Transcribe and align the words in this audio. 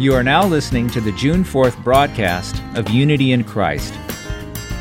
You 0.00 0.14
are 0.14 0.22
now 0.22 0.46
listening 0.46 0.88
to 0.92 1.00
the 1.02 1.12
June 1.12 1.44
4th 1.44 1.84
broadcast 1.84 2.62
of 2.74 2.88
Unity 2.88 3.32
in 3.32 3.44
Christ. 3.44 3.92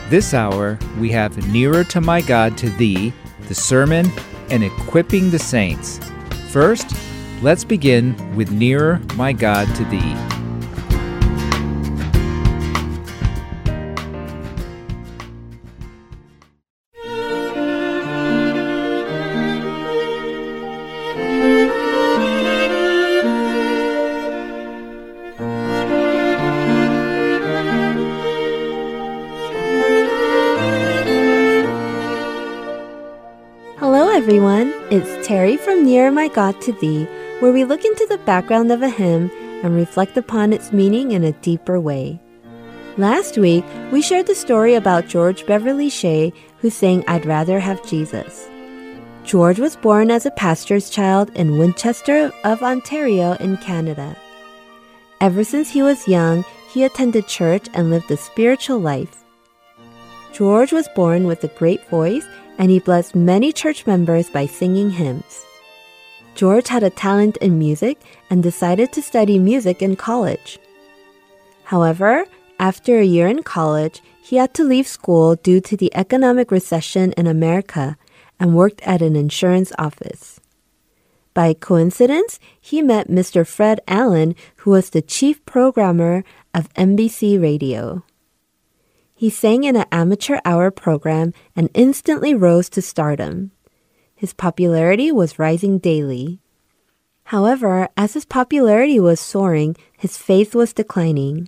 This 0.07 0.34
hour, 0.34 0.80
we 0.98 1.12
have 1.12 1.46
Nearer 1.52 1.84
to 1.84 2.00
My 2.00 2.21
God 2.21 2.57
to 2.60 2.70
Thee, 2.70 3.12
the 3.50 3.54
sermon, 3.54 4.10
and 4.50 4.63
equipping 4.63 5.30
the 5.30 5.38
saints. 5.38 6.00
First, 6.52 6.95
let's 7.41 7.66
begin 7.66 8.16
with 8.34 8.52
Nearer 8.52 9.02
My 9.16 9.34
God 9.34 9.68
to 9.76 9.84
Thee. 9.84 10.39
From 36.09 36.16
My 36.16 36.27
God 36.27 36.59
to 36.62 36.72
Thee, 36.72 37.04
where 37.38 37.52
we 37.52 37.63
look 37.63 37.86
into 37.86 38.08
the 38.08 38.18
background 38.18 38.72
of 38.72 38.81
a 38.81 38.90
hymn 38.90 39.30
and 39.62 39.76
reflect 39.76 40.18
upon 40.18 40.52
its 40.52 40.73
meaning 40.73 41.12
in 41.12 41.23
a 41.23 41.34
deeper 41.34 41.80
way. 41.80 42.20
Last 42.98 43.38
week, 43.38 43.63
we 43.91 44.02
shared 44.02 44.26
the 44.26 44.34
story 44.34 44.73
about 44.73 45.05
George 45.05 45.45
Beverly 45.45 45.88
Shea, 45.88 46.34
who 46.62 46.72
sang 46.72 47.04
I'd 47.08 47.27
Rather 47.27 47.59
Have 47.59 47.85
Jesus. 47.85 48.49
George 49.23 49.59
was 49.59 49.76
born 49.76 50.09
as 50.09 50.26
a 50.26 50.32
pastor's 50.32 50.90
child 50.90 51.30
in 51.35 51.59
Winchester 51.59 52.32
of 52.44 52.63
Ontario 52.63 53.34
in 53.34 53.57
Canada. 53.57 54.18
Ever 55.21 55.43
since 55.43 55.70
he 55.70 55.84
was 55.84 56.07
young, 56.07 56.43
he 56.71 56.85
attended 56.85 57.27
church 57.27 57.68
and 57.76 57.91
lived 57.91 58.10
a 58.10 58.18
spiritual 58.18 58.80
life. 58.80 59.24
George 60.34 60.74
was 60.74 60.90
born 60.96 61.27
with 61.27 61.43
a 61.43 61.49
great 61.60 61.87
voice 61.87 62.26
and 62.57 62.71
he 62.71 62.80
blessed 62.80 63.15
many 63.15 63.54
church 63.54 63.85
members 63.85 64.28
by 64.31 64.47
singing 64.47 64.90
hymns. 64.90 65.46
George 66.40 66.69
had 66.69 66.84
a 66.84 66.90
talent 66.90 67.35
in 67.41 67.59
music 67.59 68.00
and 68.29 68.41
decided 68.41 68.94
to 68.94 69.01
study 69.01 69.38
music 69.38 69.81
in 69.81 69.97
college. 69.97 70.57
However, 71.66 72.23
after 72.57 72.97
a 72.97 73.03
year 73.03 73.28
in 73.28 73.44
college, 73.44 74.01
he 74.22 74.38
had 74.38 74.53
to 74.53 74.63
leave 74.63 74.88
school 74.88 75.35
due 75.35 75.59
to 75.59 75.75
the 75.75 75.94
economic 75.94 76.50
recession 76.50 77.12
in 77.18 77.28
America 77.28 77.97
and 78.40 78.56
worked 78.56 78.81
at 78.84 79.01
an 79.01 79.18
insurance 79.18 79.73
office. 79.78 80.40
By 81.34 81.53
coincidence, 81.53 82.40
he 82.62 82.81
met 82.81 83.09
Mr. 83.09 83.46
Fred 83.46 83.81
Allen, 83.85 84.34
who 84.63 84.72
was 84.72 84.91
the 84.91 85.01
chief 85.01 85.44
programmer 85.44 86.24
of 86.53 86.74
NBC 86.75 87.35
Radio. 87.35 88.06
He 89.13 89.29
sang 89.29 89.66
in 89.66 89.75
an 89.75 89.91
amateur 89.91 90.40
hour 90.46 90.72
program 90.72 91.34
and 91.53 91.69
instantly 91.74 92.34
rose 92.34 92.69
to 92.69 92.81
stardom. 92.81 93.51
His 94.19 94.34
popularity 94.34 95.13
was 95.13 95.39
rising 95.39 95.79
daily. 95.79 96.41
However, 97.31 97.88
as 97.95 98.16
his 98.16 98.25
popularity 98.25 99.00
was 99.00 99.17
soaring, 99.17 99.78
his 99.97 100.17
faith 100.17 100.53
was 100.53 100.73
declining. 100.73 101.47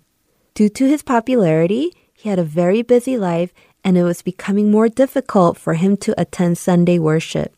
Due 0.53 0.69
to 0.69 0.88
his 0.88 1.03
popularity, 1.03 1.92
he 2.14 2.30
had 2.30 2.39
a 2.39 2.45
very 2.45 2.81
busy 2.81 3.17
life 3.17 3.53
and 3.83 3.97
it 3.97 4.03
was 4.03 4.22
becoming 4.22 4.72
more 4.72 4.88
difficult 4.88 5.58
for 5.58 5.73
him 5.73 5.97
to 5.97 6.16
attend 6.17 6.58
Sunday 6.58 6.97
worship. 6.97 7.53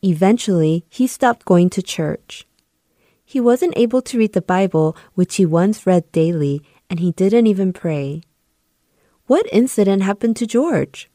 Eventually, 0.00 0.84
he 0.88 1.08
stopped 1.08 1.44
going 1.44 1.68
to 1.70 1.82
church. 1.82 2.46
He 3.24 3.40
wasn't 3.40 3.74
able 3.76 4.00
to 4.02 4.16
read 4.16 4.32
the 4.32 4.40
Bible, 4.40 4.96
which 5.14 5.42
he 5.42 5.44
once 5.44 5.88
read 5.88 6.12
daily, 6.12 6.62
and 6.88 7.00
he 7.00 7.10
didn't 7.10 7.48
even 7.48 7.72
pray. 7.72 8.22
What 9.26 9.48
incident 9.50 10.04
happened 10.04 10.36
to 10.36 10.46
George? 10.46 11.09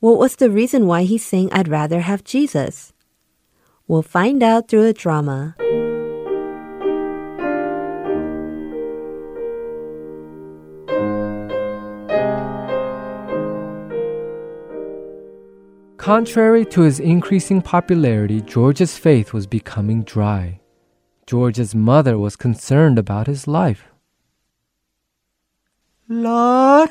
What 0.00 0.16
was 0.16 0.36
the 0.36 0.50
reason 0.50 0.86
why 0.86 1.02
he 1.02 1.18
sang 1.18 1.52
I'd 1.52 1.68
rather 1.68 2.00
have 2.00 2.24
Jesus? 2.24 2.94
We'll 3.86 4.00
find 4.00 4.42
out 4.42 4.66
through 4.66 4.86
a 4.86 4.94
drama. 4.94 5.56
Contrary 15.98 16.64
to 16.64 16.80
his 16.80 16.98
increasing 16.98 17.60
popularity, 17.60 18.40
George's 18.40 18.96
faith 18.96 19.34
was 19.34 19.46
becoming 19.46 20.02
dry. 20.04 20.60
George's 21.26 21.74
mother 21.74 22.18
was 22.18 22.36
concerned 22.36 22.98
about 22.98 23.26
his 23.26 23.46
life. 23.46 23.84
Lord, 26.08 26.88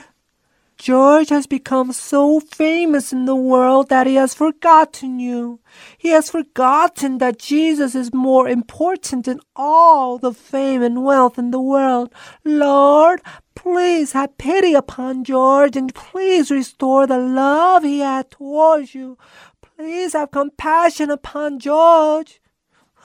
George 0.79 1.28
has 1.28 1.45
become 1.45 1.91
so 1.91 2.40
famous 2.40 3.12
in 3.12 3.25
the 3.25 3.35
world 3.35 3.90
that 3.90 4.07
he 4.07 4.16
has 4.16 4.34
forgotten 4.34 5.19
you. 5.19 5.59
He 5.97 6.07
has 6.09 6.29
forgotten 6.29 7.17
that 7.17 7.38
Jesus 7.38 7.95
is 7.95 8.13
more 8.13 8.47
important 8.47 9.25
than 9.25 9.41
all 9.57 10.18
the 10.18 10.34
fame 10.34 10.81
and 10.81 11.03
wealth 11.03 11.38
in 11.38 11.51
the 11.51 11.59
world. 11.59 12.13
Lord, 12.45 13.22
please 13.56 14.13
have 14.13 14.38
pity 14.38 14.73
upon 14.73 15.25
George 15.25 15.75
and 15.75 15.94
please 15.94 16.50
restore 16.50 17.06
the 17.06 17.19
love 17.19 17.84
he 17.84 18.00
had 18.00 18.31
towards 18.31 18.95
you. 18.95 19.18
Please 19.62 20.13
have 20.13 20.31
compassion 20.31 21.12
upon 21.12 21.59
George. 21.59 22.39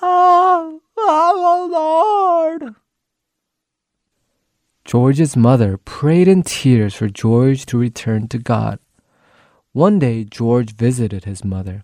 Oh, 0.01 0.81
oh, 0.97 1.69
Lord. 2.61 2.77
George's 4.85 5.35
mother 5.35 5.79
prayed 5.79 6.29
in 6.29 6.43
tears 6.43 6.95
for 6.95 7.09
George 7.09 7.65
to 7.67 7.79
return 7.79 8.29
to 8.29 8.39
God. 8.39 8.79
One 9.73 9.99
day, 9.99 10.25
George 10.25 10.75
visited 10.75 11.25
his 11.25 11.43
mother. 11.43 11.83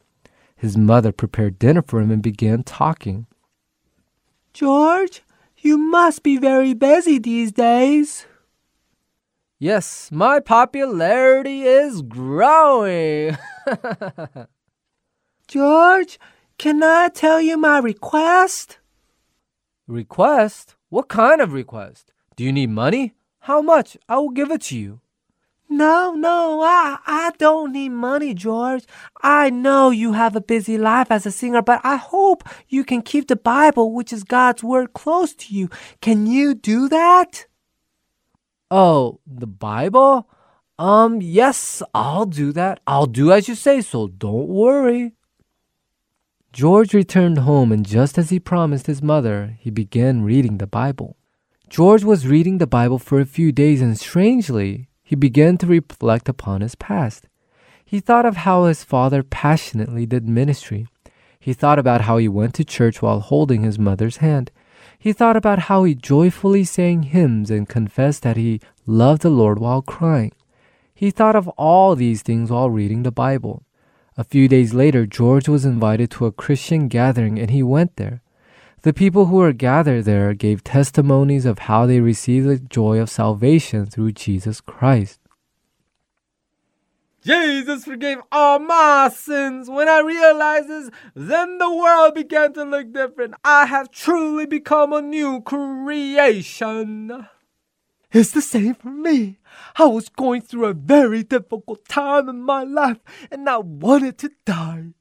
His 0.54 0.76
mother 0.76 1.10
prepared 1.10 1.58
dinner 1.58 1.82
for 1.82 2.00
him 2.00 2.10
and 2.10 2.22
began 2.22 2.62
talking. 2.62 3.26
George, 4.52 5.22
you 5.56 5.78
must 5.78 6.22
be 6.22 6.36
very 6.36 6.74
busy 6.74 7.18
these 7.18 7.52
days. 7.52 8.26
Yes, 9.58 10.10
my 10.12 10.40
popularity 10.40 11.62
is 11.62 12.02
growing. 12.02 13.36
George, 15.48 16.18
can 16.58 16.82
I 16.82 17.08
tell 17.08 17.40
you 17.40 17.56
my 17.56 17.78
request? 17.78 18.78
request? 19.86 20.76
What 20.90 21.08
kind 21.08 21.40
of 21.40 21.52
request? 21.52 22.12
Do 22.40 22.46
you 22.46 22.52
need 22.52 22.70
money? 22.70 23.12
How 23.40 23.60
much? 23.60 23.98
I 24.08 24.16
will 24.16 24.30
give 24.30 24.50
it 24.50 24.62
to 24.68 24.78
you. 24.78 25.02
No, 25.68 26.14
no, 26.14 26.62
I, 26.62 26.96
I 27.04 27.32
don't 27.36 27.72
need 27.72 27.90
money, 27.90 28.32
George. 28.32 28.84
I 29.20 29.50
know 29.50 29.90
you 29.90 30.14
have 30.14 30.34
a 30.34 30.40
busy 30.40 30.78
life 30.78 31.10
as 31.10 31.26
a 31.26 31.30
singer, 31.30 31.60
but 31.60 31.82
I 31.84 31.96
hope 31.96 32.44
you 32.66 32.82
can 32.82 33.02
keep 33.02 33.28
the 33.28 33.36
Bible, 33.36 33.92
which 33.92 34.10
is 34.10 34.24
God's 34.24 34.64
word, 34.64 34.94
close 34.94 35.34
to 35.34 35.54
you. 35.54 35.68
Can 36.00 36.26
you 36.26 36.54
do 36.54 36.88
that? 36.88 37.44
Oh, 38.70 39.20
the 39.26 39.46
Bible? 39.46 40.26
Um, 40.78 41.20
yes, 41.20 41.82
I'll 41.92 42.24
do 42.24 42.52
that. 42.52 42.80
I'll 42.86 43.04
do 43.04 43.32
as 43.32 43.48
you 43.48 43.54
say, 43.54 43.82
so 43.82 44.08
don't 44.08 44.48
worry. 44.48 45.12
George 46.54 46.94
returned 46.94 47.40
home, 47.40 47.70
and 47.70 47.84
just 47.84 48.16
as 48.16 48.30
he 48.30 48.40
promised 48.40 48.86
his 48.86 49.02
mother, 49.02 49.58
he 49.60 49.68
began 49.68 50.22
reading 50.22 50.56
the 50.56 50.66
Bible. 50.66 51.18
George 51.70 52.02
was 52.02 52.26
reading 52.26 52.58
the 52.58 52.66
Bible 52.66 52.98
for 52.98 53.20
a 53.20 53.24
few 53.24 53.52
days, 53.52 53.80
and 53.80 53.96
strangely, 53.96 54.88
he 55.04 55.14
began 55.14 55.56
to 55.56 55.68
reflect 55.68 56.28
upon 56.28 56.62
his 56.62 56.74
past. 56.74 57.28
He 57.84 58.00
thought 58.00 58.26
of 58.26 58.38
how 58.38 58.64
his 58.64 58.82
father 58.82 59.22
passionately 59.22 60.04
did 60.04 60.28
ministry. 60.28 60.88
He 61.38 61.52
thought 61.52 61.78
about 61.78 62.00
how 62.02 62.16
he 62.16 62.26
went 62.26 62.54
to 62.54 62.64
church 62.64 63.00
while 63.00 63.20
holding 63.20 63.62
his 63.62 63.78
mother's 63.78 64.16
hand. 64.16 64.50
He 64.98 65.12
thought 65.12 65.36
about 65.36 65.70
how 65.70 65.84
he 65.84 65.94
joyfully 65.94 66.64
sang 66.64 67.04
hymns 67.04 67.52
and 67.52 67.68
confessed 67.68 68.24
that 68.24 68.36
he 68.36 68.60
loved 68.84 69.22
the 69.22 69.30
Lord 69.30 69.60
while 69.60 69.80
crying. 69.80 70.32
He 70.92 71.12
thought 71.12 71.36
of 71.36 71.46
all 71.50 71.94
these 71.94 72.22
things 72.22 72.50
while 72.50 72.68
reading 72.68 73.04
the 73.04 73.12
Bible. 73.12 73.62
A 74.16 74.24
few 74.24 74.48
days 74.48 74.74
later, 74.74 75.06
George 75.06 75.48
was 75.48 75.64
invited 75.64 76.10
to 76.10 76.26
a 76.26 76.32
Christian 76.32 76.88
gathering 76.88 77.38
and 77.38 77.52
he 77.52 77.62
went 77.62 77.94
there. 77.94 78.22
The 78.82 78.94
people 78.94 79.26
who 79.26 79.36
were 79.36 79.52
gathered 79.52 80.06
there 80.06 80.32
gave 80.32 80.64
testimonies 80.64 81.44
of 81.44 81.60
how 81.60 81.84
they 81.84 82.00
received 82.00 82.48
the 82.48 82.58
joy 82.58 82.98
of 82.98 83.10
salvation 83.10 83.84
through 83.84 84.12
Jesus 84.12 84.62
Christ. 84.62 85.20
Jesus 87.22 87.84
forgave 87.84 88.22
all 88.32 88.58
my 88.58 89.10
sins. 89.14 89.68
When 89.68 89.86
I 89.86 90.00
realized 90.00 90.68
this, 90.68 90.90
then 91.14 91.58
the 91.58 91.70
world 91.70 92.14
began 92.14 92.54
to 92.54 92.64
look 92.64 92.90
different. 92.94 93.34
I 93.44 93.66
have 93.66 93.90
truly 93.90 94.46
become 94.46 94.94
a 94.94 95.02
new 95.02 95.42
creation. 95.42 97.26
It's 98.12 98.30
the 98.30 98.40
same 98.40 98.74
for 98.74 98.88
me. 98.88 99.38
I 99.76 99.84
was 99.84 100.08
going 100.08 100.40
through 100.40 100.64
a 100.64 100.72
very 100.72 101.22
difficult 101.22 101.86
time 101.86 102.30
in 102.30 102.42
my 102.42 102.64
life 102.64 102.98
and 103.30 103.46
I 103.46 103.58
wanted 103.58 104.16
to 104.18 104.30
die. 104.46 104.94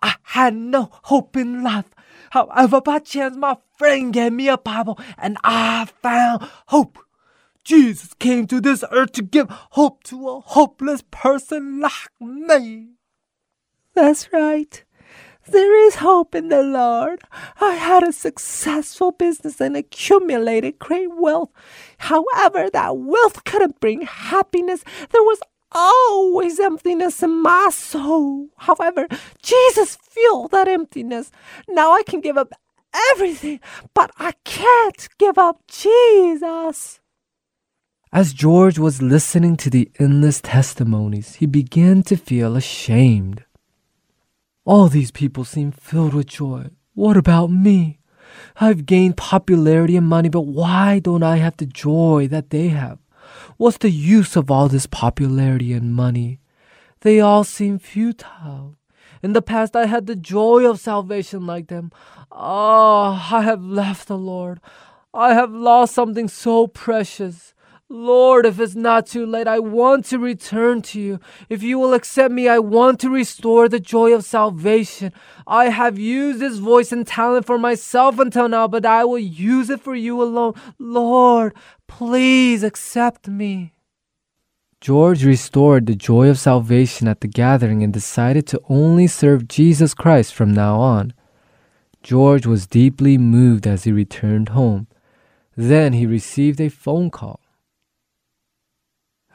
I 0.00 0.14
had 0.22 0.54
no 0.54 0.90
hope 1.02 1.36
in 1.36 1.64
life. 1.64 1.93
However, 2.34 2.80
by 2.80 2.98
chance, 2.98 3.36
my 3.36 3.56
friend 3.78 4.12
gave 4.12 4.32
me 4.32 4.48
a 4.48 4.58
Bible 4.58 4.98
and 5.16 5.38
I 5.44 5.86
found 6.02 6.42
hope. 6.66 6.98
Jesus 7.62 8.12
came 8.14 8.48
to 8.48 8.60
this 8.60 8.82
earth 8.90 9.12
to 9.12 9.22
give 9.22 9.48
hope 9.48 10.02
to 10.04 10.28
a 10.28 10.40
hopeless 10.40 11.04
person 11.12 11.78
like 11.78 12.10
me. 12.20 12.94
That's 13.94 14.32
right. 14.32 14.82
There 15.46 15.86
is 15.86 15.96
hope 15.96 16.34
in 16.34 16.48
the 16.48 16.64
Lord. 16.64 17.20
I 17.60 17.74
had 17.74 18.02
a 18.02 18.12
successful 18.12 19.12
business 19.12 19.60
and 19.60 19.76
accumulated 19.76 20.80
great 20.80 21.14
wealth. 21.14 21.50
However, 21.98 22.68
that 22.68 22.96
wealth 22.96 23.44
couldn't 23.44 23.78
bring 23.78 24.00
happiness. 24.00 24.82
There 25.10 25.22
was 25.22 25.38
always 25.74 26.60
emptiness 26.60 27.22
in 27.22 27.42
my 27.42 27.68
soul. 27.72 28.48
However, 28.56 29.08
Jesus 29.42 29.96
filled 29.96 30.52
that 30.52 30.68
emptiness. 30.68 31.30
Now 31.68 31.92
I 31.92 32.02
can 32.02 32.20
give 32.20 32.38
up 32.38 32.52
everything, 33.10 33.60
but 33.92 34.10
I 34.18 34.32
can't 34.44 35.08
give 35.18 35.36
up 35.36 35.62
Jesus. 35.66 37.00
As 38.12 38.32
George 38.32 38.78
was 38.78 39.02
listening 39.02 39.56
to 39.56 39.70
the 39.70 39.90
endless 39.98 40.40
testimonies, 40.40 41.34
he 41.36 41.46
began 41.46 42.04
to 42.04 42.16
feel 42.16 42.54
ashamed. 42.54 43.44
All 44.64 44.88
these 44.88 45.10
people 45.10 45.44
seem 45.44 45.72
filled 45.72 46.14
with 46.14 46.28
joy. 46.28 46.70
What 46.94 47.16
about 47.16 47.50
me? 47.50 47.98
I've 48.56 48.86
gained 48.86 49.16
popularity 49.16 49.96
and 49.96 50.06
money, 50.06 50.28
but 50.28 50.42
why 50.42 51.00
don't 51.00 51.24
I 51.24 51.36
have 51.36 51.56
the 51.56 51.66
joy 51.66 52.28
that 52.28 52.50
they 52.50 52.68
have? 52.68 52.98
What's 53.56 53.78
the 53.78 53.90
use 53.90 54.34
of 54.36 54.50
all 54.50 54.68
this 54.68 54.86
popularity 54.86 55.72
and 55.72 55.94
money? 55.94 56.40
They 57.02 57.20
all 57.20 57.44
seem 57.44 57.78
futile. 57.78 58.76
In 59.22 59.32
the 59.32 59.42
past, 59.42 59.76
I 59.76 59.86
had 59.86 60.06
the 60.06 60.16
joy 60.16 60.68
of 60.68 60.80
salvation 60.80 61.46
like 61.46 61.68
them. 61.68 61.92
Ah, 62.32 63.30
oh, 63.32 63.36
I 63.36 63.42
have 63.42 63.62
left 63.62 64.08
the 64.08 64.18
Lord. 64.18 64.60
I 65.12 65.34
have 65.34 65.52
lost 65.52 65.94
something 65.94 66.28
so 66.28 66.66
precious. 66.66 67.54
Lord, 67.90 68.46
if 68.46 68.58
it's 68.58 68.74
not 68.74 69.06
too 69.06 69.26
late, 69.26 69.46
I 69.46 69.58
want 69.58 70.06
to 70.06 70.18
return 70.18 70.80
to 70.82 71.00
you. 71.00 71.20
If 71.48 71.62
you 71.62 71.78
will 71.78 71.92
accept 71.92 72.32
me, 72.32 72.48
I 72.48 72.58
want 72.58 72.98
to 73.00 73.10
restore 73.10 73.68
the 73.68 73.78
joy 73.78 74.14
of 74.14 74.24
salvation. 74.24 75.12
I 75.46 75.68
have 75.68 75.98
used 75.98 76.40
this 76.40 76.56
voice 76.56 76.92
and 76.92 77.06
talent 77.06 77.44
for 77.44 77.58
myself 77.58 78.18
until 78.18 78.48
now, 78.48 78.66
but 78.68 78.86
I 78.86 79.04
will 79.04 79.18
use 79.18 79.68
it 79.68 79.80
for 79.80 79.94
you 79.94 80.20
alone. 80.22 80.54
Lord, 80.78 81.54
please 81.96 82.64
accept 82.64 83.28
me. 83.28 83.72
George 84.80 85.24
restored 85.24 85.86
the 85.86 85.94
joy 85.94 86.28
of 86.28 86.40
salvation 86.40 87.06
at 87.06 87.20
the 87.20 87.28
gathering 87.28 87.84
and 87.84 87.92
decided 87.92 88.48
to 88.48 88.60
only 88.68 89.06
serve 89.06 89.46
Jesus 89.46 89.94
Christ 89.94 90.34
from 90.34 90.52
now 90.52 90.80
on. 90.80 91.14
George 92.02 92.46
was 92.46 92.66
deeply 92.66 93.16
moved 93.16 93.64
as 93.64 93.84
he 93.84 93.92
returned 93.92 94.48
home. 94.48 94.88
Then 95.56 95.92
he 95.92 96.04
received 96.04 96.60
a 96.60 96.68
phone 96.68 97.10
call. 97.10 97.38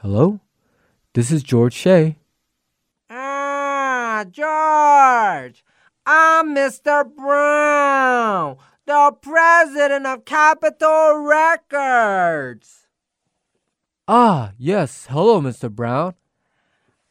Hello? 0.02 0.42
This 1.14 1.32
is 1.32 1.44
George 1.44 1.74
Shea. 1.74 2.18
Ah, 3.10 4.26
George! 4.30 5.64
I'm 6.06 6.54
Mr. 6.54 7.06
Brown, 7.16 8.58
the 8.89 9.12
president 9.21 10.07
of 10.07 10.25
Capitol 10.25 11.19
Records. 11.19 12.88
Ah, 14.07 14.53
yes. 14.57 15.06
Hello, 15.12 15.39
Mr. 15.39 15.69
Brown. 15.69 16.15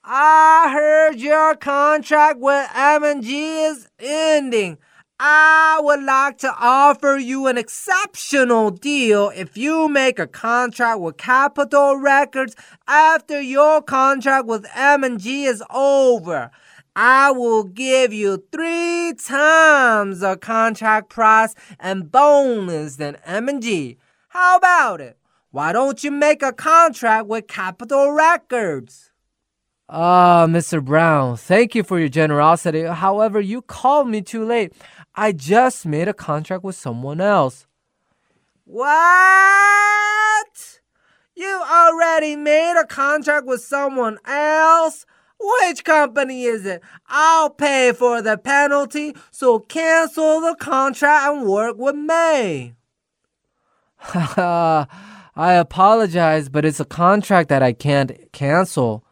I 0.03 0.71
heard 0.73 1.21
your 1.21 1.55
contract 1.55 2.41
with 2.41 2.69
M&G 2.75 3.63
is 3.63 3.89
ending. 4.01 4.79
I 5.21 5.79
would 5.81 6.03
like 6.03 6.39
to 6.39 6.53
offer 6.59 7.17
you 7.17 7.47
an 7.47 7.57
exceptional 7.57 8.73
deal 8.73 9.31
if 9.37 9.57
you 9.57 9.89
make 9.89 10.19
a 10.19 10.27
contract 10.27 10.99
with 10.99 11.17
Capitol 11.17 11.97
Records 11.97 12.57
after 12.89 13.41
your 13.41 13.83
contract 13.83 14.47
with 14.47 14.67
M&G 14.75 15.45
is 15.45 15.63
over. 15.71 16.51
I 17.01 17.31
will 17.31 17.63
give 17.63 18.13
you 18.13 18.43
three 18.51 19.15
times 19.15 20.19
the 20.19 20.37
contract 20.37 21.11
price 21.11 21.55
and 21.79 22.11
bonus 22.11 22.97
than 22.97 23.19
M&G. 23.25 23.99
How 24.31 24.57
about 24.57 25.01
it? 25.01 25.17
Why 25.53 25.71
don't 25.73 26.03
you 26.03 26.11
make 26.11 26.43
a 26.43 26.53
contract 26.53 27.29
with 27.29 27.47
Capitol 27.47 28.11
Records? 28.11 29.13
Ah, 29.89 30.43
uh, 30.43 30.47
Mr. 30.49 30.85
Brown, 30.85 31.37
thank 31.37 31.77
you 31.77 31.85
for 31.85 32.01
your 32.01 32.09
generosity. 32.09 32.83
However, 32.83 33.41
you 33.41 33.63
called 33.63 34.09
me 34.09 34.21
too 34.21 34.45
late. 34.45 34.73
I 35.15 35.31
just 35.31 35.87
made 35.87 36.09
a 36.09 36.13
contract 36.13 36.65
with 36.65 36.75
someone 36.75 37.21
else. 37.21 37.69
What? 38.65 38.91
You 41.37 41.63
already 41.65 42.35
made 42.35 42.75
a 42.77 42.85
contract 42.85 43.47
with 43.47 43.63
someone 43.63 44.19
else? 44.27 45.07
Which 45.41 45.85
company 45.85 46.45
is 46.45 46.67
it? 46.67 46.83
I'll 47.07 47.51
pay 47.51 47.93
for 47.93 48.23
the 48.23 48.37
penalty, 48.37 49.15
so 49.31 49.61
cancel 49.61 50.41
the 50.41 50.57
contract 50.59 51.27
and 51.27 51.47
work 51.47 51.77
with 51.79 51.95
me. 51.95 52.75
I 55.39 55.53
apologize, 55.53 56.49
but 56.49 56.65
it's 56.65 56.81
a 56.81 56.85
contract 56.85 57.49
that 57.49 57.63
I 57.63 57.73
can't 57.73 58.13
cancel. 58.33 59.05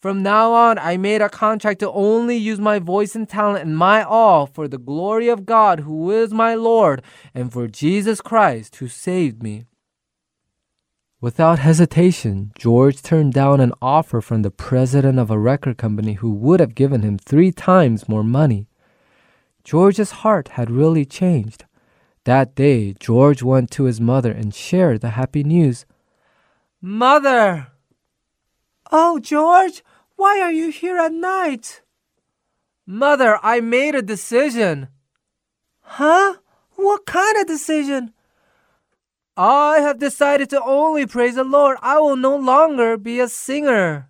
From 0.00 0.22
now 0.22 0.52
on, 0.52 0.78
I 0.78 0.96
made 0.96 1.22
a 1.22 1.30
contract 1.30 1.80
to 1.80 1.90
only 1.90 2.36
use 2.36 2.60
my 2.60 2.78
voice 2.78 3.14
and 3.14 3.28
talent 3.28 3.64
and 3.64 3.76
my 3.76 4.02
all 4.02 4.46
for 4.46 4.68
the 4.68 4.78
glory 4.78 5.28
of 5.28 5.46
God, 5.46 5.80
who 5.80 6.10
is 6.10 6.32
my 6.32 6.54
Lord, 6.54 7.02
and 7.34 7.52
for 7.52 7.68
Jesus 7.68 8.20
Christ, 8.20 8.76
who 8.76 8.88
saved 8.88 9.42
me. 9.42 9.64
Without 11.24 11.58
hesitation, 11.58 12.52
George 12.54 13.00
turned 13.00 13.32
down 13.32 13.58
an 13.58 13.72
offer 13.80 14.20
from 14.20 14.42
the 14.42 14.50
president 14.50 15.18
of 15.18 15.30
a 15.30 15.38
record 15.38 15.78
company 15.78 16.12
who 16.12 16.30
would 16.30 16.60
have 16.60 16.74
given 16.74 17.00
him 17.00 17.16
three 17.16 17.50
times 17.50 18.06
more 18.06 18.22
money. 18.22 18.68
George's 19.64 20.20
heart 20.20 20.48
had 20.48 20.70
really 20.70 21.06
changed. 21.06 21.64
That 22.24 22.54
day, 22.54 22.92
George 23.00 23.42
went 23.42 23.70
to 23.70 23.84
his 23.84 24.02
mother 24.02 24.32
and 24.32 24.54
shared 24.54 25.00
the 25.00 25.16
happy 25.16 25.42
news. 25.42 25.86
Mother! 26.82 27.68
Oh, 28.92 29.18
George, 29.18 29.82
why 30.16 30.42
are 30.42 30.52
you 30.52 30.68
here 30.68 30.98
at 30.98 31.12
night? 31.14 31.80
Mother, 32.86 33.38
I 33.42 33.60
made 33.60 33.94
a 33.94 34.02
decision. 34.02 34.88
Huh? 35.80 36.34
What 36.72 37.06
kind 37.06 37.38
of 37.38 37.46
decision? 37.46 38.12
I 39.36 39.78
have 39.80 39.98
decided 39.98 40.50
to 40.50 40.62
only 40.62 41.06
praise 41.06 41.34
the 41.34 41.44
Lord. 41.44 41.78
I 41.82 41.98
will 41.98 42.16
no 42.16 42.36
longer 42.36 42.96
be 42.96 43.18
a 43.18 43.28
singer. 43.28 44.08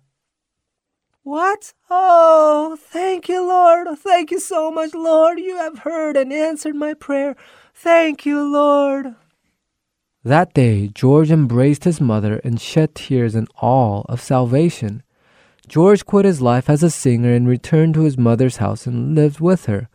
What? 1.23 1.73
Oh, 1.89 2.77
thank 2.79 3.27
you, 3.27 3.41
Lord. 3.41 3.87
Thank 3.97 4.29
you 4.29 4.39
so 4.39 4.69
much, 4.69 4.93
Lord. 4.93 5.39
You 5.39 5.57
have 5.57 5.79
heard 5.79 6.15
and 6.15 6.31
answered 6.31 6.75
my 6.75 6.93
prayer. 6.93 7.35
Thank 7.73 8.27
you, 8.27 8.43
Lord. 8.43 9.15
That 10.23 10.53
day, 10.53 10.89
George 10.89 11.31
embraced 11.31 11.83
his 11.83 11.99
mother 11.99 12.39
and 12.43 12.61
shed 12.61 12.93
tears 12.93 13.33
in 13.33 13.47
awe 13.59 14.03
of 14.07 14.21
salvation. 14.21 15.01
George 15.67 16.05
quit 16.05 16.25
his 16.25 16.41
life 16.41 16.69
as 16.69 16.83
a 16.83 16.91
singer 16.91 17.33
and 17.33 17.47
returned 17.47 17.95
to 17.95 18.03
his 18.03 18.17
mother's 18.17 18.57
house 18.57 18.85
and 18.85 19.15
lived 19.15 19.39
with 19.39 19.65
her. 19.65 19.89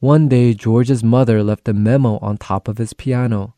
One 0.00 0.28
day, 0.28 0.54
George's 0.54 1.04
mother 1.04 1.42
left 1.42 1.68
a 1.68 1.74
memo 1.74 2.18
on 2.18 2.38
top 2.38 2.66
of 2.66 2.78
his 2.78 2.94
piano. 2.94 3.54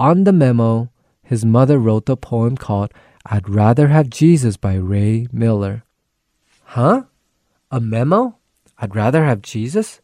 On 0.00 0.24
the 0.24 0.32
memo, 0.32 0.88
his 1.22 1.44
mother 1.44 1.78
wrote 1.78 2.08
a 2.08 2.16
poem 2.16 2.56
called 2.56 2.90
I'd 3.26 3.50
Rather 3.50 3.88
Have 3.88 4.08
Jesus 4.08 4.56
by 4.56 4.76
Rhea 4.76 5.28
Miller. 5.30 5.84
Huh? 6.64 7.02
A 7.70 7.80
memo? 7.80 8.38
I'd 8.78 8.96
rather 8.96 9.26
have 9.26 9.42
Jesus? 9.42 10.00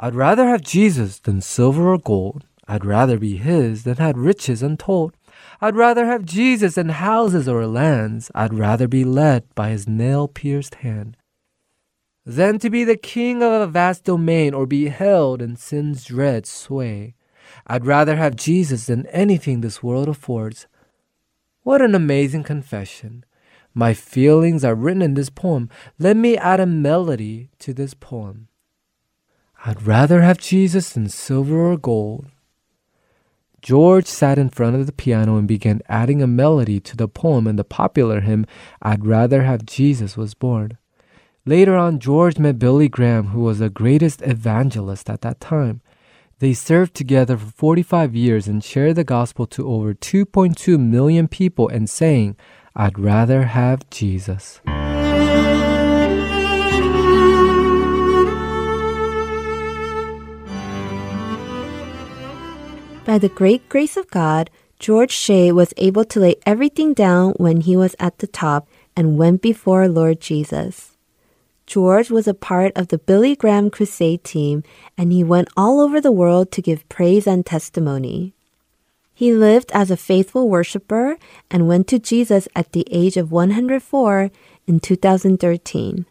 I'd 0.00 0.16
rather 0.16 0.48
have 0.48 0.62
Jesus 0.62 1.20
than 1.20 1.40
silver 1.40 1.92
or 1.92 1.98
gold. 1.98 2.44
I'd 2.66 2.84
rather 2.84 3.20
be 3.20 3.36
his 3.36 3.84
than 3.84 3.98
had 3.98 4.18
riches 4.18 4.64
untold. 4.64 5.14
I'd 5.60 5.76
rather 5.76 6.06
have 6.06 6.24
Jesus 6.24 6.74
than 6.74 6.88
houses 6.88 7.46
or 7.46 7.64
lands. 7.68 8.32
I'd 8.34 8.52
rather 8.52 8.88
be 8.88 9.04
led 9.04 9.44
by 9.54 9.68
his 9.68 9.86
nail 9.86 10.26
pierced 10.26 10.74
hand 10.86 11.16
than 12.26 12.58
to 12.58 12.68
be 12.68 12.82
the 12.82 12.96
king 12.96 13.44
of 13.44 13.52
a 13.52 13.66
vast 13.68 14.04
domain 14.04 14.54
or 14.54 14.66
be 14.66 14.88
held 14.88 15.40
in 15.40 15.54
sin's 15.54 16.04
dread 16.04 16.46
sway. 16.46 17.14
I'd 17.66 17.86
rather 17.86 18.16
have 18.16 18.36
Jesus 18.36 18.86
than 18.86 19.06
anything 19.06 19.60
this 19.60 19.82
world 19.82 20.08
affords. 20.08 20.66
What 21.62 21.82
an 21.82 21.94
amazing 21.94 22.44
confession. 22.44 23.24
My 23.74 23.94
feelings 23.94 24.64
are 24.64 24.74
written 24.74 25.02
in 25.02 25.14
this 25.14 25.30
poem. 25.30 25.68
Let 25.98 26.16
me 26.16 26.36
add 26.36 26.60
a 26.60 26.66
melody 26.66 27.50
to 27.60 27.72
this 27.72 27.94
poem. 27.94 28.48
I'd 29.64 29.86
rather 29.86 30.22
have 30.22 30.38
Jesus 30.38 30.90
than 30.90 31.08
silver 31.08 31.70
or 31.70 31.76
gold. 31.76 32.26
George 33.62 34.06
sat 34.06 34.38
in 34.38 34.48
front 34.48 34.76
of 34.76 34.86
the 34.86 34.92
piano 34.92 35.36
and 35.36 35.46
began 35.46 35.82
adding 35.86 36.22
a 36.22 36.26
melody 36.26 36.80
to 36.80 36.96
the 36.96 37.08
poem 37.08 37.46
and 37.46 37.58
the 37.58 37.64
popular 37.64 38.20
hymn, 38.20 38.46
I'd 38.80 39.04
Rather 39.04 39.42
Have 39.42 39.66
Jesus 39.66 40.16
Was 40.16 40.32
Born. 40.32 40.78
Later 41.44 41.76
on, 41.76 41.98
George 41.98 42.38
met 42.38 42.58
Billy 42.58 42.88
Graham, 42.88 43.28
who 43.28 43.40
was 43.40 43.58
the 43.58 43.68
greatest 43.68 44.22
evangelist 44.22 45.10
at 45.10 45.20
that 45.20 45.40
time. 45.40 45.82
They 46.40 46.54
served 46.54 46.94
together 46.94 47.36
for 47.36 47.52
45 47.52 48.16
years 48.16 48.48
and 48.48 48.64
shared 48.64 48.96
the 48.96 49.04
gospel 49.04 49.46
to 49.48 49.68
over 49.68 49.92
2.2 49.92 50.80
million 50.80 51.28
people 51.28 51.68
and 51.68 51.88
saying, 51.88 52.34
I'd 52.74 52.98
rather 52.98 53.42
have 53.42 53.88
Jesus. 53.90 54.62
By 63.04 63.18
the 63.18 63.28
great 63.28 63.68
grace 63.68 63.98
of 63.98 64.10
God, 64.10 64.48
George 64.78 65.12
Shea 65.12 65.52
was 65.52 65.74
able 65.76 66.06
to 66.06 66.20
lay 66.20 66.36
everything 66.46 66.94
down 66.94 67.32
when 67.36 67.60
he 67.60 67.76
was 67.76 67.94
at 68.00 68.16
the 68.16 68.26
top 68.26 68.66
and 68.96 69.18
went 69.18 69.42
before 69.42 69.88
Lord 69.88 70.22
Jesus. 70.22 70.96
George 71.70 72.10
was 72.10 72.26
a 72.26 72.34
part 72.34 72.72
of 72.74 72.88
the 72.88 72.98
Billy 72.98 73.36
Graham 73.36 73.70
Crusade 73.70 74.24
team 74.24 74.64
and 74.98 75.12
he 75.12 75.22
went 75.22 75.46
all 75.56 75.78
over 75.78 76.00
the 76.00 76.10
world 76.10 76.50
to 76.50 76.60
give 76.60 76.88
praise 76.88 77.28
and 77.28 77.46
testimony. 77.46 78.34
He 79.14 79.32
lived 79.32 79.70
as 79.72 79.88
a 79.88 79.96
faithful 79.96 80.48
worshiper 80.48 81.16
and 81.48 81.68
went 81.68 81.86
to 81.86 82.00
Jesus 82.00 82.48
at 82.56 82.72
the 82.72 82.84
age 82.90 83.16
of 83.16 83.30
104 83.30 84.32
in 84.66 84.80
2013. 84.80 86.06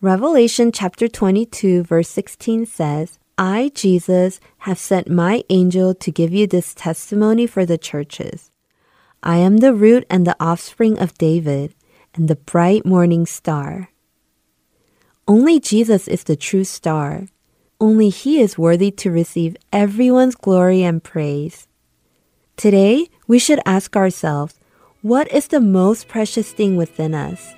Revelation 0.00 0.72
chapter 0.72 1.06
22 1.06 1.84
verse 1.84 2.08
16 2.08 2.66
says, 2.66 3.20
I, 3.38 3.70
Jesus, 3.72 4.40
have 4.66 4.80
sent 4.80 5.08
my 5.08 5.44
angel 5.48 5.94
to 5.94 6.10
give 6.10 6.34
you 6.34 6.48
this 6.48 6.74
testimony 6.74 7.46
for 7.46 7.64
the 7.64 7.78
churches. 7.78 8.50
I 9.22 9.36
am 9.36 9.58
the 9.58 9.74
root 9.74 10.06
and 10.10 10.26
the 10.26 10.36
offspring 10.40 10.98
of 10.98 11.16
David, 11.18 11.72
and 12.14 12.26
the 12.26 12.34
bright 12.34 12.84
morning 12.84 13.26
star. 13.26 13.90
Only 15.30 15.60
Jesus 15.60 16.08
is 16.08 16.24
the 16.24 16.34
true 16.34 16.64
star. 16.64 17.28
Only 17.80 18.08
He 18.08 18.40
is 18.40 18.58
worthy 18.58 18.90
to 18.98 19.12
receive 19.12 19.56
everyone's 19.72 20.34
glory 20.34 20.82
and 20.82 21.00
praise. 21.00 21.68
Today, 22.56 23.06
we 23.28 23.38
should 23.38 23.60
ask 23.64 23.94
ourselves, 23.94 24.58
what 25.02 25.30
is 25.30 25.46
the 25.46 25.60
most 25.60 26.08
precious 26.08 26.50
thing 26.50 26.74
within 26.74 27.14
us? 27.14 27.54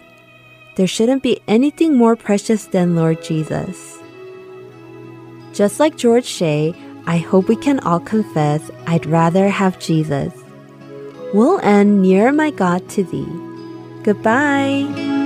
There 0.76 0.86
shouldn't 0.86 1.22
be 1.22 1.40
anything 1.48 1.96
more 1.96 2.14
precious 2.14 2.66
than 2.66 2.94
Lord 2.94 3.22
Jesus. 3.22 3.98
Just 5.54 5.80
like 5.80 5.96
George 5.96 6.26
Shea, 6.26 6.74
I 7.06 7.16
hope 7.16 7.48
we 7.48 7.56
can 7.56 7.80
all 7.80 8.00
confess, 8.00 8.70
I'd 8.86 9.06
rather 9.06 9.48
have 9.48 9.80
Jesus. 9.80 10.34
We'll 11.32 11.58
end 11.60 12.02
near 12.02 12.32
my 12.32 12.50
God 12.50 12.86
to 12.90 13.02
thee. 13.02 13.32
Goodbye. 14.04 15.21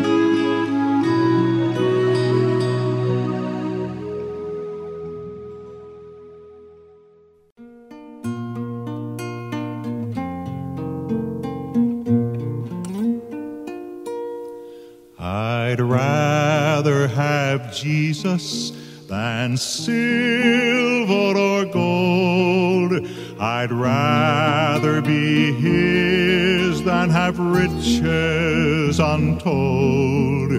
Rather 15.86 17.08
have 17.08 17.74
Jesus 17.74 18.72
than 19.08 19.56
silver 19.56 21.38
or 21.38 21.64
gold. 21.66 22.92
I'd 23.38 23.70
rather 23.70 25.00
be 25.00 25.52
his 25.52 26.82
than 26.82 27.10
have 27.10 27.38
riches 27.38 28.98
untold. 28.98 30.52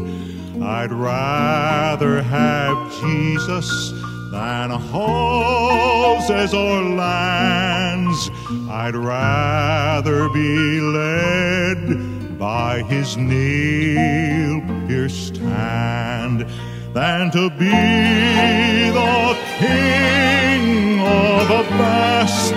I'd 0.63 0.91
rather 0.91 2.21
have 2.21 2.91
Jesus 3.01 3.91
than 4.31 4.69
houses 4.69 6.53
or 6.53 6.83
lands. 6.83 8.29
I'd 8.69 8.95
rather 8.95 10.29
be 10.29 10.79
led 10.79 12.16
by 12.37 12.83
his 12.83 13.17
nail 13.17 14.61
pierced 14.87 15.37
hand 15.37 16.45
than 16.93 17.31
to 17.31 17.49
be 17.51 17.65
the 18.91 19.37
king 19.57 20.99
of 20.99 21.49
a 21.49 21.63
vast 21.77 22.53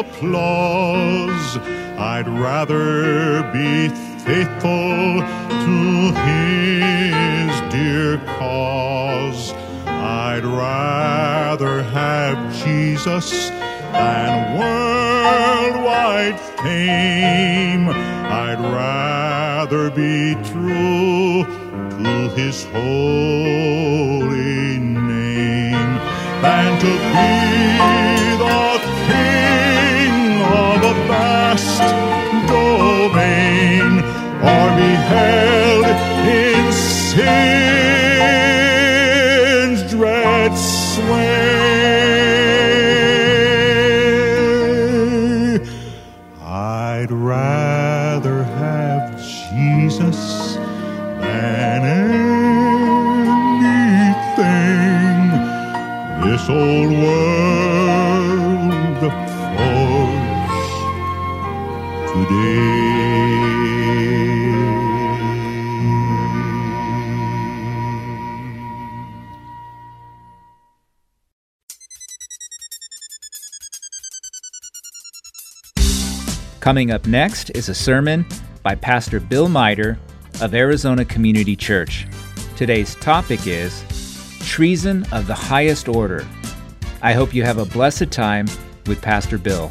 applause. 0.00 1.56
I'd 1.98 2.28
rather 2.28 3.42
be 3.52 3.88
faithful 4.24 5.22
to 5.64 5.76
his 6.26 7.52
dear 7.72 8.18
cause. 8.38 9.52
I'd 9.86 10.44
rather 10.44 11.82
have 11.82 12.36
Jesus 12.62 13.48
than 13.92 14.58
worldwide 14.58 16.38
fame. 16.62 17.88
I'd 17.88 18.60
rather 18.60 19.90
be 19.90 20.34
true 20.52 21.44
to 22.02 22.28
his 22.36 22.64
holy 22.64 23.18
name 24.78 25.92
than 26.42 26.78
to 26.80 26.92
be 27.14 27.56
the 28.36 28.95
domain 34.42 34.48
or 34.48 34.76
be 34.76 34.94
held 34.94 35.86
in 36.26 36.72
sin's 36.72 37.75
Coming 76.66 76.90
up 76.90 77.06
next 77.06 77.50
is 77.50 77.68
a 77.68 77.74
sermon 77.76 78.26
by 78.64 78.74
Pastor 78.74 79.20
Bill 79.20 79.48
Miter 79.48 80.00
of 80.40 80.52
Arizona 80.52 81.04
Community 81.04 81.54
Church. 81.54 82.08
Today's 82.56 82.96
topic 82.96 83.46
is 83.46 83.84
Treason 84.40 85.06
of 85.12 85.28
the 85.28 85.34
Highest 85.34 85.86
Order. 85.86 86.26
I 87.02 87.12
hope 87.12 87.32
you 87.32 87.44
have 87.44 87.58
a 87.58 87.64
blessed 87.64 88.10
time 88.10 88.46
with 88.88 89.00
Pastor 89.00 89.38
Bill. 89.38 89.70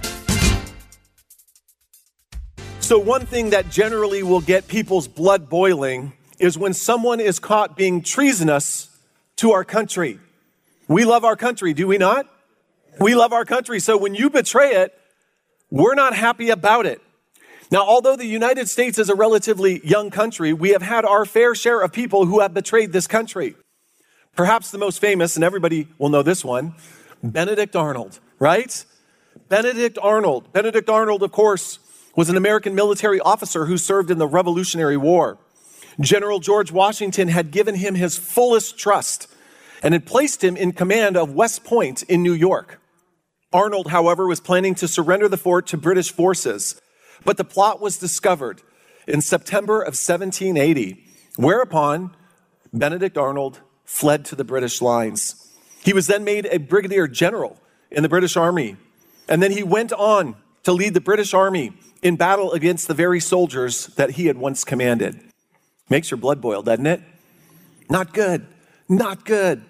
So, 2.80 2.98
one 2.98 3.25
thing 3.25 3.50
that 3.50 3.70
generally 3.70 4.24
will 4.24 4.40
get 4.40 4.70
people's 4.70 5.10
blood 5.10 5.50
boiling 5.50 6.14
is 6.40 6.58
when 6.58 6.74
someone 6.74 7.20
is 7.20 7.40
caught 7.40 7.75
being 7.75 8.04
treasonous 8.04 8.88
to 9.36 9.52
our 9.52 9.66
country. 9.66 10.18
We 10.88 11.04
love 11.04 11.25
our 11.25 11.36
country, 11.36 11.74
do 11.74 11.88
we 11.88 11.98
not? 11.98 12.25
We 13.02 13.16
love 13.16 13.34
our 13.34 13.44
country. 13.44 13.82
So, 13.82 13.98
when 13.98 14.16
you 14.16 14.30
betray 14.30 14.75
it, 14.75 14.95
we're 15.75 15.94
not 15.94 16.15
happy 16.15 16.51
about 16.51 16.86
it. 16.86 17.01
Now, 17.70 17.82
although 17.82 18.15
the 18.15 18.25
United 18.25 18.70
States 18.70 18.98
is 18.98 19.10
a 19.10 19.15
relatively 19.15 19.86
young 19.86 20.10
country, 20.10 20.53
we 20.53 20.70
have 20.70 20.82
had 20.82 21.03
our 21.03 21.25
fair 21.25 21.53
share 21.53 21.82
of 21.82 21.91
people 21.91 22.25
who 22.25 22.39
have 22.39 22.53
betrayed 22.53 22.94
this 22.94 23.08
country. 23.08 23.55
Perhaps 24.38 24.72
the 24.72 24.77
most 24.77 25.01
famous, 25.01 25.36
and 25.36 25.44
everybody 25.44 25.89
will 25.98 26.08
know 26.08 26.24
this 26.24 26.46
one, 26.46 26.75
Benedict 27.22 27.75
Arnold, 27.75 28.22
right? 28.39 28.86
Benedict 29.50 29.98
Arnold. 30.01 30.53
Benedict 30.53 30.89
Arnold, 30.89 31.22
of 31.24 31.34
course, 31.34 31.79
was 32.15 32.29
an 32.29 32.38
American 32.38 32.74
military 32.74 33.20
officer 33.20 33.65
who 33.65 33.77
served 33.77 34.10
in 34.10 34.17
the 34.17 34.27
Revolutionary 34.27 34.96
War. 34.96 35.38
General 36.00 36.39
George 36.39 36.72
Washington 36.72 37.27
had 37.27 37.51
given 37.51 37.75
him 37.75 37.96
his 37.96 38.17
fullest 38.17 38.77
trust 38.77 39.27
and 39.84 39.94
had 39.94 40.05
placed 40.05 40.41
him 40.41 40.55
in 40.55 40.72
command 40.72 41.17
of 41.17 41.34
West 41.34 41.65
Point 41.65 42.03
in 42.03 42.24
New 42.24 42.34
York. 42.34 42.79
Arnold, 43.56 43.88
however, 43.88 44.28
was 44.28 44.42
planning 44.42 44.76
to 44.76 44.86
surrender 44.86 45.30
the 45.30 45.38
fort 45.38 45.66
to 45.68 45.78
British 45.78 46.12
forces, 46.12 46.82
but 47.24 47.38
the 47.38 47.46
plot 47.46 47.80
was 47.80 47.98
discovered 47.98 48.62
in 49.08 49.22
September 49.22 49.80
of 49.80 49.96
1780, 49.96 51.02
whereupon 51.38 52.14
Benedict 52.74 53.18
Arnold 53.18 53.62
fled 53.86 54.26
to 54.26 54.36
the 54.36 54.44
British 54.44 54.82
lines. 54.82 55.54
He 55.82 55.94
was 55.94 56.08
then 56.08 56.26
made 56.26 56.48
a 56.48 56.58
brigadier 56.60 57.08
general 57.08 57.58
in 57.90 58.04
the 58.04 58.10
British 58.10 58.36
Army, 58.36 58.76
and 59.30 59.42
then 59.42 59.52
he 59.52 59.64
went 59.64 59.94
on 59.94 60.36
to 60.64 60.74
lead 60.74 60.94
the 60.94 61.00
British 61.00 61.34
Army 61.34 61.72
in 62.04 62.18
battle 62.18 62.52
against 62.52 62.90
the 62.90 62.94
very 62.94 63.22
soldiers 63.22 63.88
that 63.96 64.12
he 64.12 64.26
had 64.26 64.36
once 64.36 64.66
commanded. 64.66 65.18
Makes 65.90 66.12
your 66.12 66.18
blood 66.18 66.42
boil, 66.42 66.62
doesn't 66.62 66.88
it? 66.88 67.02
Not 67.90 68.14
good. 68.14 68.48
Not 68.90 69.24
good. 69.24 69.64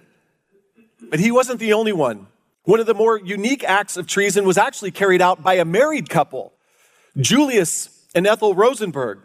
But 1.07 1.19
he 1.19 1.29
wasn't 1.29 1.59
the 1.59 1.73
only 1.73 1.93
one. 1.93 2.25
One 2.65 2.79
of 2.79 2.87
the 2.87 2.95
more 2.95 3.19
unique 3.19 3.63
acts 3.63 3.95
of 3.95 4.07
treason 4.07 4.43
was 4.43 4.57
actually 4.57 4.91
carried 4.91 5.21
out 5.21 5.43
by 5.43 5.53
a 5.55 5.65
married 5.65 6.09
couple, 6.09 6.53
Julius 7.15 8.07
and 8.15 8.25
Ethel 8.25 8.55
Rosenberg, 8.55 9.19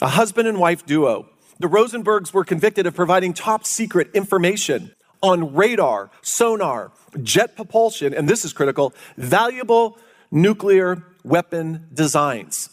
a 0.00 0.08
husband 0.08 0.48
and 0.48 0.58
wife 0.58 0.84
duo. 0.84 1.28
The 1.60 1.68
Rosenbergs 1.68 2.32
were 2.32 2.44
convicted 2.44 2.86
of 2.86 2.94
providing 2.94 3.34
top 3.34 3.64
secret 3.64 4.10
information 4.14 4.92
on 5.22 5.54
radar, 5.54 6.10
sonar, 6.22 6.90
jet 7.22 7.54
propulsion, 7.54 8.12
and 8.12 8.28
this 8.28 8.44
is 8.44 8.52
critical, 8.52 8.92
valuable 9.16 9.96
nuclear 10.32 11.04
weapon 11.22 11.86
designs. 11.94 12.68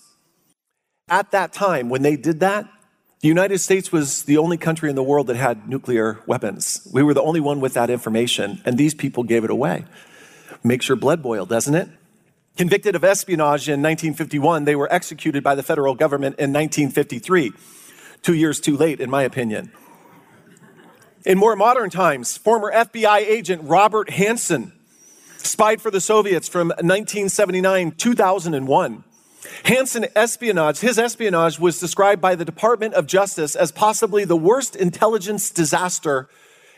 At 1.08 1.30
that 1.32 1.54
time, 1.54 1.90
when 1.90 2.02
they 2.02 2.16
did 2.16 2.40
that, 2.40 2.68
the 3.22 3.28
United 3.28 3.60
States 3.60 3.92
was 3.92 4.24
the 4.24 4.38
only 4.38 4.58
country 4.58 4.90
in 4.90 4.96
the 4.96 5.04
world 5.04 5.28
that 5.28 5.36
had 5.36 5.68
nuclear 5.68 6.20
weapons. 6.26 6.88
We 6.94 7.04
were 7.04 7.14
the 7.14 7.22
only 7.22 7.42
one 7.42 7.60
with 7.60 7.74
that 7.74 7.90
information, 7.90 8.62
and 8.64 8.78
these 8.78 8.94
people 8.94 9.24
gave 9.24 9.44
it 9.44 9.50
away. 9.50 9.86
Makes 10.64 10.88
your 10.88 10.96
blood 10.96 11.22
boil, 11.22 11.46
doesn't 11.46 11.76
it? 11.76 11.90
Convicted 12.56 12.96
of 12.96 13.04
espionage 13.04 13.68
in 13.68 13.82
1951, 13.82 14.64
they 14.64 14.76
were 14.76 14.92
executed 14.92 15.44
by 15.44 15.56
the 15.56 15.64
federal 15.64 15.96
government 15.96 16.40
in 16.40 16.54
1953. 16.54 17.52
Two 18.22 18.34
years 18.34 18.60
too 18.62 18.78
late, 18.78 19.02
in 19.02 19.10
my 19.10 19.24
opinion. 19.24 19.72
In 21.26 21.38
more 21.38 21.56
modern 21.58 21.90
times, 21.90 22.38
former 22.38 22.72
FBI 22.72 23.20
agent 23.20 23.62
Robert 23.66 24.10
Hanssen 24.10 24.72
spied 25.38 25.82
for 25.82 25.92
the 25.92 26.02
Soviets 26.02 26.48
from 26.48 26.70
1979 26.70 27.92
2001. 27.92 29.04
Hanssen 29.64 30.10
espionage, 30.16 30.80
his 30.80 31.00
espionage 31.00 31.60
was 31.60 31.80
described 31.80 32.22
by 32.22 32.36
the 32.36 32.46
Department 32.46 32.94
of 32.94 33.08
Justice 33.08 33.56
as 33.56 33.72
possibly 33.72 34.26
the 34.26 34.36
worst 34.36 34.76
intelligence 34.76 35.50
disaster 35.50 36.28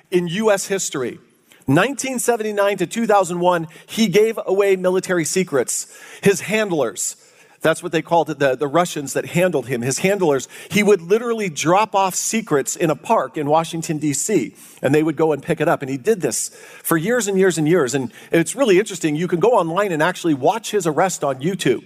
in 0.09 0.27
US 0.27 0.67
history. 0.67 1.19
1979 1.67 2.77
to 2.77 2.87
2001, 2.87 3.67
he 3.85 4.07
gave 4.07 4.39
away 4.45 4.75
military 4.75 5.23
secrets. 5.25 5.97
His 6.21 6.41
handlers, 6.41 7.15
that's 7.61 7.83
what 7.83 7.91
they 7.91 8.01
called 8.01 8.29
it, 8.29 8.39
the, 8.39 8.55
the 8.55 8.67
Russians 8.67 9.13
that 9.13 9.27
handled 9.27 9.67
him, 9.67 9.81
his 9.81 9.99
handlers, 9.99 10.47
he 10.69 10.81
would 10.81 11.01
literally 11.01 11.49
drop 11.49 11.95
off 11.95 12.15
secrets 12.15 12.75
in 12.75 12.89
a 12.89 12.95
park 12.95 13.37
in 13.37 13.47
Washington, 13.47 13.99
D.C., 13.99 14.55
and 14.81 14.93
they 14.93 15.03
would 15.03 15.15
go 15.15 15.31
and 15.31 15.43
pick 15.43 15.61
it 15.61 15.67
up. 15.67 15.81
And 15.81 15.89
he 15.89 15.97
did 15.97 16.21
this 16.21 16.49
for 16.83 16.97
years 16.97 17.27
and 17.27 17.37
years 17.37 17.57
and 17.57 17.67
years. 17.67 17.93
And 17.93 18.11
it's 18.31 18.55
really 18.55 18.79
interesting. 18.79 19.15
You 19.15 19.27
can 19.27 19.39
go 19.39 19.51
online 19.51 19.91
and 19.91 20.01
actually 20.01 20.33
watch 20.33 20.71
his 20.71 20.87
arrest 20.87 21.23
on 21.23 21.35
YouTube. 21.35 21.85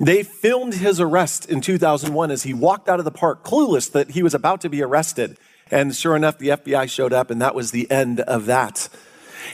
They 0.00 0.22
filmed 0.22 0.74
his 0.74 0.98
arrest 0.98 1.44
in 1.44 1.60
2001 1.60 2.30
as 2.30 2.44
he 2.44 2.54
walked 2.54 2.88
out 2.88 3.00
of 3.00 3.04
the 3.04 3.10
park, 3.10 3.44
clueless 3.44 3.92
that 3.92 4.12
he 4.12 4.22
was 4.22 4.32
about 4.32 4.62
to 4.62 4.70
be 4.70 4.82
arrested. 4.82 5.36
And 5.70 5.94
sure 5.94 6.16
enough, 6.16 6.38
the 6.38 6.48
FBI 6.48 6.88
showed 6.88 7.12
up, 7.12 7.30
and 7.30 7.40
that 7.42 7.54
was 7.54 7.70
the 7.70 7.88
end 7.90 8.20
of 8.20 8.46
that. 8.46 8.88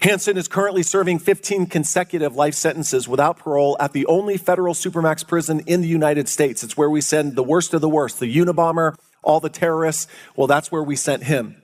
Hanssen 0.02 0.36
is 0.36 0.46
currently 0.46 0.84
serving 0.84 1.18
15 1.18 1.66
consecutive 1.66 2.36
life 2.36 2.54
sentences 2.54 3.08
without 3.08 3.38
parole 3.38 3.76
at 3.80 3.92
the 3.92 4.06
only 4.06 4.36
federal 4.36 4.72
supermax 4.72 5.26
prison 5.26 5.60
in 5.66 5.80
the 5.80 5.88
United 5.88 6.28
States. 6.28 6.62
It's 6.62 6.76
where 6.76 6.90
we 6.90 7.00
send 7.00 7.34
the 7.34 7.42
worst 7.42 7.74
of 7.74 7.80
the 7.80 7.88
worst, 7.88 8.20
the 8.20 8.32
Unabomber, 8.32 8.96
all 9.24 9.40
the 9.40 9.50
terrorists. 9.50 10.06
Well, 10.36 10.46
that's 10.46 10.70
where 10.70 10.82
we 10.82 10.94
sent 10.94 11.24
him. 11.24 11.60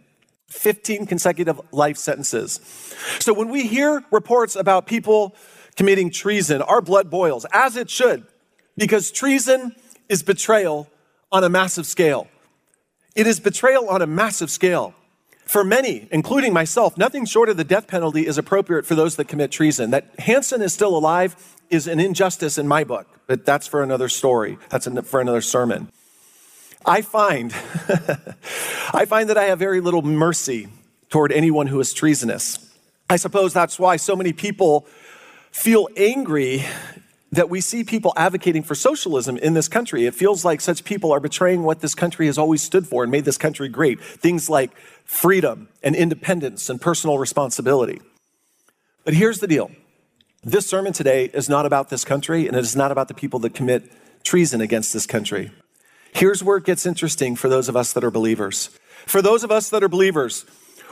15 0.49 1.07
consecutive 1.07 1.61
life 1.71 1.97
sentences. 1.97 2.59
So 3.21 3.33
when 3.33 3.49
we 3.49 3.69
hear 3.69 4.05
reports 4.11 4.57
about 4.57 4.87
people 4.87 5.37
committing 5.77 6.11
treason, 6.11 6.63
our 6.63 6.83
blood 6.83 7.11
boils, 7.11 7.47
as 7.53 7.77
it 7.77 7.89
should 7.89 8.27
because 8.77 9.11
treason 9.11 9.75
is 10.09 10.23
betrayal 10.23 10.89
on 11.31 11.45
a 11.45 11.49
massive 11.49 11.87
scale. 11.87 12.29
It 13.15 13.27
is 13.27 13.41
betrayal 13.41 13.89
on 13.89 14.03
a 14.03 14.07
massive 14.07 14.51
scale. 14.51 14.95
For 15.45 15.65
many, 15.65 16.09
including 16.11 16.53
myself, 16.53 16.97
nothing 16.97 17.27
short 17.27 17.49
of 17.49 17.57
the 17.57 17.65
death 17.65 17.87
penalty 17.87 18.27
is 18.27 18.39
appropriate 18.39 18.87
for 18.87 18.95
those 18.95 19.17
that 19.17 19.27
commit 19.27 19.51
treason. 19.51 19.91
That 19.91 20.17
Hanssen 20.17 20.63
is 20.63 20.73
still 20.73 20.97
alive 20.97 21.37
is 21.69 21.87
an 21.87 22.01
injustice 22.01 22.59
in 22.59 22.69
my 22.69 22.85
book, 22.85 23.07
but 23.27 23.45
that's 23.45 23.67
for 23.67 23.83
another 23.83 24.09
story. 24.09 24.59
That's 24.71 24.89
for 25.07 25.21
another 25.21 25.41
sermon. 25.41 25.91
I 26.87 27.03
find, 27.03 27.53
I 28.95 29.05
find 29.07 29.29
that 29.29 29.39
I 29.39 29.45
have 29.45 29.59
very 29.59 29.81
little 29.81 30.03
mercy 30.03 30.69
toward 31.11 31.33
anyone 31.33 31.67
who 31.67 31.81
is 31.81 31.93
treasonous. 31.93 32.71
I 33.11 33.17
suppose 33.17 33.53
that's 33.53 33.79
why 33.79 33.97
so 33.97 34.17
many 34.17 34.33
people 34.33 34.87
feel 35.51 35.89
angry 35.97 36.65
that 37.33 37.49
we 37.49 37.63
see 37.63 37.83
people 37.83 38.13
advocating 38.15 38.63
for 38.63 38.75
socialism 38.75 39.39
in 39.39 39.55
this 39.55 39.67
country. 39.67 40.05
It 40.05 40.15
feels 40.15 40.45
like 40.45 40.61
such 40.61 40.85
people 40.85 41.13
are 41.13 41.21
betraying 41.21 41.63
what 41.63 41.81
this 41.81 41.95
country 41.95 42.27
has 42.27 42.37
always 42.37 42.63
stood 42.63 42.87
for 42.87 43.03
and 43.03 43.11
made 43.11 43.25
this 43.25 43.39
country 43.39 43.69
great. 43.69 44.01
Things 44.05 44.51
like 44.51 44.71
freedom 45.07 45.69
and 45.83 45.97
independence 45.97 46.69
and 46.69 46.81
personal 46.81 47.19
responsibility. 47.19 48.01
But 49.05 49.15
here's 49.15 49.41
the 49.41 49.47
deal 49.47 49.71
this 50.45 50.67
sermon 50.67 50.93
today 50.93 51.31
is 51.33 51.49
not 51.49 51.65
about 51.65 51.89
this 51.89 52.05
country 52.05 52.47
and 52.47 52.57
it 52.57 52.61
is 52.61 52.77
not 52.77 52.93
about 52.93 53.09
the 53.09 53.15
people 53.15 53.39
that 53.41 53.55
commit 53.55 53.91
treason 54.23 54.61
against 54.61 54.93
this 54.93 55.07
country. 55.07 55.51
Here's 56.13 56.45
where 56.45 56.59
it 56.59 56.65
gets 56.65 56.85
interesting 56.85 57.35
for 57.35 57.49
those 57.49 57.71
of 57.71 57.77
us 57.77 57.95
that 57.95 58.05
are 58.05 58.11
believers. 58.11 58.69
For 59.07 59.23
those 59.23 59.43
of 59.43 59.51
us 59.51 59.71
that 59.71 59.83
are 59.83 59.89
believers, 59.89 60.45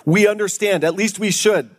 we 0.06 0.26
understand, 0.26 0.84
at 0.84 0.94
least 0.94 1.18
we 1.18 1.30
should, 1.30 1.70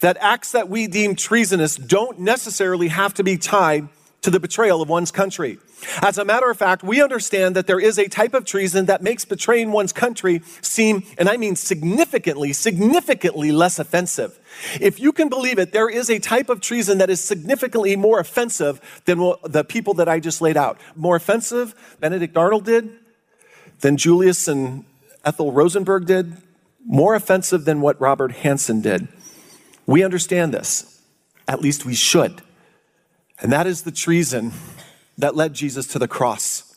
that 0.00 0.16
acts 0.20 0.50
that 0.52 0.68
we 0.68 0.88
deem 0.88 1.14
treasonous 1.14 1.76
don't 1.76 2.18
necessarily 2.18 2.88
have 2.88 3.14
to 3.14 3.22
be 3.22 3.38
tied 3.38 3.88
to 4.22 4.30
the 4.30 4.40
betrayal 4.40 4.82
of 4.82 4.88
one's 4.88 5.10
country. 5.10 5.58
As 6.02 6.18
a 6.18 6.24
matter 6.24 6.50
of 6.50 6.56
fact, 6.56 6.82
we 6.82 7.00
understand 7.00 7.54
that 7.54 7.68
there 7.68 7.78
is 7.78 7.98
a 7.98 8.08
type 8.08 8.34
of 8.34 8.44
treason 8.44 8.86
that 8.86 9.00
makes 9.00 9.24
betraying 9.24 9.70
one's 9.70 9.92
country 9.92 10.42
seem, 10.60 11.04
and 11.16 11.28
I 11.28 11.36
mean 11.36 11.54
significantly, 11.54 12.52
significantly 12.52 13.52
less 13.52 13.78
offensive. 13.78 14.38
If 14.80 14.98
you 14.98 15.12
can 15.12 15.28
believe 15.28 15.58
it, 15.58 15.72
there 15.72 15.88
is 15.88 16.10
a 16.10 16.18
type 16.18 16.48
of 16.48 16.60
treason 16.60 16.98
that 16.98 17.10
is 17.10 17.22
significantly 17.22 17.94
more 17.94 18.18
offensive 18.18 18.80
than 19.04 19.18
the 19.44 19.64
people 19.64 19.94
that 19.94 20.08
I 20.08 20.18
just 20.18 20.40
laid 20.40 20.56
out. 20.56 20.80
More 20.96 21.14
offensive, 21.14 21.74
Benedict 22.00 22.36
Arnold 22.36 22.64
did, 22.64 22.90
than 23.80 23.96
Julius 23.96 24.48
and 24.48 24.84
Ethel 25.24 25.52
Rosenberg 25.52 26.06
did, 26.06 26.36
more 26.84 27.14
offensive 27.14 27.64
than 27.64 27.80
what 27.80 28.00
Robert 28.00 28.32
Hanssen 28.32 28.82
did. 28.82 29.06
We 29.86 30.02
understand 30.02 30.52
this. 30.52 31.02
At 31.46 31.60
least 31.60 31.86
we 31.86 31.94
should. 31.94 32.42
And 33.40 33.52
that 33.52 33.66
is 33.66 33.82
the 33.82 33.92
treason 33.92 34.52
that 35.16 35.36
led 35.36 35.54
Jesus 35.54 35.86
to 35.88 35.98
the 35.98 36.08
cross. 36.08 36.76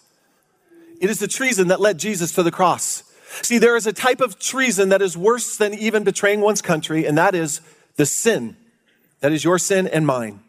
It 0.99 1.09
is 1.09 1.19
the 1.19 1.27
treason 1.27 1.69
that 1.69 1.81
led 1.81 1.97
Jesus 1.97 2.31
to 2.33 2.43
the 2.43 2.51
cross. 2.51 3.03
See, 3.41 3.57
there 3.57 3.75
is 3.75 3.87
a 3.87 3.93
type 3.93 4.21
of 4.21 4.37
treason 4.37 4.89
that 4.89 5.01
is 5.01 5.17
worse 5.17 5.57
than 5.57 5.73
even 5.73 6.03
betraying 6.03 6.41
one's 6.41 6.61
country, 6.61 7.05
and 7.05 7.17
that 7.17 7.33
is 7.33 7.61
the 7.95 8.05
sin. 8.05 8.55
That 9.21 9.31
is 9.31 9.43
your 9.43 9.57
sin 9.57 9.87
and 9.87 10.05
mine. 10.05 10.41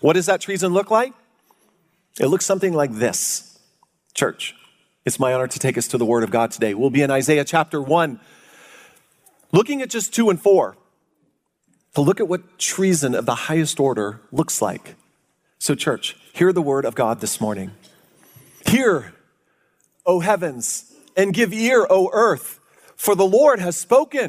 What 0.00 0.14
does 0.14 0.26
that 0.26 0.40
treason 0.40 0.72
look 0.72 0.90
like? 0.90 1.12
It 2.18 2.26
looks 2.26 2.46
something 2.46 2.72
like 2.72 2.94
this. 2.94 3.58
Church, 4.14 4.54
it's 5.04 5.20
my 5.20 5.32
honor 5.34 5.48
to 5.48 5.58
take 5.58 5.76
us 5.76 5.88
to 5.88 5.98
the 5.98 6.04
Word 6.04 6.22
of 6.22 6.30
God 6.30 6.50
today. 6.50 6.74
We'll 6.74 6.90
be 6.90 7.02
in 7.02 7.10
Isaiah 7.10 7.44
chapter 7.44 7.80
1, 7.80 8.20
looking 9.52 9.82
at 9.82 9.90
just 9.90 10.14
2 10.14 10.30
and 10.30 10.40
4, 10.40 10.76
to 11.94 12.00
look 12.00 12.20
at 12.20 12.28
what 12.28 12.58
treason 12.58 13.14
of 13.14 13.26
the 13.26 13.34
highest 13.34 13.80
order 13.80 14.20
looks 14.30 14.62
like. 14.62 14.94
So, 15.62 15.74
church, 15.74 16.16
hear 16.32 16.54
the 16.54 16.62
word 16.62 16.86
of 16.86 16.94
God 16.94 17.20
this 17.20 17.38
morning. 17.38 17.72
Hear, 18.66 19.12
O 20.06 20.20
heavens, 20.20 20.90
and 21.18 21.34
give 21.34 21.52
ear, 21.52 21.86
O 21.90 22.08
earth, 22.14 22.58
for 22.96 23.14
the 23.14 23.26
Lord 23.26 23.60
has 23.60 23.76
spoken. 23.76 24.24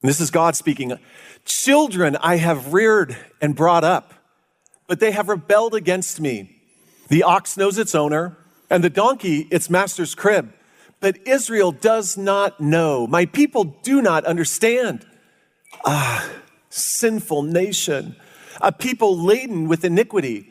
And 0.00 0.08
this 0.08 0.18
is 0.18 0.30
God 0.30 0.56
speaking. 0.56 0.98
Children 1.44 2.16
I 2.22 2.36
have 2.36 2.72
reared 2.72 3.18
and 3.38 3.54
brought 3.54 3.84
up, 3.84 4.14
but 4.86 4.98
they 4.98 5.10
have 5.10 5.28
rebelled 5.28 5.74
against 5.74 6.22
me. 6.22 6.58
The 7.08 7.22
ox 7.22 7.58
knows 7.58 7.76
its 7.76 7.94
owner, 7.94 8.38
and 8.70 8.82
the 8.82 8.88
donkey 8.88 9.48
its 9.50 9.68
master's 9.68 10.14
crib. 10.14 10.54
But 11.00 11.18
Israel 11.28 11.70
does 11.70 12.16
not 12.16 12.62
know. 12.62 13.06
My 13.06 13.26
people 13.26 13.64
do 13.82 14.00
not 14.00 14.24
understand. 14.24 15.04
Ah, 15.84 16.26
sinful 16.70 17.42
nation, 17.42 18.16
a 18.60 18.72
people 18.72 19.18
laden 19.18 19.68
with 19.68 19.84
iniquity, 19.84 20.50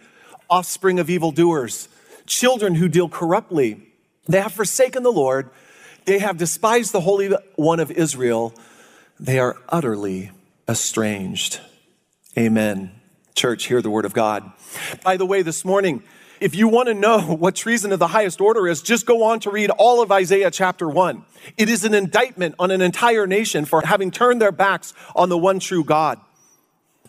offspring 0.50 1.00
of 1.00 1.10
evildoers, 1.10 1.90
children 2.26 2.76
who 2.76 2.88
deal 2.88 3.10
corruptly. 3.10 3.82
They 4.28 4.42
have 4.42 4.54
forsaken 4.54 5.04
the 5.04 5.12
Lord. 5.12 5.50
They 6.06 6.20
have 6.20 6.38
despised 6.38 6.92
the 6.92 7.02
Holy 7.02 7.36
One 7.56 7.80
of 7.80 7.92
Israel. 7.92 8.54
They 9.20 9.40
are 9.40 9.58
utterly 9.70 10.32
estranged. 10.68 11.60
Amen. 12.38 12.92
Church, 13.34 13.66
hear 13.66 13.82
the 13.82 13.90
word 13.90 14.06
of 14.06 14.14
God. 14.14 14.52
By 15.04 15.18
the 15.18 15.26
way, 15.26 15.42
this 15.42 15.64
morning, 15.64 16.04
if 16.40 16.56
you 16.56 16.68
want 16.68 16.88
to 16.88 16.94
know 16.94 17.20
what 17.40 17.56
treason 17.56 17.92
of 17.92 18.00
the 18.00 18.08
highest 18.08 18.42
order 18.42 18.68
is, 18.68 18.82
just 18.82 19.06
go 19.06 19.24
on 19.24 19.40
to 19.42 19.52
read 19.52 19.70
all 19.72 20.02
of 20.02 20.12
Isaiah 20.12 20.52
chapter 20.52 20.90
1. 20.90 21.24
It 21.58 21.70
is 21.70 21.86
an 21.86 21.94
indictment 21.94 22.56
on 22.60 22.72
an 22.72 22.82
entire 22.82 23.28
nation 23.28 23.66
for 23.66 23.82
having 23.82 24.12
turned 24.12 24.42
their 24.42 24.52
backs 24.52 24.94
on 25.16 25.30
the 25.30 25.38
one 25.38 25.60
true 25.60 25.84
God. 25.84 26.20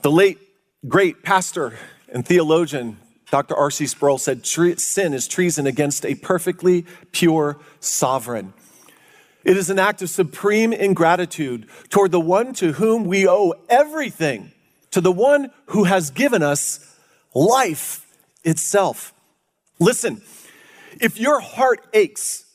The 0.02 0.10
late, 0.10 0.38
great 0.88 1.22
pastor 1.22 1.78
and 2.08 2.24
theologian, 2.26 2.98
Dr. 3.30 3.56
R.C. 3.56 3.86
Sproul, 3.86 4.18
said 4.18 4.46
sin 4.46 5.14
is 5.14 5.26
treason 5.26 5.66
against 5.66 6.04
a 6.04 6.14
perfectly 6.14 6.86
pure 7.12 7.58
sovereign. 7.80 8.52
It 9.44 9.56
is 9.56 9.70
an 9.70 9.78
act 9.78 10.02
of 10.02 10.10
supreme 10.10 10.72
ingratitude 10.72 11.68
toward 11.88 12.12
the 12.12 12.20
one 12.20 12.52
to 12.54 12.72
whom 12.72 13.04
we 13.04 13.28
owe 13.28 13.54
everything, 13.68 14.52
to 14.90 15.00
the 15.00 15.12
one 15.12 15.50
who 15.66 15.84
has 15.84 16.10
given 16.10 16.42
us 16.42 16.96
life 17.34 18.06
itself. 18.44 19.12
Listen, 19.78 20.22
if 21.00 21.18
your 21.20 21.40
heart 21.40 21.86
aches, 21.92 22.45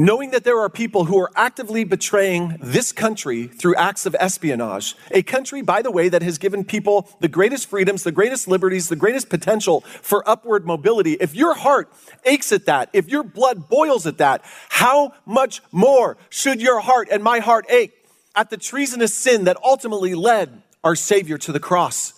knowing 0.00 0.30
that 0.30 0.44
there 0.44 0.58
are 0.58 0.70
people 0.70 1.04
who 1.04 1.18
are 1.18 1.30
actively 1.36 1.84
betraying 1.84 2.56
this 2.62 2.90
country 2.90 3.46
through 3.46 3.74
acts 3.74 4.06
of 4.06 4.16
espionage, 4.18 4.96
a 5.10 5.22
country, 5.22 5.60
by 5.60 5.82
the 5.82 5.90
way, 5.90 6.08
that 6.08 6.22
has 6.22 6.38
given 6.38 6.64
people 6.64 7.06
the 7.20 7.28
greatest 7.28 7.68
freedoms, 7.68 8.02
the 8.02 8.10
greatest 8.10 8.48
liberties, 8.48 8.88
the 8.88 8.96
greatest 8.96 9.28
potential 9.28 9.82
for 10.00 10.26
upward 10.26 10.64
mobility, 10.64 11.18
if 11.20 11.34
your 11.34 11.54
heart 11.54 11.92
aches 12.24 12.50
at 12.50 12.64
that, 12.64 12.88
if 12.94 13.10
your 13.10 13.22
blood 13.22 13.68
boils 13.68 14.06
at 14.06 14.16
that, 14.16 14.42
how 14.70 15.12
much 15.26 15.60
more 15.70 16.16
should 16.30 16.62
your 16.62 16.80
heart 16.80 17.08
and 17.12 17.22
my 17.22 17.40
heart 17.40 17.66
ache 17.68 17.92
at 18.34 18.48
the 18.48 18.56
treasonous 18.56 19.12
sin 19.12 19.44
that 19.44 19.58
ultimately 19.62 20.14
led 20.14 20.62
our 20.82 20.96
Savior 20.96 21.36
to 21.36 21.52
the 21.52 21.60
cross? 21.60 22.14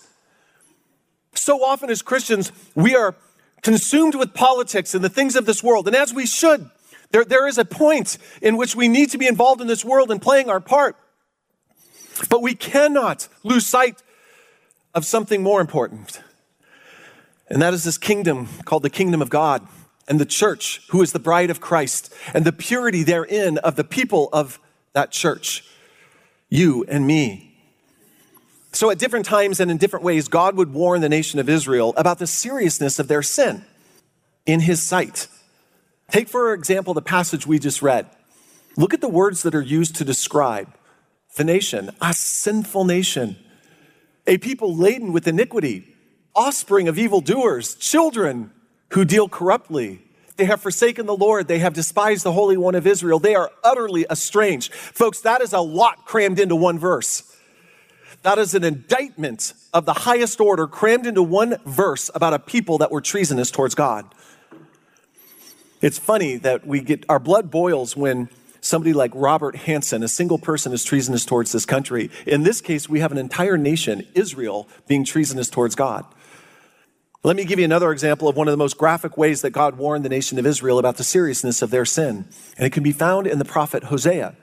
So 1.35 1.64
often 1.64 1.90
as 1.90 2.01
Christians, 2.01 2.53
we 2.77 2.95
are 2.95 3.16
consumed 3.61 4.14
with 4.14 4.35
politics 4.35 4.95
and 4.95 5.03
the 5.03 5.09
things 5.09 5.35
of 5.35 5.47
this 5.47 5.64
world. 5.64 5.88
And 5.88 5.97
as 5.97 6.14
we 6.14 6.27
should, 6.27 6.71
there, 7.12 7.25
there 7.25 7.46
is 7.46 7.59
a 7.59 7.64
point 7.64 8.18
in 8.40 8.57
which 8.57 8.75
we 8.75 8.88
need 8.88 9.11
to 9.11 9.18
be 9.18 9.27
involved 9.27 9.61
in 9.61 9.66
this 9.66 9.85
world 9.85 10.11
and 10.11 10.20
playing 10.20 10.51
our 10.51 10.61
part. 10.61 10.96
But 12.29 12.42
we 12.42 12.55
cannot 12.55 13.29
lose 13.42 13.66
sight 13.66 14.03
of 14.94 15.05
something 15.05 15.42
more 15.42 15.61
important. 15.61 16.20
And 17.48 17.61
that 17.62 17.75
is 17.75 17.85
this 17.85 17.98
kingdom 17.98 18.48
called 18.64 18.83
the 18.83 18.90
kingdom 18.90 19.22
of 19.22 19.29
God 19.29 19.66
and 20.09 20.18
the 20.18 20.27
church, 20.27 20.83
who 20.88 21.03
is 21.03 21.12
the 21.12 21.18
bride 21.18 21.51
of 21.51 21.61
Christ, 21.61 22.12
and 22.35 22.44
the 22.44 22.53
purity 22.53 23.03
therein 23.03 23.59
of 23.59 23.77
the 23.77 23.85
people 23.85 24.29
of 24.33 24.59
that 24.94 25.11
church, 25.11 25.64
you 26.48 26.85
and 26.88 27.07
me. 27.07 27.55
So, 28.72 28.90
at 28.90 28.98
different 28.98 29.27
times 29.27 29.61
and 29.61 29.70
in 29.70 29.77
different 29.77 30.05
ways, 30.05 30.29
God 30.29 30.57
would 30.57 30.72
warn 30.72 31.03
the 31.03 31.09
nation 31.09 31.38
of 31.38 31.48
Israel 31.48 31.92
about 31.96 32.18
the 32.18 32.27
seriousness 32.27 32.98
of 32.98 33.07
their 33.07 33.22
sin 33.22 33.64
in 34.46 34.61
His 34.61 34.83
sight. 34.83 35.29
Take, 36.12 36.29
for 36.29 36.53
example, 36.53 36.92
the 36.92 37.01
passage 37.01 37.46
we 37.46 37.59
just 37.59 37.81
read. 37.81 38.07
Look 38.77 38.92
at 38.92 39.01
the 39.01 39.09
words 39.09 39.42
that 39.44 39.55
are 39.55 39.62
used 39.62 39.96
to 39.96 40.05
describe 40.05 40.68
the 41.37 41.44
nation 41.44 41.90
a 42.03 42.12
sinful 42.12 42.85
nation, 42.85 43.38
a 44.27 44.37
people 44.37 44.77
laden 44.77 45.14
with 45.14 45.27
iniquity, 45.27 45.96
offspring 46.35 46.87
of 46.87 46.98
evildoers, 46.98 47.75
children 47.77 48.51
who 48.90 49.07
deal 49.07 49.27
corruptly. 49.27 50.03
They 50.37 50.44
have 50.44 50.61
forsaken 50.61 51.07
the 51.07 51.16
Lord. 51.16 51.48
They 51.48 51.61
have 51.61 51.72
despised 51.72 52.25
the 52.25 52.33
Holy 52.33 52.59
One 52.59 52.75
of 52.75 52.87
Israel. 52.87 53.18
They 53.18 53.35
are 53.35 53.51
utterly 53.64 54.05
estranged. 54.11 54.75
Folks, 54.75 55.22
that 55.22 55.40
is 55.40 55.55
a 55.55 55.61
lot 55.61 56.05
crammed 56.05 56.38
into 56.38 56.57
one 56.57 56.79
verse. 56.79 57.35
That 58.20 58.37
is 58.37 58.55
an 58.55 58.64
indictment 58.64 59.55
of 59.72 59.87
the 59.87 59.94
highest 59.94 60.42
order 60.42 60.66
crammed 60.66 61.07
into 61.07 61.22
one 61.22 61.57
verse 61.64 62.11
about 62.14 62.35
a 62.35 62.38
people 62.38 62.77
that 62.79 62.90
were 62.90 63.01
treasonous 63.01 63.51
towards 63.51 63.75
God. 63.75 64.14
It's 65.83 65.99
funny 65.99 66.37
that 66.37 66.64
we 66.64 66.81
get 66.81 67.05
our 67.09 67.18
blood 67.18 67.51
boils 67.51 67.97
when 67.97 68.29
somebody 68.61 68.92
like 68.92 69.11
Robert 69.14 69.57
Hanssen, 69.57 70.05
a 70.05 70.09
single 70.09 70.38
person, 70.38 70.73
is 70.73 70.85
treasonous 70.85 71.27
towards 71.27 71.51
this 71.51 71.66
country. 71.66 72.09
In 72.25 72.45
this 72.45 72.61
case, 72.61 72.88
we 72.88 73.01
have 73.01 73.11
an 73.11 73.18
entire 73.18 73.59
nation, 73.59 74.07
Israel, 74.14 74.68
being 74.87 75.05
treasonous 75.05 75.51
towards 75.51 75.75
God. 75.75 76.07
Let 77.25 77.35
me 77.35 77.45
give 77.45 77.59
you 77.59 77.64
another 77.64 77.90
example 77.90 78.29
of 78.29 78.37
one 78.37 78.47
of 78.47 78.53
the 78.53 78.59
most 78.59 78.79
graphic 78.79 79.16
ways 79.16 79.42
that 79.42 79.51
God 79.51 79.77
warned 79.77 80.05
the 80.05 80.09
nation 80.09 80.38
of 80.38 80.47
Israel 80.47 80.79
about 80.79 80.99
the 80.99 81.05
seriousness 81.05 81.62
of 81.62 81.71
their 81.71 81.85
sin. 81.85 82.29
And 82.57 82.66
it 82.66 82.73
can 82.73 82.85
be 82.85 82.92
found 82.92 83.27
in 83.27 83.38
the 83.38 83.45
prophet 83.45 83.85
Hosea. 83.85 84.37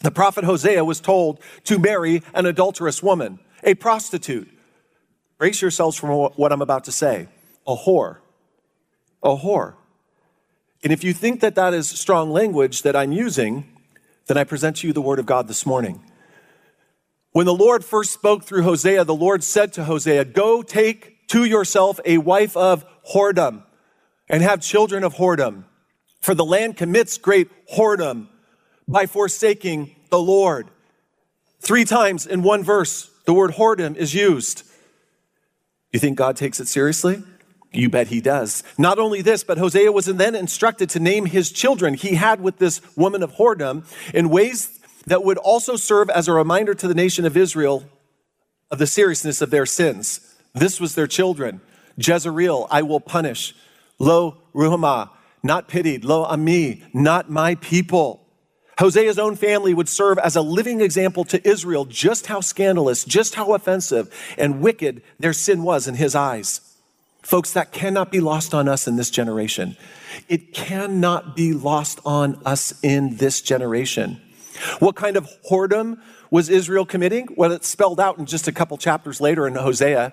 The 0.00 0.10
prophet 0.10 0.44
Hosea 0.44 0.84
was 0.84 1.00
told 1.00 1.40
to 1.64 1.78
marry 1.78 2.22
an 2.34 2.44
adulterous 2.44 3.02
woman, 3.02 3.38
a 3.64 3.74
prostitute. 3.74 4.48
Brace 5.38 5.62
yourselves 5.62 5.96
from 5.96 6.10
what 6.10 6.52
I'm 6.52 6.62
about 6.62 6.84
to 6.84 6.92
say 6.92 7.28
a 7.66 7.76
whore. 7.76 8.18
A 9.22 9.36
whore. 9.36 9.74
And 10.82 10.92
if 10.92 11.04
you 11.04 11.12
think 11.12 11.40
that 11.40 11.54
that 11.54 11.74
is 11.74 11.88
strong 11.88 12.30
language 12.30 12.82
that 12.82 12.96
I'm 12.96 13.12
using, 13.12 13.64
then 14.26 14.36
I 14.36 14.44
present 14.44 14.78
to 14.78 14.86
you 14.86 14.92
the 14.92 15.02
word 15.02 15.18
of 15.18 15.26
God 15.26 15.46
this 15.48 15.64
morning. 15.64 16.02
When 17.30 17.46
the 17.46 17.54
Lord 17.54 17.84
first 17.84 18.12
spoke 18.12 18.44
through 18.44 18.62
Hosea, 18.62 19.04
the 19.04 19.14
Lord 19.14 19.42
said 19.44 19.72
to 19.74 19.84
Hosea, 19.84 20.24
Go 20.26 20.62
take 20.62 21.28
to 21.28 21.44
yourself 21.44 21.98
a 22.04 22.18
wife 22.18 22.56
of 22.56 22.84
whoredom 23.14 23.62
and 24.28 24.42
have 24.42 24.60
children 24.60 25.04
of 25.04 25.14
whoredom. 25.14 25.64
For 26.20 26.34
the 26.34 26.44
land 26.44 26.76
commits 26.76 27.16
great 27.16 27.48
whoredom 27.74 28.28
by 28.86 29.06
forsaking 29.06 29.94
the 30.10 30.20
Lord. 30.20 30.68
Three 31.60 31.84
times 31.84 32.26
in 32.26 32.42
one 32.42 32.64
verse, 32.64 33.10
the 33.24 33.32
word 33.32 33.52
whoredom 33.52 33.96
is 33.96 34.14
used. 34.14 34.64
You 35.92 36.00
think 36.00 36.18
God 36.18 36.36
takes 36.36 36.60
it 36.60 36.68
seriously? 36.68 37.22
You 37.72 37.88
bet 37.88 38.08
he 38.08 38.20
does. 38.20 38.62
Not 38.76 38.98
only 38.98 39.22
this, 39.22 39.44
but 39.44 39.58
Hosea 39.58 39.92
was 39.92 40.06
then 40.06 40.34
instructed 40.34 40.90
to 40.90 41.00
name 41.00 41.26
his 41.26 41.50
children 41.50 41.94
he 41.94 42.14
had 42.16 42.40
with 42.40 42.58
this 42.58 42.80
woman 42.96 43.22
of 43.22 43.32
whoredom 43.32 43.84
in 44.12 44.28
ways 44.28 44.78
that 45.06 45.24
would 45.24 45.38
also 45.38 45.76
serve 45.76 46.10
as 46.10 46.28
a 46.28 46.32
reminder 46.32 46.74
to 46.74 46.86
the 46.86 46.94
nation 46.94 47.24
of 47.24 47.36
Israel 47.36 47.84
of 48.70 48.78
the 48.78 48.86
seriousness 48.86 49.40
of 49.40 49.50
their 49.50 49.66
sins. 49.66 50.34
This 50.54 50.80
was 50.80 50.94
their 50.94 51.06
children. 51.06 51.60
Jezreel, 51.96 52.66
I 52.70 52.82
will 52.82 53.00
punish. 53.00 53.54
Lo 53.98 54.38
Ruhamah, 54.54 55.10
not 55.42 55.68
pitied. 55.68 56.04
Lo 56.04 56.26
Ammi, 56.26 56.82
not 56.94 57.30
my 57.30 57.54
people. 57.56 58.26
Hosea's 58.78 59.18
own 59.18 59.36
family 59.36 59.74
would 59.74 59.88
serve 59.88 60.18
as 60.18 60.36
a 60.36 60.42
living 60.42 60.80
example 60.80 61.24
to 61.26 61.46
Israel 61.46 61.84
just 61.84 62.26
how 62.26 62.40
scandalous, 62.40 63.04
just 63.04 63.34
how 63.34 63.54
offensive 63.54 64.12
and 64.38 64.60
wicked 64.60 65.02
their 65.18 65.32
sin 65.32 65.62
was 65.62 65.86
in 65.86 65.94
his 65.94 66.14
eyes. 66.14 66.71
Folks, 67.22 67.52
that 67.52 67.72
cannot 67.72 68.10
be 68.10 68.20
lost 68.20 68.52
on 68.52 68.68
us 68.68 68.88
in 68.88 68.96
this 68.96 69.10
generation. 69.10 69.76
It 70.28 70.52
cannot 70.52 71.36
be 71.36 71.52
lost 71.52 72.00
on 72.04 72.40
us 72.44 72.74
in 72.82 73.16
this 73.16 73.40
generation. 73.40 74.20
What 74.80 74.96
kind 74.96 75.16
of 75.16 75.28
whoredom 75.48 76.00
was 76.30 76.48
Israel 76.48 76.84
committing? 76.84 77.28
Well, 77.36 77.52
it's 77.52 77.68
spelled 77.68 78.00
out 78.00 78.18
in 78.18 78.26
just 78.26 78.48
a 78.48 78.52
couple 78.52 78.76
chapters 78.76 79.20
later 79.20 79.46
in 79.46 79.54
Hosea. 79.54 80.12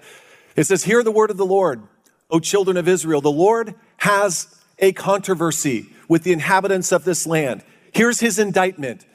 It 0.55 0.65
says, 0.65 0.83
Hear 0.83 1.03
the 1.03 1.11
word 1.11 1.31
of 1.31 1.37
the 1.37 1.45
Lord, 1.45 1.81
O 2.29 2.39
children 2.39 2.77
of 2.77 2.87
Israel. 2.87 3.21
The 3.21 3.31
Lord 3.31 3.75
has 3.97 4.55
a 4.77 4.91
controversy 4.93 5.89
with 6.07 6.23
the 6.23 6.31
inhabitants 6.31 6.91
of 6.91 7.05
this 7.05 7.25
land. 7.25 7.63
Here's 7.91 8.19
his 8.19 8.39
indictment 8.39 9.05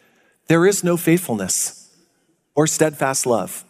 there 0.48 0.66
is 0.66 0.84
no 0.84 0.96
faithfulness 0.96 1.90
or 2.54 2.66
steadfast 2.66 3.24
love, 3.24 3.64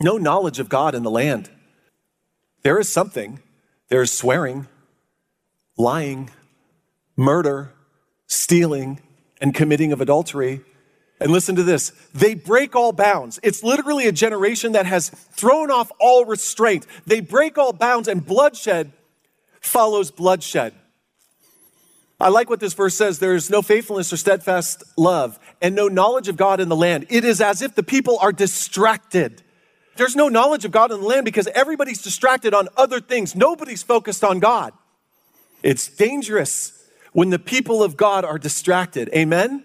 no 0.00 0.16
knowledge 0.16 0.58
of 0.58 0.68
God 0.68 0.94
in 0.94 1.02
the 1.02 1.10
land. 1.10 1.50
There 2.66 2.80
is 2.80 2.88
something. 2.88 3.38
There 3.90 4.02
is 4.02 4.10
swearing, 4.10 4.66
lying, 5.78 6.30
murder, 7.16 7.72
stealing, 8.26 8.98
and 9.40 9.54
committing 9.54 9.92
of 9.92 10.00
adultery. 10.00 10.62
And 11.20 11.30
listen 11.30 11.54
to 11.54 11.62
this 11.62 11.92
they 12.12 12.34
break 12.34 12.74
all 12.74 12.90
bounds. 12.90 13.38
It's 13.44 13.62
literally 13.62 14.08
a 14.08 14.12
generation 14.12 14.72
that 14.72 14.84
has 14.84 15.10
thrown 15.10 15.70
off 15.70 15.92
all 16.00 16.24
restraint. 16.24 16.88
They 17.06 17.20
break 17.20 17.56
all 17.56 17.72
bounds, 17.72 18.08
and 18.08 18.26
bloodshed 18.26 18.90
follows 19.60 20.10
bloodshed. 20.10 20.74
I 22.18 22.30
like 22.30 22.50
what 22.50 22.58
this 22.58 22.74
verse 22.74 22.96
says 22.96 23.20
there 23.20 23.36
is 23.36 23.48
no 23.48 23.62
faithfulness 23.62 24.12
or 24.12 24.16
steadfast 24.16 24.82
love 24.96 25.38
and 25.62 25.76
no 25.76 25.86
knowledge 25.86 26.26
of 26.26 26.36
God 26.36 26.58
in 26.58 26.68
the 26.68 26.74
land. 26.74 27.06
It 27.10 27.24
is 27.24 27.40
as 27.40 27.62
if 27.62 27.76
the 27.76 27.84
people 27.84 28.18
are 28.18 28.32
distracted. 28.32 29.44
There's 29.96 30.16
no 30.16 30.28
knowledge 30.28 30.64
of 30.64 30.70
God 30.70 30.92
in 30.92 31.00
the 31.00 31.06
land 31.06 31.24
because 31.24 31.46
everybody's 31.48 32.02
distracted 32.02 32.54
on 32.54 32.68
other 32.76 33.00
things. 33.00 33.34
Nobody's 33.34 33.82
focused 33.82 34.22
on 34.22 34.38
God. 34.38 34.72
It's 35.62 35.88
dangerous 35.88 36.72
when 37.12 37.30
the 37.30 37.38
people 37.38 37.82
of 37.82 37.96
God 37.96 38.24
are 38.24 38.38
distracted. 38.38 39.08
Amen? 39.14 39.64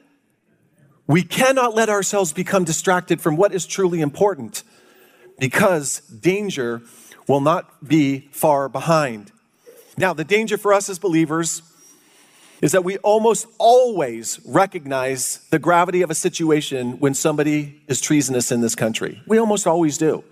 We 1.06 1.24
cannot 1.24 1.76
let 1.76 1.90
ourselves 1.90 2.32
become 2.32 2.64
distracted 2.64 3.20
from 3.20 3.36
what 3.36 3.54
is 3.54 3.66
truly 3.66 4.00
important 4.00 4.64
because 5.38 6.00
danger 6.00 6.82
will 7.28 7.42
not 7.42 7.88
be 7.88 8.30
far 8.32 8.70
behind. 8.70 9.32
Now, 9.98 10.14
the 10.14 10.24
danger 10.24 10.58
for 10.58 10.74
us 10.74 10.90
as 10.90 11.00
believers 11.00 11.62
is 12.62 12.72
that 12.72 12.84
we 12.84 12.98
almost 13.00 13.48
always 13.58 14.40
recognize 14.46 15.40
the 15.50 15.60
gravity 15.60 16.02
of 16.04 16.12
a 16.12 16.16
situation 16.16 17.00
when 17.00 17.14
somebody 17.14 17.82
is 17.88 18.00
treasonous 18.00 18.52
in 18.52 18.62
this 18.62 18.76
country. 18.76 19.22
We 19.28 19.40
almost 19.40 19.66
always 19.66 19.98
do. 19.98 20.24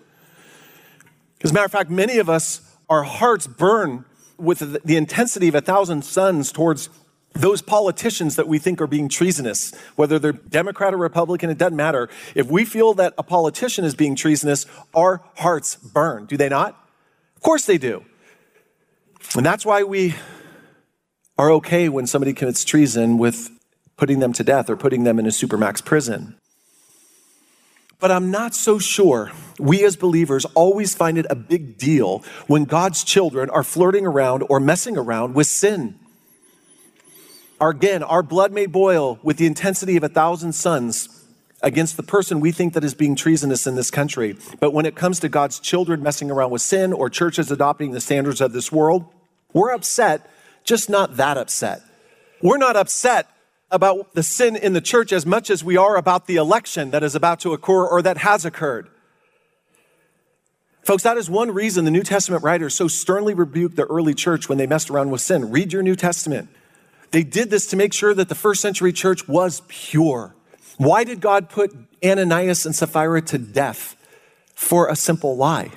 As 1.42 1.52
a 1.52 1.54
matter 1.54 1.66
of 1.66 1.72
fact, 1.72 1.90
many 1.90 2.20
of 2.20 2.30
us, 2.30 2.62
our 2.90 3.04
hearts 3.04 3.48
burn 3.48 4.06
with 4.38 4.84
the 4.84 4.96
intensity 4.96 5.48
of 5.48 5.56
a 5.56 5.62
thousand 5.62 6.04
suns 6.04 6.52
towards 6.52 6.90
those 7.34 7.62
politicians 7.62 8.36
that 8.36 8.48
we 8.48 8.58
think 8.58 8.82
are 8.82 8.88
being 8.88 9.08
treasonous, 9.08 9.74
whether 9.96 10.18
they're 10.20 10.32
Democrat 10.32 10.94
or 10.94 10.98
Republican, 10.98 11.50
it 11.50 11.58
doesn't 11.58 11.76
matter. 11.76 12.10
If 12.36 12.48
we 12.48 12.66
feel 12.66 12.94
that 12.96 13.14
a 13.18 13.24
politician 13.24 13.86
is 13.86 13.96
being 13.96 14.16
treasonous, 14.16 14.66
our 14.94 15.22
hearts 15.36 15.76
burn. 15.76 16.26
Do 16.26 16.38
they 16.38 16.50
not? 16.50 16.72
Of 17.36 17.42
course 17.42 17.66
they 17.66 17.78
do. 17.78 18.04
And 19.36 19.46
that's 19.46 19.66
why 19.66 19.84
we 19.84 20.16
are 21.40 21.52
okay 21.52 21.88
when 21.88 22.06
somebody 22.06 22.34
commits 22.34 22.66
treason 22.66 23.18
with 23.18 23.50
putting 23.96 24.20
them 24.20 24.34
to 24.34 24.44
death 24.44 24.70
or 24.70 24.76
putting 24.76 25.06
them 25.06 25.18
in 25.18 25.26
a 25.26 25.30
supermax 25.30 25.84
prison. 25.84 26.36
But 27.98 28.12
I'm 28.12 28.30
not 28.30 28.54
so 28.54 28.78
sure 28.78 29.32
we 29.58 29.86
as 29.86 29.96
believers 29.96 30.44
always 30.54 30.94
find 30.94 31.18
it 31.18 31.26
a 31.30 31.36
big 31.36 31.78
deal 31.78 32.26
when 32.48 32.66
God's 32.66 33.06
children 33.06 33.50
are 33.50 33.64
flirting 33.64 34.06
around 34.06 34.44
or 34.50 34.60
messing 34.60 34.98
around 34.98 35.34
with 35.34 35.48
sin. 35.48 35.98
Again, 37.62 38.04
our 38.04 38.22
blood 38.22 38.52
may 38.52 38.66
boil 38.66 39.18
with 39.24 39.38
the 39.38 39.46
intensity 39.46 39.96
of 39.96 40.04
a 40.04 40.10
thousand 40.10 40.54
suns 40.54 41.26
against 41.62 41.96
the 41.96 42.04
person 42.04 42.42
we 42.42 42.52
think 42.52 42.74
that 42.74 42.84
is 42.84 42.94
being 42.94 43.16
treasonous 43.16 43.66
in 43.66 43.76
this 43.76 43.92
country. 43.92 44.36
But 44.60 44.74
when 44.74 44.86
it 44.86 44.96
comes 44.96 45.22
to 45.22 45.30
God's 45.30 45.62
children 45.62 46.04
messing 46.04 46.32
around 46.32 46.52
with 46.52 46.62
sin 46.62 46.92
or 46.92 47.10
churches 47.10 47.50
adopting 47.50 47.92
the 47.92 48.02
standards 48.02 48.42
of 48.42 48.52
this 48.52 48.74
world, 48.74 49.06
we're 49.54 49.72
upset, 49.72 50.30
just 50.64 50.90
not 50.90 51.18
that 51.18 51.38
upset. 51.38 51.82
We're 52.42 52.58
not 52.58 52.76
upset 52.76 53.28
about 53.72 54.14
the 54.14 54.24
sin 54.24 54.56
in 54.56 54.74
the 54.74 54.82
church 54.82 55.12
as 55.14 55.26
much 55.26 55.50
as 55.50 55.64
we 55.64 55.78
are 55.78 55.96
about 55.96 56.26
the 56.26 56.38
election 56.38 56.92
that 56.92 57.04
is 57.04 57.16
about 57.16 57.40
to 57.42 57.54
occur 57.54 57.86
or 57.86 58.02
that 58.02 58.20
has 58.20 58.46
occurred. 58.46 58.90
Folks, 60.84 61.04
that 61.04 61.18
is 61.18 61.30
one 61.30 61.52
reason 61.52 61.86
the 61.86 61.92
New 61.92 62.04
Testament 62.04 62.44
writers 62.44 62.74
so 62.74 62.88
sternly 62.88 63.34
rebuked 63.34 63.76
the 63.76 63.86
early 63.86 64.14
church 64.14 64.50
when 64.50 64.58
they 64.58 64.66
messed 64.66 64.90
around 64.90 65.12
with 65.12 65.22
sin. 65.22 65.52
Read 65.52 65.72
your 65.72 65.84
New 65.84 65.96
Testament. 65.96 66.50
They 67.12 67.24
did 67.24 67.50
this 67.50 67.68
to 67.68 67.76
make 67.76 67.94
sure 67.94 68.14
that 68.14 68.30
the 68.30 68.36
first 68.36 68.62
century 68.62 68.94
church 68.94 69.28
was 69.28 69.62
pure. 69.68 70.36
Why 70.78 71.04
did 71.04 71.22
God 71.22 71.50
put 71.50 71.76
Ananias 72.04 72.66
and 72.66 72.76
Sapphira 72.76 73.22
to 73.24 73.38
death? 73.38 73.96
For 74.56 74.90
a 74.90 74.96
simple 74.96 75.38
lie. 75.38 75.72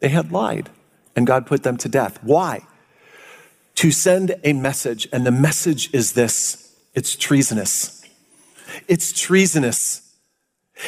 They 0.00 0.08
had 0.08 0.30
lied, 0.30 0.70
and 1.16 1.26
God 1.26 1.46
put 1.46 1.62
them 1.62 1.76
to 1.78 1.88
death. 1.88 2.22
Why? 2.22 2.66
To 3.80 3.90
send 3.90 4.34
a 4.44 4.52
message, 4.52 5.08
and 5.10 5.24
the 5.24 5.30
message 5.30 5.88
is 5.94 6.12
this 6.12 6.76
it's 6.92 7.16
treasonous. 7.16 8.04
It's 8.88 9.10
treasonous. 9.10 10.02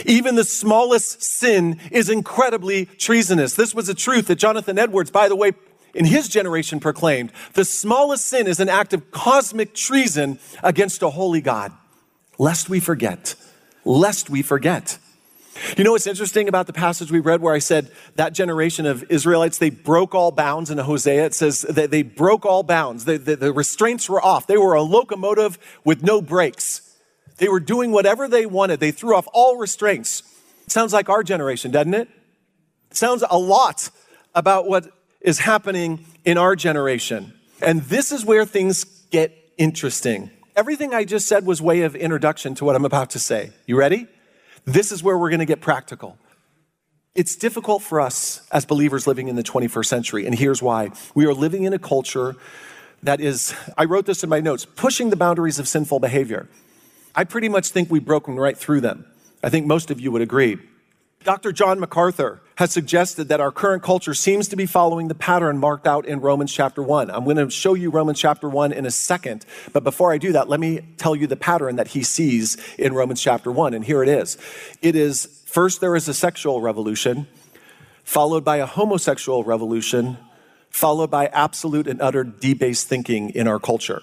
Even 0.05 0.35
the 0.35 0.44
smallest 0.44 1.22
sin 1.22 1.81
is 1.90 2.11
incredibly 2.11 2.85
treasonous. 2.85 3.55
This 3.55 3.74
was 3.74 3.88
a 3.88 3.94
truth 3.94 4.26
that 4.26 4.35
Jonathan 4.35 4.78
Edwards, 4.78 5.11
by 5.11 5.31
the 5.31 5.37
way, 5.37 5.52
in 5.94 6.05
his 6.05 6.28
generation 6.28 6.81
proclaimed. 6.81 7.33
The 7.55 7.64
smallest 7.64 8.26
sin 8.26 8.46
is 8.46 8.61
an 8.61 8.68
act 8.68 8.92
of 8.92 9.11
cosmic 9.11 9.74
treason 9.74 10.38
against 10.62 11.02
a 11.02 11.09
holy 11.09 11.40
God. 11.40 11.72
Lest 12.37 12.68
we 12.68 12.78
forget. 12.78 13.37
Lest 13.87 14.28
we 14.28 14.42
forget. 14.42 14.98
You 15.76 15.84
know 15.84 15.92
what's 15.92 16.06
interesting 16.06 16.48
about 16.48 16.66
the 16.66 16.72
passage 16.72 17.10
we 17.10 17.20
read 17.20 17.40
where 17.40 17.54
I 17.54 17.58
said 17.58 17.90
that 18.16 18.32
generation 18.32 18.86
of 18.86 19.04
Israelites, 19.10 19.58
they 19.58 19.70
broke 19.70 20.14
all 20.14 20.30
bounds 20.30 20.70
in 20.70 20.78
Hosea? 20.78 21.26
It 21.26 21.34
says 21.34 21.62
that 21.62 21.90
they 21.90 22.02
broke 22.02 22.46
all 22.46 22.62
bounds. 22.62 23.04
The, 23.04 23.18
the, 23.18 23.36
the 23.36 23.52
restraints 23.52 24.08
were 24.08 24.22
off. 24.22 24.46
They 24.46 24.56
were 24.56 24.74
a 24.74 24.82
locomotive 24.82 25.58
with 25.84 26.02
no 26.02 26.22
brakes. 26.22 26.96
They 27.36 27.48
were 27.48 27.60
doing 27.60 27.92
whatever 27.92 28.28
they 28.28 28.46
wanted. 28.46 28.80
They 28.80 28.92
threw 28.92 29.14
off 29.14 29.28
all 29.32 29.56
restraints. 29.56 30.22
Sounds 30.68 30.92
like 30.92 31.08
our 31.08 31.22
generation, 31.22 31.70
doesn't? 31.70 31.94
It 31.94 32.08
sounds 32.92 33.24
a 33.28 33.38
lot 33.38 33.90
about 34.34 34.66
what 34.66 34.90
is 35.20 35.40
happening 35.40 36.04
in 36.24 36.38
our 36.38 36.56
generation. 36.56 37.32
And 37.60 37.82
this 37.82 38.12
is 38.12 38.24
where 38.24 38.44
things 38.44 38.84
get 39.10 39.32
interesting. 39.58 40.30
Everything 40.56 40.94
I 40.94 41.04
just 41.04 41.26
said 41.28 41.46
was 41.46 41.62
way 41.62 41.82
of 41.82 41.94
introduction 41.94 42.54
to 42.56 42.64
what 42.64 42.76
I'm 42.76 42.84
about 42.84 43.10
to 43.10 43.18
say. 43.18 43.50
You 43.66 43.76
ready? 43.76 44.06
This 44.64 44.92
is 44.92 45.03
where 45.03 45.18
we're 45.18 45.31
going 45.31 45.40
to 45.40 45.46
get 45.46 45.61
practical. 45.61 46.18
It's 47.14 47.37
difficult 47.37 47.83
for 47.83 48.01
us 48.01 48.46
as 48.53 48.64
believers 48.64 49.07
living 49.07 49.29
in 49.29 49.37
the 49.37 49.42
21st 49.42 49.87
century, 49.87 50.25
and 50.25 50.35
here's 50.35 50.62
why. 50.62 50.90
We 51.14 51.27
are 51.27 51.35
living 51.35 51.64
in 51.64 51.72
a 51.72 51.79
culture 51.79 52.37
that 53.03 53.20
is, 53.20 53.55
I 53.77 53.85
wrote 53.85 54.07
this 54.07 54.22
in 54.22 54.31
my 54.31 54.40
notes, 54.40 54.64
pushing 54.64 55.11
the 55.11 55.16
boundaries 55.16 55.59
of 55.59 55.66
sinful 55.66 55.98
behavior. 55.98 56.48
I 57.14 57.25
pretty 57.25 57.48
much 57.48 57.68
think 57.68 57.90
we've 57.90 58.05
broken 58.05 58.37
right 58.37 58.57
through 58.57 58.81
them. 58.81 59.05
I 59.42 59.51
think 59.51 59.66
most 59.66 59.90
of 59.90 60.01
you 60.01 60.12
would 60.12 60.22
agree. 60.22 60.59
Dr. 61.25 61.53
John 61.53 61.81
MacArthur 61.81 62.40
has 62.56 62.72
suggested 62.72 63.28
that 63.28 63.40
our 63.40 63.50
current 63.50 63.82
culture 63.82 64.14
seems 64.14 64.48
to 64.48 64.56
be 64.56 64.66
following 64.66 65.08
the 65.08 65.14
pattern 65.14 65.58
marked 65.58 65.86
out 65.86 66.06
in 66.06 66.20
Romans 66.20 66.52
chapter 66.52 66.82
1. 66.82 67.10
I'm 67.10 67.24
going 67.24 67.36
to 67.36 67.50
show 67.50 67.74
you 67.74 67.90
Romans 67.90 68.18
chapter 68.18 68.48
1 68.48 68.72
in 68.72 68.86
a 68.86 68.90
second, 68.90 69.46
but 69.72 69.84
before 69.84 70.12
I 70.12 70.18
do 70.18 70.32
that, 70.32 70.48
let 70.48 70.60
me 70.60 70.80
tell 70.96 71.16
you 71.16 71.26
the 71.26 71.36
pattern 71.36 71.76
that 71.76 71.88
he 71.88 72.02
sees 72.02 72.56
in 72.78 72.92
Romans 72.92 73.22
chapter 73.22 73.50
1, 73.50 73.74
and 73.74 73.84
here 73.84 74.02
it 74.02 74.08
is. 74.08 74.36
It 74.82 74.96
is 74.96 75.42
first 75.46 75.80
there 75.80 75.96
is 75.96 76.08
a 76.08 76.14
sexual 76.14 76.60
revolution, 76.60 77.26
followed 78.04 78.44
by 78.44 78.58
a 78.58 78.66
homosexual 78.66 79.44
revolution, 79.44 80.18
followed 80.68 81.10
by 81.10 81.26
absolute 81.26 81.86
and 81.86 82.00
utter 82.00 82.24
debased 82.24 82.88
thinking 82.88 83.30
in 83.30 83.46
our 83.48 83.58
culture. 83.58 84.02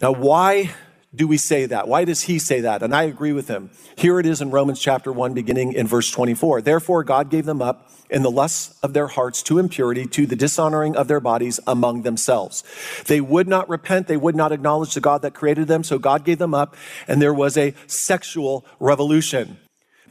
Now, 0.00 0.12
why 0.12 0.72
do 1.14 1.28
we 1.28 1.36
say 1.36 1.66
that? 1.66 1.88
Why 1.88 2.04
does 2.04 2.22
he 2.22 2.38
say 2.38 2.60
that? 2.62 2.82
And 2.82 2.94
I 2.94 3.02
agree 3.02 3.32
with 3.32 3.48
him. 3.48 3.70
Here 3.96 4.18
it 4.18 4.24
is 4.24 4.40
in 4.40 4.50
Romans 4.50 4.80
chapter 4.80 5.12
1, 5.12 5.34
beginning 5.34 5.74
in 5.74 5.86
verse 5.86 6.10
24. 6.10 6.62
Therefore, 6.62 7.04
God 7.04 7.28
gave 7.28 7.44
them 7.44 7.60
up 7.60 7.90
in 8.08 8.22
the 8.22 8.30
lusts 8.30 8.78
of 8.82 8.94
their 8.94 9.08
hearts 9.08 9.42
to 9.44 9.58
impurity, 9.58 10.06
to 10.06 10.26
the 10.26 10.36
dishonoring 10.36 10.96
of 10.96 11.08
their 11.08 11.20
bodies 11.20 11.60
among 11.66 12.02
themselves. 12.02 12.64
They 13.06 13.20
would 13.20 13.46
not 13.46 13.68
repent, 13.68 14.06
they 14.06 14.16
would 14.16 14.36
not 14.36 14.52
acknowledge 14.52 14.94
the 14.94 15.00
God 15.00 15.20
that 15.22 15.34
created 15.34 15.68
them, 15.68 15.84
so 15.84 15.98
God 15.98 16.24
gave 16.24 16.38
them 16.38 16.54
up, 16.54 16.76
and 17.06 17.20
there 17.20 17.34
was 17.34 17.58
a 17.58 17.74
sexual 17.86 18.64
revolution. 18.80 19.58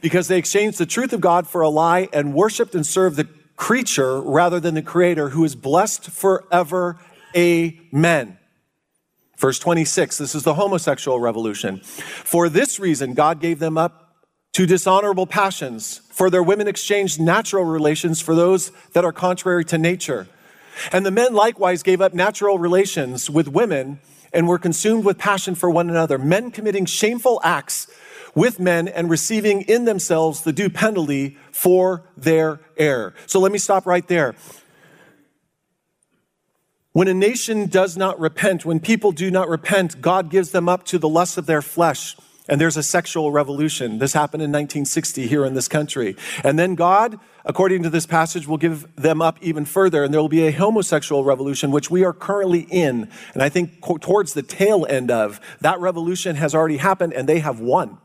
Because 0.00 0.28
they 0.28 0.38
exchanged 0.38 0.78
the 0.78 0.86
truth 0.86 1.12
of 1.12 1.20
God 1.20 1.46
for 1.46 1.62
a 1.62 1.68
lie 1.68 2.08
and 2.12 2.34
worshiped 2.34 2.74
and 2.74 2.86
served 2.86 3.16
the 3.16 3.28
creature 3.56 4.20
rather 4.20 4.58
than 4.60 4.74
the 4.74 4.82
creator 4.82 5.30
who 5.30 5.44
is 5.44 5.54
blessed 5.54 6.10
forever. 6.10 6.98
Amen. 7.36 8.38
Verse 9.42 9.58
26, 9.58 10.18
this 10.18 10.36
is 10.36 10.44
the 10.44 10.54
homosexual 10.54 11.18
revolution. 11.18 11.80
For 11.80 12.48
this 12.48 12.78
reason, 12.78 13.12
God 13.12 13.40
gave 13.40 13.58
them 13.58 13.76
up 13.76 14.14
to 14.52 14.66
dishonorable 14.66 15.26
passions, 15.26 16.00
for 16.12 16.30
their 16.30 16.44
women 16.44 16.68
exchanged 16.68 17.20
natural 17.20 17.64
relations 17.64 18.20
for 18.20 18.36
those 18.36 18.70
that 18.92 19.04
are 19.04 19.10
contrary 19.10 19.64
to 19.64 19.78
nature. 19.78 20.28
And 20.92 21.04
the 21.04 21.10
men 21.10 21.34
likewise 21.34 21.82
gave 21.82 22.00
up 22.00 22.14
natural 22.14 22.56
relations 22.56 23.28
with 23.28 23.48
women 23.48 23.98
and 24.32 24.46
were 24.46 24.60
consumed 24.60 25.04
with 25.04 25.18
passion 25.18 25.56
for 25.56 25.68
one 25.68 25.90
another, 25.90 26.18
men 26.18 26.52
committing 26.52 26.84
shameful 26.84 27.40
acts 27.42 27.88
with 28.36 28.60
men 28.60 28.86
and 28.86 29.10
receiving 29.10 29.62
in 29.62 29.86
themselves 29.86 30.42
the 30.42 30.52
due 30.52 30.70
penalty 30.70 31.36
for 31.50 32.04
their 32.16 32.60
error. 32.76 33.12
So 33.26 33.40
let 33.40 33.50
me 33.50 33.58
stop 33.58 33.86
right 33.86 34.06
there. 34.06 34.36
When 36.92 37.08
a 37.08 37.14
nation 37.14 37.66
does 37.66 37.96
not 37.96 38.20
repent, 38.20 38.66
when 38.66 38.78
people 38.78 39.12
do 39.12 39.30
not 39.30 39.48
repent, 39.48 40.02
God 40.02 40.30
gives 40.30 40.50
them 40.50 40.68
up 40.68 40.84
to 40.86 40.98
the 40.98 41.08
lust 41.08 41.38
of 41.38 41.46
their 41.46 41.62
flesh. 41.62 42.16
And 42.48 42.60
there's 42.60 42.76
a 42.76 42.82
sexual 42.82 43.30
revolution. 43.32 43.98
This 43.98 44.12
happened 44.12 44.42
in 44.42 44.50
1960 44.50 45.26
here 45.26 45.44
in 45.44 45.54
this 45.54 45.68
country. 45.68 46.16
And 46.44 46.58
then 46.58 46.74
God, 46.74 47.18
according 47.46 47.84
to 47.84 47.90
this 47.90 48.04
passage, 48.04 48.46
will 48.46 48.58
give 48.58 48.94
them 48.96 49.22
up 49.22 49.38
even 49.40 49.64
further. 49.64 50.04
And 50.04 50.12
there 50.12 50.20
will 50.20 50.28
be 50.28 50.46
a 50.46 50.50
homosexual 50.50 51.24
revolution, 51.24 51.70
which 51.70 51.90
we 51.90 52.04
are 52.04 52.12
currently 52.12 52.66
in. 52.68 53.08
And 53.32 53.42
I 53.42 53.48
think 53.48 53.80
towards 53.80 54.34
the 54.34 54.42
tail 54.42 54.84
end 54.86 55.10
of 55.10 55.40
that 55.60 55.80
revolution 55.80 56.36
has 56.36 56.54
already 56.54 56.78
happened 56.78 57.14
and 57.14 57.28
they 57.28 57.38
have 57.38 57.60
won. 57.60 57.98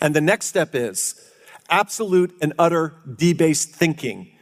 And 0.00 0.16
the 0.16 0.20
next 0.20 0.46
step 0.46 0.74
is 0.74 1.14
absolute 1.68 2.34
and 2.40 2.54
utter 2.58 2.94
debased 3.16 3.70
thinking. 3.70 4.32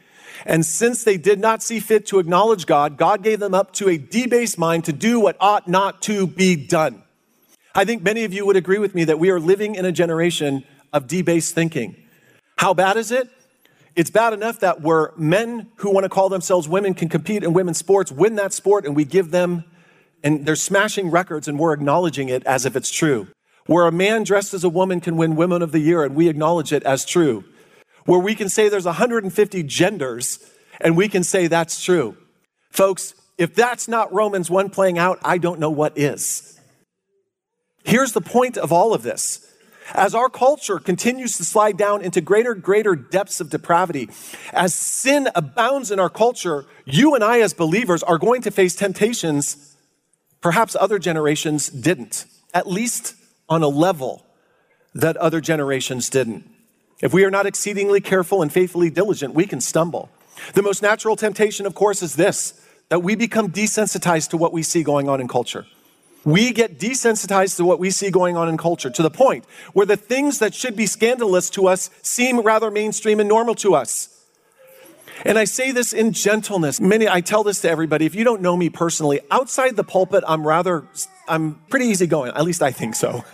And 0.45 0.65
since 0.65 1.03
they 1.03 1.17
did 1.17 1.39
not 1.39 1.63
see 1.63 1.79
fit 1.79 2.05
to 2.07 2.19
acknowledge 2.19 2.65
God, 2.65 2.97
God 2.97 3.23
gave 3.23 3.39
them 3.39 3.53
up 3.53 3.73
to 3.73 3.89
a 3.89 3.97
debased 3.97 4.57
mind 4.57 4.85
to 4.85 4.93
do 4.93 5.19
what 5.19 5.37
ought 5.39 5.67
not 5.67 6.01
to 6.03 6.27
be 6.27 6.55
done. 6.55 7.03
I 7.75 7.85
think 7.85 8.01
many 8.01 8.23
of 8.23 8.33
you 8.33 8.45
would 8.45 8.55
agree 8.55 8.79
with 8.79 8.95
me 8.95 9.03
that 9.05 9.19
we 9.19 9.29
are 9.29 9.39
living 9.39 9.75
in 9.75 9.85
a 9.85 9.91
generation 9.91 10.63
of 10.93 11.07
debased 11.07 11.53
thinking. 11.53 11.95
How 12.57 12.73
bad 12.73 12.97
is 12.97 13.11
it? 13.11 13.29
It's 13.95 14.09
bad 14.09 14.33
enough 14.33 14.59
that 14.59 14.81
where 14.81 15.11
men 15.17 15.71
who 15.77 15.91
want 15.91 16.03
to 16.03 16.09
call 16.09 16.29
themselves 16.29 16.67
women 16.67 16.93
can 16.93 17.09
compete 17.09 17.43
in 17.43 17.53
women's 17.53 17.77
sports, 17.77 18.11
win 18.11 18.35
that 18.35 18.53
sport, 18.53 18.85
and 18.85 18.95
we 18.95 19.05
give 19.05 19.31
them 19.31 19.63
and 20.23 20.45
they're 20.45 20.55
smashing 20.55 21.09
records 21.09 21.47
and 21.47 21.59
we're 21.59 21.73
acknowledging 21.73 22.29
it 22.29 22.43
as 22.45 22.65
if 22.65 22.75
it's 22.75 22.91
true. 22.91 23.27
Where 23.65 23.85
a 23.85 23.91
man 23.91 24.23
dressed 24.23 24.53
as 24.53 24.63
a 24.63 24.69
woman 24.69 24.99
can 24.99 25.17
win 25.17 25.35
Women 25.35 25.61
of 25.61 25.71
the 25.71 25.79
Year 25.79 26.03
and 26.03 26.15
we 26.15 26.29
acknowledge 26.29 26.71
it 26.71 26.83
as 26.83 27.05
true. 27.05 27.43
Where 28.07 28.19
we 28.19 28.33
can 28.33 28.49
say 28.49 28.69
there's 28.69 28.85
150 28.85 29.63
genders 29.63 30.39
and 30.81 30.97
we 30.97 31.07
can 31.07 31.23
say 31.23 31.45
that's 31.45 31.83
true. 31.83 32.17
Folks, 32.71 33.13
if 33.37 33.53
that's 33.53 33.87
not 33.87 34.11
Romans 34.11 34.49
1 34.49 34.71
playing 34.71 34.97
out, 34.97 35.19
I 35.23 35.37
don't 35.37 35.59
know 35.59 35.69
what 35.69 35.95
is. 35.95 36.59
Here's 37.83 38.13
the 38.13 38.21
point 38.21 38.57
of 38.57 38.71
all 38.71 38.95
of 38.95 39.03
this. 39.03 39.43
As 39.93 40.15
our 40.15 40.29
culture 40.29 40.79
continues 40.79 41.37
to 41.37 41.45
slide 41.45 41.77
down 41.77 42.01
into 42.01 42.19
greater, 42.19 42.55
greater 42.55 42.95
depths 42.95 43.39
of 43.39 43.49
depravity, 43.49 44.09
as 44.51 44.73
sin 44.73 45.29
abounds 45.35 45.91
in 45.91 45.99
our 45.99 46.09
culture, 46.09 46.65
you 46.85 47.15
and 47.15 47.23
I, 47.23 47.39
as 47.41 47.53
believers, 47.53 48.03
are 48.03 48.17
going 48.17 48.41
to 48.41 48.51
face 48.51 48.75
temptations 48.75 49.75
perhaps 50.41 50.75
other 50.79 50.99
generations 50.99 51.69
didn't, 51.69 52.25
at 52.53 52.67
least 52.67 53.15
on 53.49 53.63
a 53.63 53.67
level 53.67 54.25
that 54.93 55.17
other 55.17 55.41
generations 55.41 56.09
didn't. 56.09 56.49
If 57.01 57.13
we 57.13 57.23
are 57.23 57.31
not 57.31 57.45
exceedingly 57.45 58.01
careful 58.01 58.41
and 58.41 58.51
faithfully 58.51 58.89
diligent, 58.89 59.33
we 59.33 59.45
can 59.45 59.61
stumble. 59.61 60.09
The 60.53 60.63
most 60.63 60.81
natural 60.81 61.15
temptation, 61.15 61.65
of 61.65 61.75
course, 61.75 62.01
is 62.01 62.15
this 62.15 62.63
that 62.89 63.03
we 63.03 63.15
become 63.15 63.51
desensitized 63.51 64.29
to 64.29 64.37
what 64.37 64.53
we 64.53 64.63
see 64.63 64.81
going 64.81 65.09
on 65.09 65.19
in 65.19 65.27
culture. 65.27 65.65
We 66.23 66.51
get 66.51 66.79
desensitized 66.79 67.57
to 67.57 67.65
what 67.65 67.79
we 67.79 67.89
see 67.89 68.11
going 68.11 68.37
on 68.37 68.47
in 68.47 68.57
culture 68.57 68.89
to 68.89 69.03
the 69.03 69.09
point 69.09 69.45
where 69.73 69.85
the 69.85 69.97
things 69.97 70.39
that 70.39 70.53
should 70.53 70.75
be 70.75 70.85
scandalous 70.85 71.49
to 71.51 71.67
us 71.67 71.89
seem 72.01 72.39
rather 72.39 72.71
mainstream 72.71 73.19
and 73.19 73.27
normal 73.27 73.55
to 73.55 73.75
us. 73.75 74.13
And 75.25 75.37
I 75.37 75.45
say 75.45 75.71
this 75.71 75.93
in 75.93 76.13
gentleness. 76.13 76.79
Many, 76.79 77.07
I 77.07 77.21
tell 77.21 77.43
this 77.43 77.61
to 77.61 77.69
everybody. 77.69 78.05
If 78.05 78.15
you 78.15 78.23
don't 78.23 78.41
know 78.41 78.55
me 78.55 78.69
personally, 78.69 79.19
outside 79.31 79.75
the 79.75 79.83
pulpit, 79.83 80.23
I'm 80.27 80.45
rather, 80.47 80.87
I'm 81.27 81.55
pretty 81.69 81.87
easygoing. 81.87 82.33
At 82.35 82.43
least 82.43 82.61
I 82.61 82.71
think 82.71 82.95
so. 82.95 83.23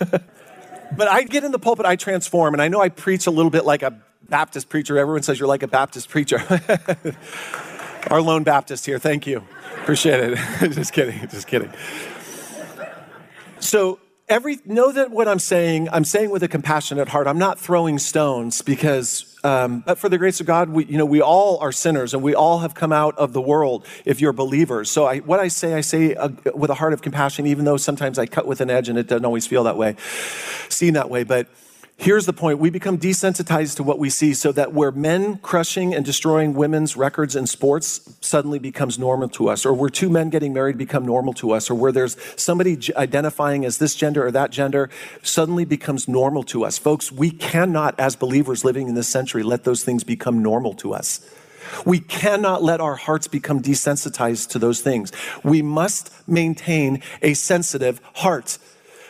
but 0.96 1.08
I 1.08 1.22
get 1.22 1.44
in 1.44 1.52
the 1.52 1.58
pulpit, 1.58 1.86
I 1.86 1.96
transform, 1.96 2.54
and 2.54 2.62
I 2.62 2.68
know 2.68 2.80
I 2.80 2.88
preach 2.88 3.26
a 3.26 3.30
little 3.30 3.50
bit 3.50 3.64
like 3.64 3.82
a 3.82 3.98
Baptist 4.28 4.68
preacher. 4.68 4.98
Everyone 4.98 5.22
says 5.22 5.38
you're 5.38 5.48
like 5.48 5.62
a 5.62 5.68
Baptist 5.68 6.08
preacher. 6.08 6.42
Our 8.10 8.20
lone 8.20 8.42
Baptist 8.42 8.86
here. 8.86 8.98
Thank 8.98 9.26
you. 9.26 9.44
Appreciate 9.82 10.20
it. 10.20 10.36
just 10.72 10.92
kidding. 10.92 11.28
Just 11.28 11.46
kidding. 11.46 11.72
So 13.60 13.98
every 14.28 14.58
know 14.64 14.92
that 14.92 15.10
what 15.10 15.28
I'm 15.28 15.38
saying, 15.38 15.88
I'm 15.90 16.04
saying 16.04 16.30
with 16.30 16.42
a 16.42 16.48
compassionate 16.48 17.08
heart. 17.08 17.26
I'm 17.26 17.38
not 17.38 17.58
throwing 17.58 17.98
stones 17.98 18.62
because 18.62 19.34
um, 19.44 19.80
but 19.80 19.98
for 19.98 20.08
the 20.08 20.16
grace 20.16 20.40
of 20.40 20.46
God, 20.46 20.70
we, 20.70 20.86
you 20.86 20.96
know, 20.96 21.04
we 21.04 21.20
all 21.20 21.58
are 21.58 21.70
sinners 21.70 22.14
and 22.14 22.22
we 22.22 22.34
all 22.34 22.60
have 22.60 22.74
come 22.74 22.92
out 22.92 23.16
of 23.18 23.34
the 23.34 23.42
world 23.42 23.86
if 24.06 24.18
you're 24.18 24.32
believers. 24.32 24.90
So 24.90 25.04
I, 25.04 25.18
what 25.18 25.38
I 25.38 25.48
say, 25.48 25.74
I 25.74 25.82
say 25.82 26.14
uh, 26.14 26.30
with 26.54 26.70
a 26.70 26.74
heart 26.74 26.94
of 26.94 27.02
compassion, 27.02 27.46
even 27.46 27.66
though 27.66 27.76
sometimes 27.76 28.18
I 28.18 28.24
cut 28.24 28.46
with 28.46 28.62
an 28.62 28.70
edge 28.70 28.88
and 28.88 28.98
it 28.98 29.06
doesn't 29.06 29.24
always 29.24 29.46
feel 29.46 29.64
that 29.64 29.76
way, 29.76 29.96
seen 30.70 30.94
that 30.94 31.10
way. 31.10 31.24
But 31.24 31.48
Here's 31.96 32.26
the 32.26 32.32
point 32.32 32.58
we 32.58 32.70
become 32.70 32.98
desensitized 32.98 33.76
to 33.76 33.82
what 33.82 33.98
we 33.98 34.10
see 34.10 34.34
so 34.34 34.50
that 34.52 34.72
where 34.72 34.90
men 34.90 35.38
crushing 35.38 35.94
and 35.94 36.04
destroying 36.04 36.52
women's 36.52 36.96
records 36.96 37.36
in 37.36 37.46
sports 37.46 38.16
suddenly 38.20 38.58
becomes 38.58 38.98
normal 38.98 39.28
to 39.30 39.48
us, 39.48 39.64
or 39.64 39.72
where 39.72 39.88
two 39.88 40.10
men 40.10 40.28
getting 40.28 40.52
married 40.52 40.76
become 40.76 41.06
normal 41.06 41.32
to 41.34 41.52
us, 41.52 41.70
or 41.70 41.74
where 41.74 41.92
there's 41.92 42.16
somebody 42.36 42.78
identifying 42.96 43.64
as 43.64 43.78
this 43.78 43.94
gender 43.94 44.26
or 44.26 44.32
that 44.32 44.50
gender 44.50 44.90
suddenly 45.22 45.64
becomes 45.64 46.08
normal 46.08 46.42
to 46.42 46.64
us. 46.64 46.78
Folks, 46.78 47.12
we 47.12 47.30
cannot, 47.30 47.98
as 47.98 48.16
believers 48.16 48.64
living 48.64 48.88
in 48.88 48.94
this 48.94 49.08
century, 49.08 49.44
let 49.44 49.64
those 49.64 49.84
things 49.84 50.02
become 50.02 50.42
normal 50.42 50.74
to 50.74 50.92
us. 50.92 51.20
We 51.86 52.00
cannot 52.00 52.62
let 52.62 52.80
our 52.80 52.96
hearts 52.96 53.28
become 53.28 53.62
desensitized 53.62 54.50
to 54.50 54.58
those 54.58 54.80
things. 54.80 55.12
We 55.42 55.62
must 55.62 56.12
maintain 56.28 57.02
a 57.22 57.34
sensitive 57.34 58.00
heart. 58.16 58.58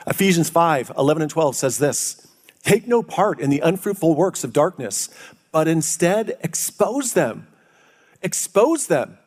Ephesians 0.07 0.51
5 0.51 0.93
11 0.97 1.23
and 1.23 1.31
12 1.31 1.57
says 1.57 1.79
this. 1.79 2.24
Take 2.65 2.89
no 2.89 3.03
part 3.03 3.39
in 3.41 3.51
the 3.51 3.61
unfruitful 3.61 4.15
works 4.17 4.43
of 4.43 4.53
darkness, 4.53 5.11
but 5.53 5.69
instead 5.69 6.37
expose 6.41 7.13
them. 7.13 7.47
Expose 8.23 8.87
them. 8.87 9.19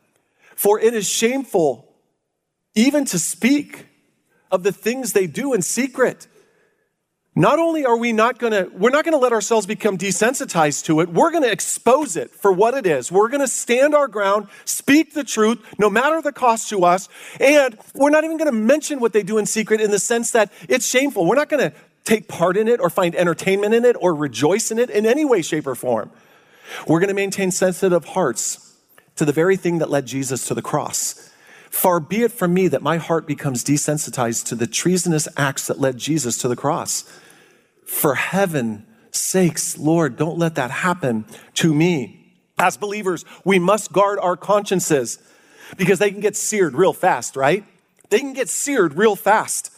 For 0.56 0.80
it 0.80 0.96
is 0.96 1.08
shameful 1.08 1.88
even 2.74 3.06
to 3.06 3.20
speak 3.20 3.86
of 4.52 4.64
the 4.64 4.72
things 4.72 5.14
they 5.14 5.28
do 5.28 5.54
in 5.54 5.62
secret. 5.62 6.28
Not 7.36 7.60
only 7.60 7.86
are 7.86 7.96
we 7.96 8.14
not 8.14 8.40
gonna, 8.40 8.68
we're 8.74 8.90
not 8.90 9.06
gonna 9.06 9.18
let 9.18 9.32
ourselves 9.32 9.68
become 9.68 9.96
desensitized 9.96 10.86
to 10.86 11.02
it, 11.02 11.10
we're 11.10 11.30
gonna 11.30 11.48
expose 11.48 12.18
it 12.18 12.32
for 12.32 12.52
what 12.52 12.74
it 12.74 12.88
is. 12.88 13.12
We're 13.12 13.30
gonna 13.30 13.48
stand 13.48 13.94
our 13.94 14.08
ground, 14.08 14.48
speak 14.66 15.14
the 15.14 15.24
truth, 15.24 15.64
no 15.78 15.88
matter 15.88 16.20
the 16.20 16.32
cost 16.32 16.70
to 16.70 16.84
us, 16.84 17.08
and 17.40 17.78
we're 17.94 18.10
not 18.10 18.24
even 18.24 18.38
gonna 18.38 18.52
mention 18.52 19.00
what 19.00 19.14
they 19.14 19.22
do 19.22 19.38
in 19.38 19.46
secret 19.46 19.80
in 19.80 19.92
the 19.92 20.00
sense 20.00 20.32
that 20.32 20.52
it's 20.68 20.88
shameful. 20.88 21.28
We're 21.28 21.36
not 21.36 21.50
gonna 21.50 21.74
take 22.08 22.28
part 22.28 22.56
in 22.56 22.68
it 22.68 22.80
or 22.80 22.90
find 22.90 23.14
entertainment 23.16 23.74
in 23.74 23.84
it 23.84 23.96
or 24.00 24.16
rejoice 24.16 24.72
in 24.72 24.80
it 24.80 24.90
in 24.90 25.06
any 25.06 25.26
way, 25.26 25.42
shape, 25.42 25.68
or 25.68 25.76
form. 25.76 26.10
We're 26.88 27.00
going 27.00 27.10
to 27.10 27.14
maintain 27.14 27.52
sensitive 27.52 28.06
hearts 28.06 28.76
to 29.18 29.26
the 29.26 29.34
very 29.34 29.58
thing 29.58 29.80
that 29.80 29.90
led 29.90 30.06
Jesus 30.06 30.48
to 30.48 30.54
the 30.54 30.62
cross. 30.62 31.30
Far 31.70 32.00
be 32.00 32.24
it 32.24 32.32
from 32.32 32.54
me 32.54 32.70
that 32.70 32.82
my 32.82 32.98
heart 32.98 33.28
becomes 33.28 33.64
desensitized 33.64 34.46
to 34.46 34.56
the 34.56 34.68
treasonous 34.68 35.28
acts 35.36 35.68
that 35.68 35.80
led 35.80 35.98
Jesus 35.98 36.38
to 36.40 36.48
the 36.48 36.56
cross. 36.56 37.04
For 37.86 38.16
heaven's 38.16 38.84
sakes, 39.12 39.78
Lord, 39.78 40.16
don't 40.16 40.38
let 40.38 40.56
that 40.56 40.72
happen 40.72 41.26
to 41.56 41.74
me. 41.74 42.36
As 42.58 42.78
believers, 42.78 43.26
we 43.44 43.60
must 43.60 43.92
guard 43.92 44.20
our 44.20 44.38
consciences 44.38 45.20
because 45.76 46.00
they 46.00 46.12
can 46.12 46.22
get 46.22 46.36
seared 46.36 46.74
real 46.74 46.94
fast, 46.94 47.36
right? 47.36 47.64
They 48.10 48.20
can 48.20 48.34
get 48.34 48.50
seared 48.50 48.96
real 48.96 49.16
fast. 49.16 49.72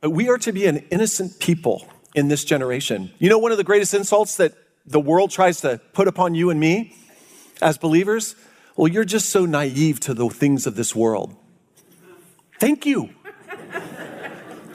But 0.00 0.10
we 0.10 0.28
are 0.28 0.38
to 0.38 0.52
be 0.52 0.66
an 0.66 0.78
innocent 0.90 1.40
people 1.40 1.88
in 2.14 2.28
this 2.28 2.44
generation. 2.44 3.10
You 3.18 3.28
know, 3.28 3.38
one 3.38 3.52
of 3.52 3.58
the 3.58 3.64
greatest 3.64 3.94
insults 3.94 4.36
that 4.36 4.54
the 4.86 5.00
world 5.00 5.30
tries 5.30 5.60
to 5.60 5.80
put 5.92 6.08
upon 6.08 6.34
you 6.34 6.50
and 6.50 6.58
me 6.58 6.96
as 7.60 7.78
believers? 7.78 8.36
Well, 8.76 8.88
you're 8.88 9.04
just 9.04 9.28
so 9.30 9.44
naive 9.44 10.00
to 10.00 10.14
the 10.14 10.28
things 10.28 10.66
of 10.66 10.76
this 10.76 10.94
world. 10.94 11.34
Thank 12.60 12.86
you. 12.86 13.10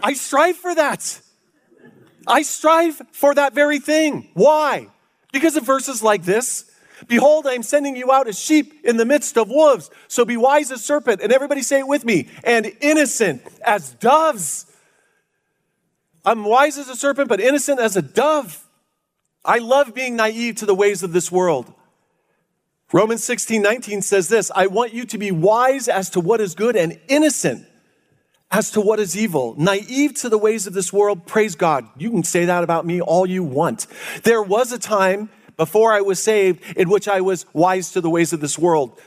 I 0.03 0.13
strive 0.13 0.57
for 0.57 0.75
that. 0.75 1.21
I 2.27 2.41
strive 2.41 3.01
for 3.11 3.33
that 3.33 3.53
very 3.53 3.79
thing. 3.79 4.29
Why? 4.33 4.87
Because 5.31 5.55
of 5.55 5.65
verses 5.65 6.03
like 6.03 6.23
this. 6.23 6.69
Behold, 7.07 7.47
I 7.47 7.53
am 7.53 7.63
sending 7.63 7.95
you 7.95 8.11
out 8.11 8.27
as 8.27 8.37
sheep 8.37 8.85
in 8.85 8.97
the 8.97 9.05
midst 9.05 9.37
of 9.37 9.49
wolves. 9.49 9.89
So 10.07 10.25
be 10.25 10.37
wise 10.37 10.71
as 10.71 10.83
serpent. 10.83 11.21
And 11.21 11.31
everybody 11.31 11.61
say 11.61 11.79
it 11.79 11.87
with 11.87 12.05
me. 12.05 12.29
And 12.43 12.71
innocent 12.81 13.41
as 13.65 13.91
doves. 13.93 14.65
I'm 16.25 16.45
wise 16.45 16.77
as 16.77 16.89
a 16.89 16.95
serpent, 16.95 17.29
but 17.29 17.39
innocent 17.39 17.79
as 17.79 17.97
a 17.97 18.01
dove. 18.01 18.65
I 19.45 19.57
love 19.57 19.93
being 19.93 20.15
naive 20.15 20.55
to 20.57 20.65
the 20.65 20.75
ways 20.75 21.03
of 21.03 21.11
this 21.11 21.31
world. 21.31 21.73
Romans 22.93 23.23
16, 23.23 23.61
19 23.61 24.01
says 24.01 24.29
this 24.29 24.51
I 24.55 24.67
want 24.67 24.93
you 24.93 25.05
to 25.05 25.17
be 25.17 25.31
wise 25.31 25.87
as 25.87 26.09
to 26.11 26.19
what 26.19 26.39
is 26.39 26.55
good 26.55 26.75
and 26.75 26.99
innocent 27.07 27.65
as 28.51 28.69
to 28.71 28.81
what 28.81 28.99
is 28.99 29.17
evil. 29.17 29.55
Naive 29.57 30.13
to 30.13 30.29
the 30.29 30.37
ways 30.37 30.67
of 30.67 30.73
this 30.73 30.93
world, 30.93 31.25
praise 31.25 31.55
God. 31.55 31.89
You 31.97 32.11
can 32.11 32.23
say 32.23 32.45
that 32.45 32.63
about 32.63 32.85
me 32.85 33.01
all 33.01 33.25
you 33.25 33.43
want. 33.43 33.87
There 34.23 34.43
was 34.43 34.71
a 34.71 34.77
time 34.77 35.29
before 35.57 35.91
I 35.91 36.01
was 36.01 36.21
saved 36.21 36.63
in 36.77 36.87
which 36.87 37.07
I 37.07 37.19
was 37.19 37.47
wise 37.51 37.91
to 37.93 38.01
the 38.01 38.11
ways 38.11 38.31
of 38.31 38.41
this 38.41 38.57
world, 38.57 39.01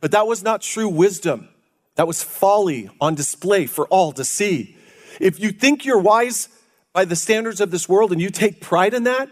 but 0.00 0.10
that 0.12 0.26
was 0.26 0.42
not 0.42 0.60
true 0.60 0.88
wisdom. 0.88 1.48
That 1.96 2.06
was 2.06 2.22
folly 2.22 2.90
on 3.00 3.14
display 3.14 3.66
for 3.66 3.86
all 3.86 4.12
to 4.12 4.24
see. 4.24 4.76
If 5.20 5.40
you 5.40 5.50
think 5.52 5.84
you're 5.84 5.98
wise 5.98 6.48
by 6.92 7.04
the 7.04 7.16
standards 7.16 7.60
of 7.60 7.70
this 7.70 7.88
world 7.88 8.12
and 8.12 8.20
you 8.20 8.30
take 8.30 8.60
pride 8.60 8.94
in 8.94 9.04
that, 9.04 9.28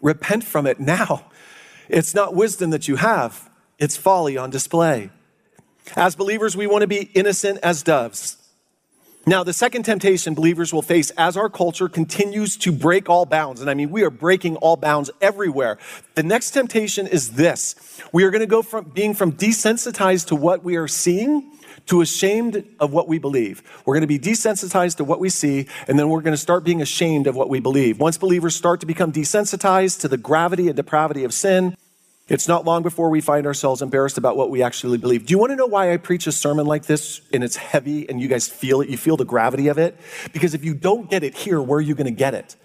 repent 0.00 0.44
from 0.44 0.66
it 0.66 0.78
now. 0.78 1.26
It's 1.88 2.14
not 2.14 2.34
wisdom 2.34 2.70
that 2.70 2.88
you 2.88 2.96
have, 2.96 3.50
it's 3.78 3.96
folly 3.96 4.36
on 4.36 4.50
display. 4.50 5.10
As 5.94 6.16
believers, 6.16 6.56
we 6.56 6.66
want 6.66 6.82
to 6.82 6.88
be 6.88 7.10
innocent 7.14 7.58
as 7.62 7.82
doves. 7.82 8.38
Now, 9.28 9.42
the 9.42 9.52
second 9.52 9.82
temptation 9.82 10.34
believers 10.34 10.72
will 10.72 10.82
face 10.82 11.10
as 11.10 11.36
our 11.36 11.48
culture 11.48 11.88
continues 11.88 12.56
to 12.58 12.70
break 12.70 13.08
all 13.08 13.26
bounds, 13.26 13.60
and 13.60 13.68
I 13.68 13.74
mean, 13.74 13.90
we 13.90 14.04
are 14.04 14.10
breaking 14.10 14.54
all 14.56 14.76
bounds 14.76 15.10
everywhere. 15.20 15.78
The 16.14 16.22
next 16.22 16.52
temptation 16.52 17.08
is 17.08 17.32
this 17.32 17.74
we 18.12 18.22
are 18.22 18.30
going 18.30 18.40
to 18.40 18.46
go 18.46 18.62
from 18.62 18.84
being 18.84 19.14
from 19.14 19.32
desensitized 19.32 20.28
to 20.28 20.36
what 20.36 20.62
we 20.62 20.76
are 20.76 20.86
seeing 20.86 21.55
to 21.86 22.00
ashamed 22.00 22.64
of 22.80 22.92
what 22.92 23.08
we 23.08 23.18
believe. 23.18 23.62
We're 23.84 23.94
going 23.94 24.02
to 24.02 24.06
be 24.06 24.18
desensitized 24.18 24.96
to 24.96 25.04
what 25.04 25.20
we 25.20 25.28
see, 25.28 25.66
and 25.88 25.98
then 25.98 26.08
we're 26.08 26.20
going 26.20 26.32
to 26.32 26.38
start 26.38 26.64
being 26.64 26.82
ashamed 26.82 27.26
of 27.26 27.36
what 27.36 27.48
we 27.48 27.60
believe. 27.60 27.98
Once 27.98 28.18
believers 28.18 28.54
start 28.54 28.80
to 28.80 28.86
become 28.86 29.12
desensitized 29.12 30.00
to 30.00 30.08
the 30.08 30.16
gravity 30.16 30.66
and 30.66 30.76
depravity 30.76 31.24
of 31.24 31.32
sin, 31.32 31.76
it's 32.28 32.48
not 32.48 32.64
long 32.64 32.82
before 32.82 33.08
we 33.08 33.20
find 33.20 33.46
ourselves 33.46 33.82
embarrassed 33.82 34.18
about 34.18 34.36
what 34.36 34.50
we 34.50 34.60
actually 34.60 34.98
believe. 34.98 35.26
Do 35.26 35.32
you 35.32 35.38
want 35.38 35.50
to 35.50 35.56
know 35.56 35.66
why 35.66 35.92
I 35.92 35.96
preach 35.96 36.26
a 36.26 36.32
sermon 36.32 36.66
like 36.66 36.86
this 36.86 37.20
and 37.32 37.44
it's 37.44 37.54
heavy 37.54 38.08
and 38.08 38.20
you 38.20 38.26
guys 38.26 38.48
feel 38.48 38.80
it? 38.80 38.88
You 38.88 38.96
feel 38.96 39.16
the 39.16 39.24
gravity 39.24 39.68
of 39.68 39.78
it? 39.78 39.96
Because 40.32 40.52
if 40.52 40.64
you 40.64 40.74
don't 40.74 41.08
get 41.08 41.22
it 41.22 41.36
here, 41.36 41.62
where 41.62 41.78
are 41.78 41.82
you 41.82 41.94
going 41.94 42.06
to 42.06 42.10
get 42.10 42.34
it? 42.34 42.56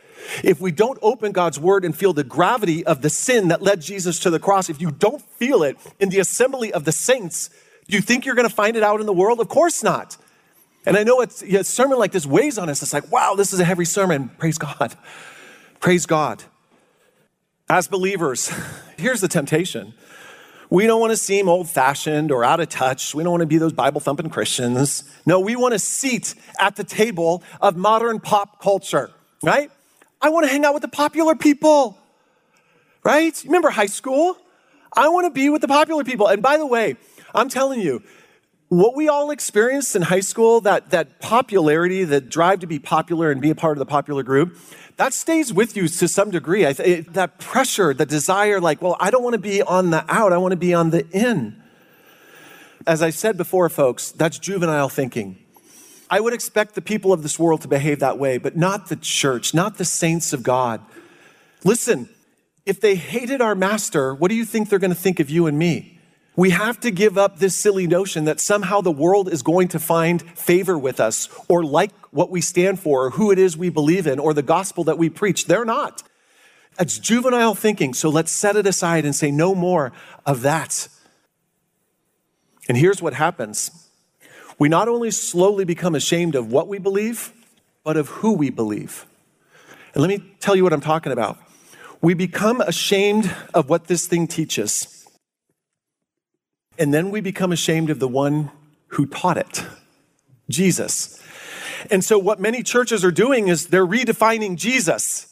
If 0.44 0.60
we 0.60 0.72
don't 0.72 0.98
open 1.04 1.32
God's 1.32 1.60
word 1.60 1.86
and 1.86 1.96
feel 1.96 2.14
the 2.14 2.24
gravity 2.24 2.84
of 2.86 3.02
the 3.04 3.10
sin 3.10 3.50
that 3.50 3.62
led 3.62 3.82
Jesus 3.82 4.20
to 4.20 4.32
the 4.32 4.40
cross, 4.40 4.70
if 4.70 4.82
you 4.82 4.90
don't 4.90 5.22
feel 5.22 5.62
it 5.62 5.78
in 6.00 6.10
the 6.10 6.20
assembly 6.20 6.74
of 6.74 6.86
the 6.86 6.92
saints, 6.92 7.52
you 7.88 8.02
think 8.02 8.26
you're 8.26 8.36
going 8.36 8.48
to 8.48 8.54
find 8.54 8.76
it 8.76 8.84
out 8.84 9.00
in 9.00 9.06
the 9.06 9.14
world? 9.14 9.40
Of 9.40 9.50
course 9.50 9.84
not. 9.84 10.18
And 10.86 10.98
I 10.98 11.04
know 11.04 11.22
it's, 11.22 11.42
a 11.42 11.64
sermon 11.64 12.00
like 12.00 12.12
this 12.12 12.26
weighs 12.26 12.58
on 12.58 12.70
us. 12.70 12.82
It's 12.82 12.94
like, 12.94 13.12
wow, 13.12 13.36
this 13.36 13.54
is 13.54 13.60
a 13.60 13.66
heavy 13.66 13.86
sermon. 13.86 14.30
Praise 14.38 14.58
God. 14.58 14.96
Praise 15.80 16.06
God. 16.06 16.44
As 17.70 17.88
believers, 17.88 18.52
here's 18.98 19.22
the 19.22 19.28
temptation. 19.28 19.94
We 20.70 20.88
don't 20.88 21.02
want 21.02 21.12
to 21.12 21.18
seem 21.18 21.50
old 21.50 21.70
fashioned 21.70 22.32
or 22.32 22.46
out 22.46 22.62
of 22.62 22.70
touch. 22.70 23.14
We 23.14 23.24
don't 23.24 23.32
want 23.32 23.42
to 23.42 23.48
be 23.48 23.58
those 23.58 23.74
Bible 23.74 24.00
thumping 24.00 24.30
Christians. 24.30 25.04
No, 25.26 25.40
we 25.40 25.56
want 25.56 25.74
a 25.74 25.80
seat 25.80 26.34
at 26.60 26.78
the 26.78 26.86
table 26.86 27.44
of 27.60 27.76
modern 27.76 28.22
pop 28.22 28.62
culture, 28.62 29.12
right? 29.44 29.70
I 30.22 30.30
want 30.30 30.46
to 30.46 30.52
hang 30.52 30.64
out 30.64 30.74
with 30.74 30.82
the 30.82 30.88
popular 30.88 31.36
people, 31.36 31.98
right? 33.04 33.42
Remember 33.46 33.70
high 33.70 33.88
school? 33.88 34.38
I 34.96 35.10
want 35.10 35.26
to 35.26 35.32
be 35.32 35.50
with 35.50 35.62
the 35.62 35.68
popular 35.68 36.06
people. 36.06 36.28
And 36.28 36.42
by 36.42 36.58
the 36.58 36.66
way, 36.66 36.96
I'm 37.34 37.50
telling 37.50 37.82
you, 37.82 38.04
what 38.70 38.96
we 38.96 39.10
all 39.10 39.32
experienced 39.32 39.98
in 39.98 40.04
high 40.04 40.22
school, 40.22 40.62
that, 40.62 40.92
that 40.92 41.20
popularity, 41.20 42.06
the 42.06 42.22
drive 42.22 42.62
to 42.62 42.68
be 42.68 42.80
popular 42.80 43.30
and 43.30 43.42
be 43.42 43.50
a 43.50 43.56
part 43.56 43.76
of 43.76 43.80
the 43.80 43.86
popular 43.86 44.24
group, 44.24 44.58
that 44.96 45.14
stays 45.14 45.52
with 45.52 45.76
you 45.76 45.90
to 45.90 46.08
some 46.08 46.32
degree. 46.32 46.62
Th- 46.62 46.80
it, 46.80 47.14
that 47.14 47.38
pressure, 47.38 47.94
the 47.94 48.06
desire, 48.06 48.62
like, 48.62 48.82
well, 48.82 48.96
I 49.00 49.12
don't 49.12 49.24
want 49.24 49.34
to 49.34 49.42
be 49.42 49.62
on 49.62 49.90
the 49.90 50.06
out, 50.08 50.32
I 50.32 50.38
want 50.38 50.54
to 50.54 50.58
be 50.58 50.74
on 50.74 50.92
the 50.92 51.06
in. 51.10 51.62
As 52.88 53.02
I 53.02 53.10
said 53.10 53.36
before, 53.36 53.68
folks, 53.70 54.12
that's 54.12 54.40
juvenile 54.40 54.90
thinking. 54.90 55.38
I 56.10 56.20
would 56.20 56.34
expect 56.34 56.76
the 56.76 56.82
people 56.82 57.14
of 57.14 57.24
this 57.24 57.38
world 57.38 57.62
to 57.62 57.68
behave 57.68 58.00
that 58.00 58.18
way, 58.18 58.38
but 58.38 58.58
not 58.58 58.88
the 58.88 58.96
church, 58.96 59.54
not 59.54 59.78
the 59.78 59.86
saints 59.86 60.34
of 60.34 60.44
God. 60.44 60.82
Listen, 61.64 62.10
if 62.66 62.80
they 62.80 62.96
hated 62.96 63.42
our 63.42 63.56
master, 63.56 64.14
what 64.14 64.30
do 64.30 64.36
you 64.36 64.46
think 64.46 64.70
they're 64.70 64.80
going 64.80 64.92
to 64.92 64.96
think 64.96 65.20
of 65.20 65.30
you 65.30 65.48
and 65.48 65.58
me? 65.58 66.01
We 66.36 66.52
have 66.52 66.80
to 66.82 66.92
give 66.92 67.18
up 67.18 67.40
this 67.40 67.58
silly 67.58 67.88
notion 67.88 68.26
that 68.26 68.40
somehow 68.40 68.82
the 68.82 68.92
world 68.92 69.32
is 69.32 69.42
going 69.42 69.68
to 69.70 69.80
find 69.80 70.22
favor 70.22 70.78
with 70.78 71.00
us 71.00 71.28
or 71.50 71.64
like 71.64 71.92
what 72.12 72.30
we 72.30 72.40
stand 72.40 72.80
for 72.80 73.06
or 73.06 73.10
who 73.12 73.32
it 73.32 73.40
is 73.40 73.58
we 73.58 73.70
believe 73.70 74.08
in 74.08 74.18
or 74.18 74.34
the 74.34 74.42
gospel 74.42 74.86
that 74.86 74.98
we 74.98 75.10
preach. 75.10 75.46
They're 75.46 75.66
not. 75.66 76.04
It's 76.80 77.00
juvenile 77.00 77.54
thinking. 77.54 77.94
So 77.94 78.10
let's 78.10 78.32
set 78.32 78.56
it 78.56 78.66
aside 78.66 79.04
and 79.04 79.14
say 79.14 79.30
no 79.30 79.54
more 79.54 79.92
of 80.26 80.42
that. 80.44 80.88
And 82.70 82.78
here's 82.78 83.02
what 83.02 83.14
happens 83.14 83.72
we 84.58 84.70
not 84.70 84.88
only 84.88 85.12
slowly 85.12 85.66
become 85.66 85.96
ashamed 85.96 86.36
of 86.36 86.52
what 86.52 86.68
we 86.68 86.78
believe, 86.78 87.34
but 87.84 87.98
of 87.98 88.08
who 88.08 88.34
we 88.34 88.50
believe. 88.50 89.06
And 89.94 90.02
let 90.02 90.08
me 90.08 90.24
tell 90.40 90.56
you 90.56 90.64
what 90.64 90.72
I'm 90.72 90.82
talking 90.82 91.12
about. 91.12 91.38
We 92.00 92.14
become 92.14 92.62
ashamed 92.62 93.36
of 93.54 93.70
what 93.70 93.88
this 93.88 94.08
thing 94.08 94.28
teaches. 94.28 95.01
And 96.78 96.94
then 96.94 97.12
we 97.12 97.22
become 97.22 97.52
ashamed 97.52 97.90
of 97.90 98.00
the 98.00 98.08
one 98.08 98.52
who 98.88 99.06
taught 99.06 99.38
it 99.38 99.66
Jesus. 100.50 101.22
And 101.90 102.04
so, 102.04 102.20
what 102.20 102.40
many 102.40 102.64
churches 102.64 103.04
are 103.04 103.12
doing 103.12 103.48
is 103.48 103.68
they're 103.68 103.86
redefining 103.86 104.56
Jesus. 104.58 105.28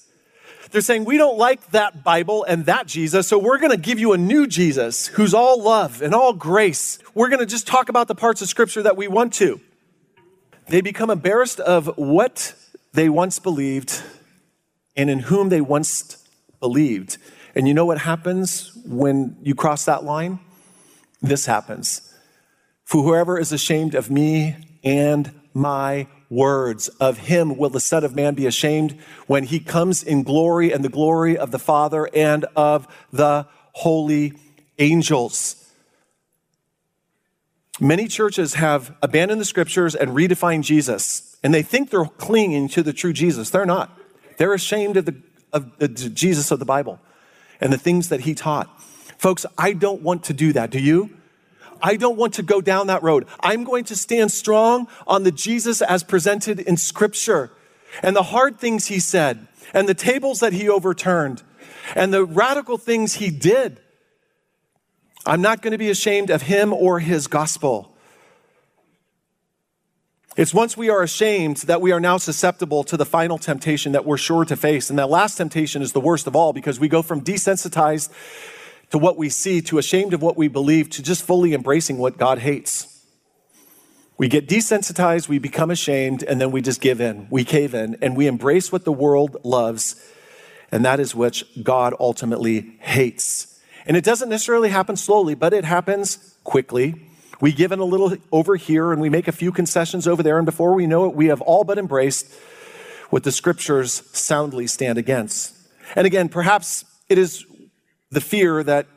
They're 0.72 0.82
saying, 0.82 1.06
we 1.06 1.18
don't 1.18 1.38
like 1.38 1.72
that 1.72 2.04
Bible 2.04 2.44
and 2.44 2.66
that 2.68 2.86
Jesus, 2.86 3.28
so 3.28 3.40
we're 3.40 3.58
going 3.58 3.72
to 3.72 3.78
give 3.78 4.00
you 4.00 4.14
a 4.14 4.18
new 4.18 4.46
Jesus 4.46 5.08
who's 5.08 5.34
all 5.34 5.62
love 5.62 6.04
and 6.04 6.14
all 6.14 6.32
grace. 6.32 7.00
We're 7.16 7.30
going 7.30 7.40
to 7.40 7.48
just 7.48 7.66
talk 7.66 7.90
about 7.90 8.08
the 8.08 8.14
parts 8.14 8.44
of 8.44 8.50
Scripture 8.50 8.84
that 8.84 8.96
we 8.96 9.08
want 9.08 9.34
to. 9.36 9.60
They 10.68 10.82
become 10.82 11.10
embarrassed 11.10 11.60
of 11.60 11.98
what 11.98 12.54
they 12.94 13.10
once 13.10 13.40
believed 13.40 14.04
and 14.96 15.10
in 15.10 15.20
whom 15.20 15.50
they 15.50 15.62
once 15.62 16.24
believed. 16.60 17.18
And 17.56 17.68
you 17.68 17.74
know 17.74 17.86
what 17.86 17.98
happens 18.00 18.72
when 18.86 19.38
you 19.42 19.56
cross 19.56 19.86
that 19.86 20.04
line? 20.04 20.40
This 21.22 21.46
happens. 21.46 22.14
For 22.84 23.04
whoever 23.04 23.38
is 23.38 23.52
ashamed 23.52 23.96
of 23.96 24.10
me 24.10 24.56
and 24.84 25.40
my 25.54 26.08
words, 26.30 26.88
of 27.00 27.18
him 27.20 27.58
will 27.58 27.70
the 27.70 27.80
Son 27.80 28.04
of 28.04 28.16
Man 28.16 28.36
be 28.36 28.46
ashamed 28.46 28.98
when 29.28 29.44
he 29.44 29.60
comes 29.60 30.04
in 30.04 30.24
glory 30.24 30.72
and 30.72 30.84
the 30.84 30.90
glory 30.90 31.38
of 31.38 31.52
the 31.52 31.60
Father 31.60 32.10
and 32.14 32.46
of 32.56 32.88
the 33.12 33.48
holy 33.74 34.34
angels. 34.78 35.56
Many 37.80 38.08
churches 38.08 38.56
have 38.56 38.96
abandoned 39.02 39.40
the 39.40 39.46
scriptures 39.46 39.96
and 39.96 40.12
redefined 40.12 40.64
Jesus, 40.64 41.38
and 41.44 41.54
they 41.54 41.62
think 41.62 41.90
they're 41.90 42.06
clinging 42.06 42.68
to 42.70 42.84
the 42.84 42.92
true 42.92 43.14
Jesus. 43.14 43.50
They're 43.50 43.66
not. 43.66 43.98
They're 44.38 44.54
ashamed 44.54 44.98
of 44.98 45.06
the, 45.06 45.16
of 45.54 45.78
the 45.78 45.88
Jesus 45.88 46.52
of 46.52 46.60
the 46.60 46.66
Bible 46.66 47.00
and 47.62 47.72
the 47.72 47.78
things 47.78 48.10
that 48.10 48.22
he 48.22 48.36
taught. 48.36 48.70
Folks, 49.20 49.46
I 49.58 49.74
don't 49.74 50.02
want 50.02 50.24
to 50.24 50.34
do 50.34 50.54
that. 50.54 50.72
Do 50.72 50.80
you? 50.80 51.10
I 51.82 51.98
don't 51.98 52.16
want 52.16 52.36
to 52.36 52.44
go 52.44 52.62
down 52.62 52.88
that 52.88 53.04
road. 53.04 53.26
I'm 53.42 53.66
going 53.66 53.84
to 53.86 53.96
stand 53.96 54.32
strong 54.32 54.88
on 55.06 55.24
the 55.24 55.32
Jesus 55.32 55.82
as 55.82 56.04
presented 56.04 56.62
in 56.62 56.78
Scripture 56.78 57.52
and 58.02 58.16
the 58.16 58.24
hard 58.24 58.60
things 58.60 58.86
he 58.86 59.00
said 59.00 59.46
and 59.74 59.90
the 59.90 59.94
tables 59.94 60.40
that 60.40 60.54
he 60.54 60.70
overturned 60.70 61.44
and 61.96 62.14
the 62.14 62.24
radical 62.24 62.78
things 62.78 63.16
he 63.16 63.30
did. 63.30 63.82
I'm 65.26 65.42
not 65.42 65.62
going 65.62 65.74
to 65.74 65.78
be 65.78 65.90
ashamed 65.90 66.30
of 66.30 66.44
him 66.44 66.72
or 66.72 67.02
his 67.02 67.28
gospel. 67.28 67.94
It's 70.38 70.54
once 70.54 70.78
we 70.78 70.90
are 70.90 71.04
ashamed 71.04 71.58
that 71.58 71.82
we 71.82 71.92
are 71.92 72.00
now 72.00 72.16
susceptible 72.16 72.86
to 72.86 72.96
the 72.96 73.06
final 73.06 73.38
temptation 73.38 73.92
that 73.92 74.06
we're 74.06 74.16
sure 74.16 74.46
to 74.46 74.56
face. 74.56 74.90
And 74.90 74.98
that 74.98 75.10
last 75.10 75.36
temptation 75.36 75.82
is 75.82 75.92
the 75.92 76.00
worst 76.00 76.26
of 76.26 76.38
all 76.38 76.54
because 76.54 76.80
we 76.80 76.88
go 76.88 77.02
from 77.02 77.20
desensitized 77.22 78.10
to 78.92 78.98
what 78.98 79.18
we 79.18 79.30
see, 79.30 79.62
to 79.62 79.78
ashamed 79.78 80.14
of 80.14 80.22
what 80.22 80.38
we 80.38 80.48
believe, 80.48 80.90
to 80.92 81.04
just 81.04 81.24
fully 81.24 81.54
embracing 81.54 81.98
what 81.98 82.18
God 82.18 82.40
hates. 82.40 83.04
We 84.18 84.28
get 84.28 84.48
desensitized, 84.50 85.30
we 85.30 85.40
become 85.40 85.72
ashamed, 85.72 86.24
and 86.24 86.42
then 86.42 86.52
we 86.52 86.62
just 86.62 86.82
give 86.82 87.00
in. 87.00 87.28
We 87.30 87.46
cave 87.46 87.74
in, 87.74 87.98
and 88.02 88.18
we 88.18 88.28
embrace 88.28 88.72
what 88.72 88.84
the 88.84 88.92
world 88.92 89.38
loves, 89.44 89.96
and 90.72 90.84
that 90.84 91.00
is 91.00 91.16
which 91.16 91.46
God 91.64 91.94
ultimately 92.00 92.78
hates. 92.82 93.62
And 93.86 93.96
it 93.96 94.04
doesn't 94.04 94.28
necessarily 94.28 94.70
happen 94.70 94.98
slowly, 94.98 95.36
but 95.36 95.54
it 95.54 95.64
happens 95.64 96.36
quickly. 96.44 97.08
We 97.40 97.54
give 97.54 97.72
in 97.72 97.80
a 97.80 97.86
little 97.86 98.18
over 98.32 98.58
here, 98.58 98.92
and 98.92 99.02
we 99.02 99.10
make 99.10 99.30
a 99.30 99.32
few 99.32 99.52
concessions 99.52 100.08
over 100.08 100.22
there, 100.22 100.38
and 100.38 100.46
before 100.46 100.74
we 100.74 100.86
know 100.86 101.06
it, 101.06 101.16
we 101.16 101.28
have 101.28 101.42
all 101.42 101.64
but 101.64 101.78
embraced 101.78 102.30
what 103.10 103.24
the 103.24 103.32
scriptures 103.32 104.04
soundly 104.12 104.68
stand 104.68 104.98
against. 104.98 105.56
And 105.96 106.06
again, 106.06 106.28
perhaps 106.28 106.84
it 107.08 107.18
is 107.18 107.46
the 108.12 108.22
fear 108.22 108.64
that 108.64 108.88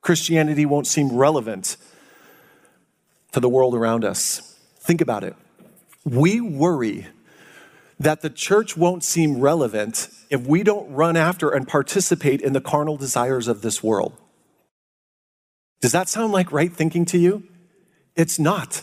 Christianity 0.00 0.64
won't 0.64 0.86
seem 0.86 1.12
relevant 1.12 1.76
to 3.32 3.40
the 3.40 3.48
world 3.48 3.74
around 3.74 4.04
us. 4.04 4.56
Think 4.78 5.00
about 5.00 5.24
it. 5.24 5.36
We 6.04 6.40
worry 6.40 7.06
that 7.98 8.22
the 8.22 8.30
church 8.30 8.76
won't 8.76 9.04
seem 9.04 9.40
relevant 9.40 10.08
if 10.30 10.46
we 10.46 10.62
don't 10.62 10.90
run 10.90 11.16
after 11.16 11.50
and 11.50 11.68
participate 11.68 12.40
in 12.40 12.54
the 12.54 12.60
carnal 12.60 12.96
desires 12.96 13.46
of 13.46 13.60
this 13.60 13.82
world. 13.82 14.16
Does 15.80 15.92
that 15.92 16.08
sound 16.08 16.32
like 16.32 16.50
right 16.50 16.72
thinking 16.72 17.04
to 17.06 17.18
you? 17.18 17.44
It's 18.16 18.38
not. 18.38 18.82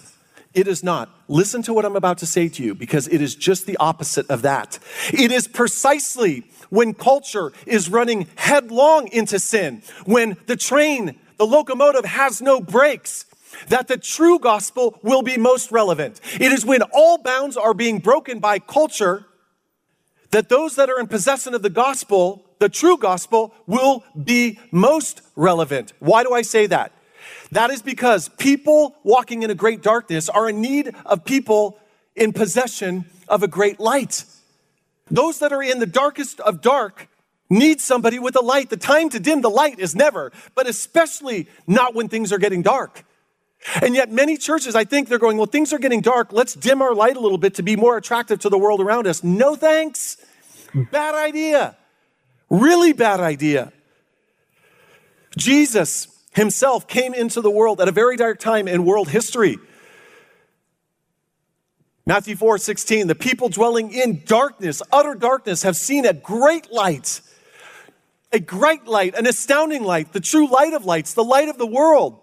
It 0.54 0.68
is 0.68 0.84
not. 0.84 1.10
Listen 1.28 1.62
to 1.64 1.74
what 1.74 1.86
I'm 1.86 1.96
about 1.96 2.20
to 2.20 2.26
say 2.26 2.48
to 2.50 2.64
you 2.64 2.74
because 2.74 3.08
it 3.08 3.22
is 3.22 3.36
just 3.36 3.66
the 3.66 3.78
opposite 3.78 4.28
of 4.30 4.44
that. 4.44 4.80
It 5.12 5.32
is 5.32 5.48
precisely 5.48 6.46
when 6.70 6.94
culture 6.94 7.52
is 7.66 7.90
running 7.90 8.28
headlong 8.36 9.08
into 9.10 9.40
sin, 9.40 9.82
when 10.06 10.38
the 10.46 10.56
train, 10.56 11.20
the 11.38 11.46
locomotive 11.46 12.06
has 12.06 12.42
no 12.42 12.60
brakes, 12.60 13.26
that 13.70 13.88
the 13.88 13.98
true 13.98 14.40
gospel 14.40 15.00
will 15.02 15.22
be 15.22 15.38
most 15.38 15.72
relevant. 15.72 16.20
It 16.40 16.52
is 16.52 16.66
when 16.66 16.82
all 16.94 17.18
bounds 17.18 17.58
are 17.58 17.74
being 17.74 18.00
broken 18.00 18.40
by 18.40 18.60
culture 18.60 19.26
that 20.32 20.50
those 20.50 20.76
that 20.76 20.90
are 20.90 21.00
in 21.00 21.08
possession 21.08 21.54
of 21.54 21.62
the 21.62 21.70
gospel, 21.70 22.44
the 22.60 22.70
true 22.70 22.98
gospel, 22.98 23.54
will 23.66 24.04
be 24.22 24.60
most 24.72 25.22
relevant. 25.36 25.94
Why 26.00 26.24
do 26.24 26.34
I 26.34 26.42
say 26.42 26.68
that? 26.68 26.92
That 27.52 27.70
is 27.70 27.82
because 27.82 28.30
people 28.38 28.96
walking 29.04 29.44
in 29.44 29.50
a 29.50 29.56
great 29.56 29.82
darkness 29.82 30.28
are 30.28 30.50
in 30.50 30.62
need 30.62 30.94
of 31.06 31.24
people 31.24 31.80
in 32.16 32.34
possession 32.34 33.06
of 33.28 33.42
a 33.44 33.48
great 33.48 33.80
light. 33.80 34.26
Those 35.10 35.40
that 35.40 35.54
are 35.54 35.64
in 35.64 35.80
the 35.80 35.86
darkest 35.86 36.40
of 36.42 36.62
dark 36.62 37.08
need 37.50 37.80
somebody 37.80 38.20
with 38.20 38.36
a 38.36 38.42
light. 38.42 38.70
The 38.70 38.78
time 38.78 39.10
to 39.10 39.20
dim 39.20 39.42
the 39.42 39.50
light 39.50 39.80
is 39.80 39.96
never, 39.96 40.32
but 40.56 40.68
especially 40.68 41.48
not 41.66 41.96
when 41.96 42.10
things 42.10 42.32
are 42.34 42.38
getting 42.38 42.62
dark. 42.62 43.04
And 43.82 43.96
yet, 43.96 44.12
many 44.12 44.38
churches, 44.38 44.76
I 44.76 44.84
think 44.84 45.10
they're 45.10 45.18
going, 45.18 45.38
well, 45.38 45.48
things 45.48 45.74
are 45.74 45.80
getting 45.80 46.02
dark. 46.02 46.32
Let's 46.32 46.54
dim 46.54 46.82
our 46.82 46.94
light 46.94 47.18
a 47.18 47.20
little 47.20 47.38
bit 47.38 47.56
to 47.56 47.64
be 47.64 47.76
more 47.76 47.98
attractive 47.98 48.40
to 48.40 48.50
the 48.50 48.58
world 48.58 48.82
around 48.82 49.08
us. 49.08 49.24
No 49.24 49.56
thanks. 49.56 50.18
Bad 50.92 51.16
idea. 51.16 51.76
Really 52.50 52.94
bad 52.94 53.20
idea. 53.20 53.74
Jesus 55.36 56.08
himself 56.34 56.88
came 56.88 57.14
into 57.14 57.42
the 57.42 57.50
world 57.50 57.82
at 57.82 57.88
a 57.88 57.92
very 57.92 58.16
dark 58.16 58.40
time 58.40 58.68
in 58.68 58.86
world 58.86 59.10
history. 59.10 59.58
Matthew 62.08 62.38
4 62.38 62.58
16, 62.58 63.08
the 63.08 63.16
people 63.16 63.50
dwelling 63.50 63.92
in 63.92 64.24
darkness, 64.24 64.82
utter 64.94 65.14
darkness, 65.14 65.64
have 65.64 65.76
seen 65.76 66.06
a 66.06 66.14
great 66.14 66.72
light. 66.72 67.20
A 68.32 68.40
great 68.40 68.86
light, 68.86 69.14
an 69.16 69.28
astounding 69.28 69.84
light, 69.84 70.14
the 70.14 70.22
true 70.22 70.50
light 70.50 70.74
of 70.74 70.86
lights, 70.86 71.14
the 71.14 71.24
light 71.24 71.50
of 71.50 71.58
the 71.58 71.68
world. 71.68 72.22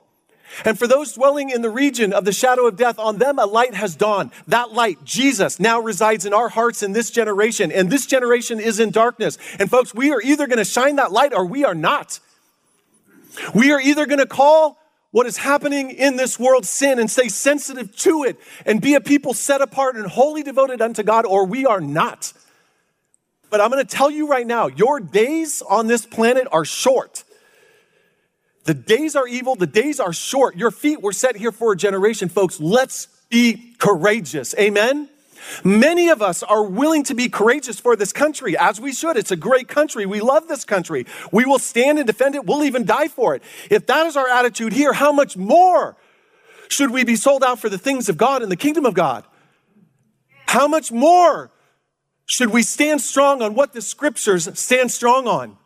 And 0.65 0.79
for 0.79 0.87
those 0.87 1.13
dwelling 1.13 1.51
in 1.51 1.61
the 1.61 1.69
region 1.69 2.15
of 2.15 2.25
the 2.25 2.33
shadow 2.33 2.67
of 2.67 2.77
death, 2.77 2.99
on 2.99 3.19
them 3.19 3.39
a 3.39 3.45
light 3.45 3.75
has 3.75 3.95
dawned. 3.95 4.31
That 4.47 4.73
light, 4.73 5.05
Jesus, 5.05 5.61
now 5.61 5.81
resides 5.81 6.25
in 6.25 6.33
our 6.33 6.49
hearts 6.49 6.83
in 6.83 6.93
this 6.93 7.11
generation. 7.11 7.71
And 7.71 7.91
this 7.91 8.07
generation 8.07 8.61
is 8.61 8.81
in 8.81 8.91
darkness. 8.91 9.37
And 9.59 9.71
folks, 9.71 9.95
we 9.95 10.13
are 10.13 10.21
either 10.23 10.47
going 10.47 10.59
to 10.59 10.65
shine 10.65 10.97
that 10.97 11.13
light 11.13 11.35
or 11.35 11.45
we 11.45 11.63
are 11.63 11.75
not. 11.75 12.21
We 13.55 13.71
are 13.73 13.81
either 13.81 14.07
going 14.07 14.21
to 14.21 14.27
call 14.27 14.79
what 15.15 15.29
is 15.29 15.37
happening 15.37 15.93
in 15.93 16.17
this 16.17 16.41
world 16.41 16.67
sin 16.67 16.99
and 16.99 17.09
stay 17.09 17.29
sensitive 17.29 17.95
to 17.95 18.25
it 18.25 18.37
and 18.67 18.81
be 18.81 18.95
a 18.95 19.01
people 19.01 19.33
set 19.33 19.63
apart 19.63 19.95
and 19.95 20.09
wholly 20.09 20.43
devoted 20.43 20.83
unto 20.83 21.05
God, 21.05 21.25
or 21.25 21.47
we 21.47 21.65
are 21.65 21.81
not. 21.81 22.33
But 23.49 23.61
I'm 23.61 23.71
going 23.71 23.87
to 23.87 23.89
tell 23.89 24.11
you 24.11 24.27
right 24.27 24.45
now, 24.45 24.67
your 24.67 24.99
days 24.99 25.63
on 25.63 25.87
this 25.87 26.05
planet 26.05 26.49
are 26.51 26.65
short. 26.65 27.23
The 28.65 28.75
days 28.75 29.15
are 29.15 29.29
evil, 29.29 29.55
the 29.55 29.69
days 29.69 30.01
are 30.01 30.13
short. 30.13 30.57
Your 30.57 30.73
feet 30.73 31.01
were 31.01 31.13
set 31.13 31.37
here 31.37 31.53
for 31.53 31.71
a 31.71 31.77
generation, 31.77 32.29
folks. 32.29 32.59
Let's 32.59 33.07
be 33.29 33.77
courageous. 33.79 34.53
Amen. 34.59 35.09
Many 35.63 36.09
of 36.09 36.23
us 36.23 36.43
are 36.43 36.65
willing 36.65 37.05
to 37.05 37.15
be 37.15 37.29
courageous 37.29 37.79
for 37.81 37.97
this 37.97 38.13
country, 38.13 38.57
as 38.57 38.81
we 38.81 38.93
should. 38.93 39.17
It's 39.17 39.31
a 39.31 39.37
great 39.37 39.69
country. 39.69 40.07
We 40.07 40.21
love 40.21 40.49
this 40.49 40.65
country. 40.65 41.07
We 41.33 41.45
will 41.45 41.59
stand 41.59 41.99
and 41.99 42.07
defend 42.07 42.35
it. 42.35 42.47
We'll 42.47 42.65
even 42.65 42.85
die 42.85 43.09
for 43.09 43.35
it. 43.35 43.43
If 43.71 43.87
that 43.87 44.07
is 44.07 44.17
our 44.17 44.29
attitude 44.29 44.73
here, 44.73 44.93
how 44.93 45.13
much 45.13 45.37
more 45.37 45.97
should 46.69 46.91
we 46.91 47.05
be 47.05 47.17
sold 47.17 47.45
out 47.45 47.59
for 47.59 47.69
the 47.69 47.79
things 47.79 48.09
of 48.09 48.17
God 48.17 48.43
and 48.43 48.51
the 48.51 48.57
kingdom 48.57 48.87
of 48.87 48.95
God? 48.95 49.25
How 50.47 50.69
much 50.69 50.91
more 50.91 51.51
should 52.27 52.51
we 52.51 52.63
stand 52.63 53.01
strong 53.01 53.43
on 53.43 53.55
what 53.55 53.73
the 53.73 53.83
scriptures 53.83 54.49
stand 54.59 54.91
strong 54.91 55.27
on? 55.27 55.57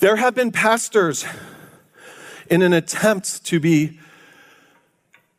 There 0.00 0.16
have 0.16 0.34
been 0.34 0.52
pastors 0.52 1.24
in 2.48 2.62
an 2.62 2.72
attempt 2.72 3.44
to 3.46 3.60
be 3.60 3.98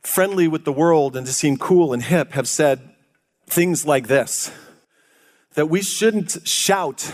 friendly 0.02 0.48
with 0.48 0.66
the 0.66 0.72
world 0.72 1.16
and 1.16 1.26
to 1.28 1.34
seem 1.34 1.58
cool 1.58 1.94
and 1.94 2.04
hip 2.04 2.32
have 2.34 2.48
said 2.48 2.80
things 3.48 3.86
like 3.86 4.08
this 4.08 4.52
that 5.56 5.66
we 5.66 5.82
shouldn't 5.82 6.48
shout 6.48 7.14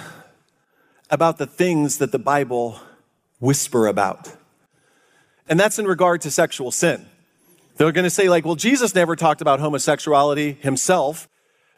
about 1.09 1.37
the 1.37 1.47
things 1.47 1.97
that 1.97 2.11
the 2.11 2.19
Bible 2.19 2.79
whisper 3.39 3.87
about. 3.87 4.35
And 5.47 5.59
that's 5.59 5.79
in 5.79 5.85
regard 5.85 6.21
to 6.21 6.31
sexual 6.31 6.71
sin. 6.71 7.05
They're 7.77 7.91
going 7.91 8.03
to 8.03 8.09
say 8.09 8.29
like, 8.29 8.45
well, 8.45 8.55
Jesus 8.55 8.95
never 8.95 9.15
talked 9.15 9.41
about 9.41 9.59
homosexuality 9.59 10.53
himself, 10.53 11.27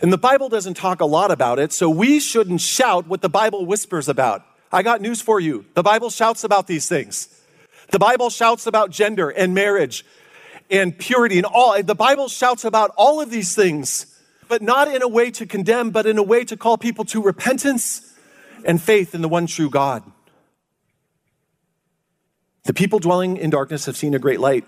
and 0.02 0.14
the 0.14 0.18
Bible 0.18 0.48
doesn't 0.48 0.76
talk 0.76 1.02
a 1.02 1.06
lot 1.06 1.32
about 1.32 1.58
it, 1.58 1.74
so 1.74 1.90
we 1.90 2.20
shouldn't 2.20 2.62
shout 2.62 3.08
what 3.08 3.22
the 3.22 3.30
Bible 3.30 3.66
whispers 3.66 4.08
about. 4.08 4.44
I 4.72 4.84
got 4.84 5.02
news 5.02 5.22
for 5.22 5.40
you. 5.40 5.66
The 5.74 5.84
Bible 5.84 6.10
shouts 6.10 6.44
about 6.44 6.68
these 6.68 6.88
things. 6.88 7.30
The 7.90 8.00
Bible 8.00 8.30
shouts 8.30 8.68
about 8.68 8.92
gender 8.92 9.30
and 9.30 9.54
marriage 9.56 10.06
and 10.70 10.98
purity 10.98 11.38
and 11.38 11.46
all. 11.46 11.82
The 11.82 11.96
Bible 11.96 12.28
shouts 12.28 12.66
about 12.66 12.92
all 12.98 13.22
of 13.22 13.30
these 13.30 13.56
things, 13.56 14.06
but 14.48 14.62
not 14.62 14.88
in 14.88 15.02
a 15.02 15.08
way 15.08 15.32
to 15.32 15.46
condemn, 15.46 15.92
but 15.92 16.06
in 16.06 16.18
a 16.18 16.24
way 16.24 16.44
to 16.46 16.58
call 16.58 16.78
people 16.78 17.06
to 17.06 17.22
repentance 17.22 18.14
and 18.66 18.82
faith 18.82 19.16
in 19.16 19.22
the 19.22 19.30
one 19.30 19.48
true 19.48 19.70
God. 19.70 20.04
The 22.64 22.74
people 22.74 23.00
dwelling 23.00 23.38
in 23.38 23.50
darkness 23.50 23.86
have 23.86 23.96
seen 23.96 24.14
a 24.14 24.20
great 24.20 24.40
light. 24.42 24.66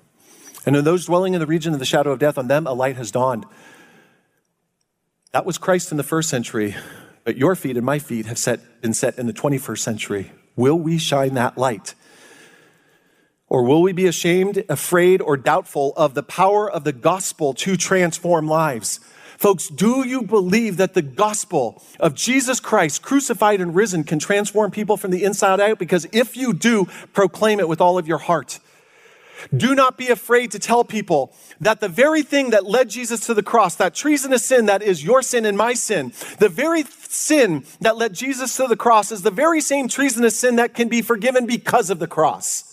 And 0.66 0.76
in 0.76 0.86
those 0.86 1.06
dwelling 1.06 1.34
in 1.34 1.40
the 1.40 1.48
region 1.48 1.74
of 1.74 1.80
the 1.80 1.86
shadow 1.86 2.12
of 2.12 2.20
death, 2.20 2.38
on 2.38 2.48
them 2.48 2.68
a 2.68 2.74
light 2.74 2.96
has 2.96 3.12
dawned. 3.12 3.46
That 5.32 5.46
was 5.46 5.58
Christ 5.58 5.92
in 5.92 5.98
the 5.98 6.04
first 6.04 6.30
century, 6.30 6.76
but 7.24 7.38
your 7.38 7.56
feet 7.56 7.78
and 7.78 7.86
my 7.86 8.00
feet 8.00 8.26
have 8.26 8.38
set, 8.38 8.82
been 8.82 8.94
set 8.94 9.18
in 9.18 9.28
the 9.28 9.34
21st 9.34 9.80
century. 9.80 10.32
Will 10.56 10.78
we 10.78 10.98
shine 10.98 11.34
that 11.36 11.58
light? 11.58 11.94
Or 13.50 13.64
will 13.64 13.82
we 13.82 13.92
be 13.92 14.06
ashamed, 14.06 14.64
afraid, 14.70 15.22
or 15.22 15.36
doubtful 15.36 15.94
of 15.98 16.14
the 16.14 16.24
power 16.24 16.70
of 16.70 16.84
the 16.84 16.94
gospel 16.94 17.54
to 17.56 17.76
transform 17.76 18.48
lives? 18.48 19.00
Folks, 19.40 19.70
do 19.70 20.06
you 20.08 20.22
believe 20.22 20.78
that 20.78 20.94
the 20.94 21.02
gospel 21.02 21.82
of 22.00 22.14
Jesus 22.14 22.60
Christ, 22.60 23.02
crucified 23.02 23.62
and 23.62 23.74
risen, 23.74 24.04
can 24.04 24.20
transform 24.20 24.70
people 24.70 24.98
from 24.98 25.12
the 25.12 25.24
inside 25.24 25.60
out? 25.60 25.80
Because 25.80 26.06
if 26.12 26.36
you 26.38 26.54
do, 26.54 26.86
proclaim 27.14 27.60
it 27.60 27.70
with 27.70 27.82
all 27.82 27.98
of 27.98 28.08
your 28.08 28.18
heart. 28.18 28.60
Do 29.56 29.74
not 29.74 29.98
be 29.98 30.10
afraid 30.10 30.52
to 30.52 30.60
tell 30.60 30.84
people 30.84 31.34
that 31.62 31.80
the 31.80 31.88
very 31.88 32.22
thing 32.22 32.50
that 32.50 32.66
led 32.66 32.90
Jesus 32.90 33.22
to 33.22 33.34
the 33.34 33.42
cross, 33.42 33.76
that 33.76 33.96
treasonous 33.96 34.46
sin 34.46 34.66
that 34.66 34.84
is 34.84 35.04
your 35.04 35.22
sin 35.22 35.46
and 35.46 35.58
my 35.58 35.74
sin, 35.74 36.12
the 36.40 36.50
very 36.50 36.84
sin 36.84 37.64
that 37.80 37.98
led 37.98 38.14
Jesus 38.14 38.58
to 38.58 38.68
the 38.68 38.76
cross 38.76 39.10
is 39.10 39.22
the 39.22 39.32
very 39.32 39.62
same 39.62 39.88
treasonous 39.88 40.38
sin 40.38 40.58
that 40.58 40.74
can 40.74 40.90
be 40.90 41.02
forgiven 41.02 41.46
because 41.46 41.90
of 41.90 42.00
the 42.00 42.08
cross. 42.08 42.69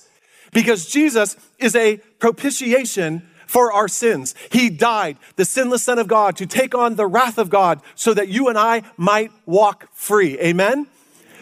Because 0.57 0.87
Jesus 0.87 1.37
is 1.59 1.77
a 1.77 1.99
propitiation 2.19 3.29
for 3.47 3.75
our 3.75 3.89
sins. 3.89 4.35
He 4.51 4.71
died, 4.71 5.19
the 5.37 5.45
sinless 5.45 5.83
Son 5.83 5.99
of 5.99 6.09
God, 6.09 6.35
to 6.39 6.47
take 6.47 6.75
on 6.75 6.97
the 6.97 7.07
wrath 7.07 7.37
of 7.37 7.51
God 7.51 7.83
so 7.95 8.15
that 8.15 8.29
you 8.29 8.49
and 8.49 8.57
I 8.57 8.81
might 8.97 9.33
walk 9.45 9.91
free. 9.93 10.41
Amen? 10.41 10.87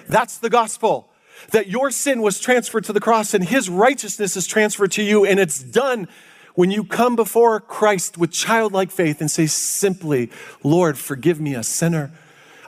That's 0.09 0.39
the 0.39 0.51
gospel. 0.51 1.09
That 1.53 1.69
your 1.69 1.93
sin 1.93 2.23
was 2.23 2.41
transferred 2.41 2.83
to 2.87 2.93
the 2.93 2.99
cross 2.99 3.35
and 3.35 3.45
his 3.45 3.71
righteousness 3.71 4.37
is 4.37 4.49
transferred 4.49 4.91
to 4.93 5.03
you, 5.05 5.25
and 5.25 5.39
it's 5.39 5.63
done 5.63 6.09
when 6.57 6.73
you 6.73 6.83
come 6.83 7.15
before 7.15 7.61
Christ 7.61 8.19
with 8.19 8.33
childlike 8.33 8.91
faith 8.91 9.21
and 9.21 9.31
say 9.31 9.47
simply, 9.47 10.29
Lord, 10.65 10.99
forgive 10.99 11.41
me, 11.41 11.55
a 11.55 11.63
sinner. 11.63 12.11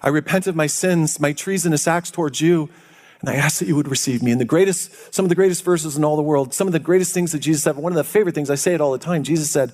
I 0.01 0.11
repent 0.11 0.47
of 0.47 0.55
my 0.55 0.69
sins, 0.69 1.19
my 1.19 1.33
treasonous 1.33 1.89
acts 1.89 2.13
towards 2.13 2.41
you. 2.41 2.71
And 3.21 3.31
I 3.31 3.35
ask 3.35 3.59
that 3.59 3.69
you 3.69 3.77
would 3.77 3.89
receive 3.89 4.23
me. 4.23 4.31
And 4.31 4.41
the 4.41 4.45
greatest, 4.45 5.15
some 5.15 5.25
of 5.25 5.29
the 5.29 5.35
greatest 5.35 5.65
verses 5.65 5.97
in 5.97 6.05
all 6.05 6.17
the 6.17 6.23
world, 6.23 6.53
some 6.53 6.67
of 6.67 6.73
the 6.73 6.79
greatest 6.79 7.15
things 7.15 7.33
that 7.33 7.39
Jesus 7.39 7.63
said, 7.63 7.77
one 7.77 7.93
of 7.93 7.97
the 7.97 8.05
favorite 8.05 8.35
things, 8.35 8.51
I 8.51 8.55
say 8.57 8.75
it 8.75 8.81
all 8.81 8.93
the 8.93 8.99
time, 8.99 9.23
Jesus 9.23 9.51
said, 9.51 9.73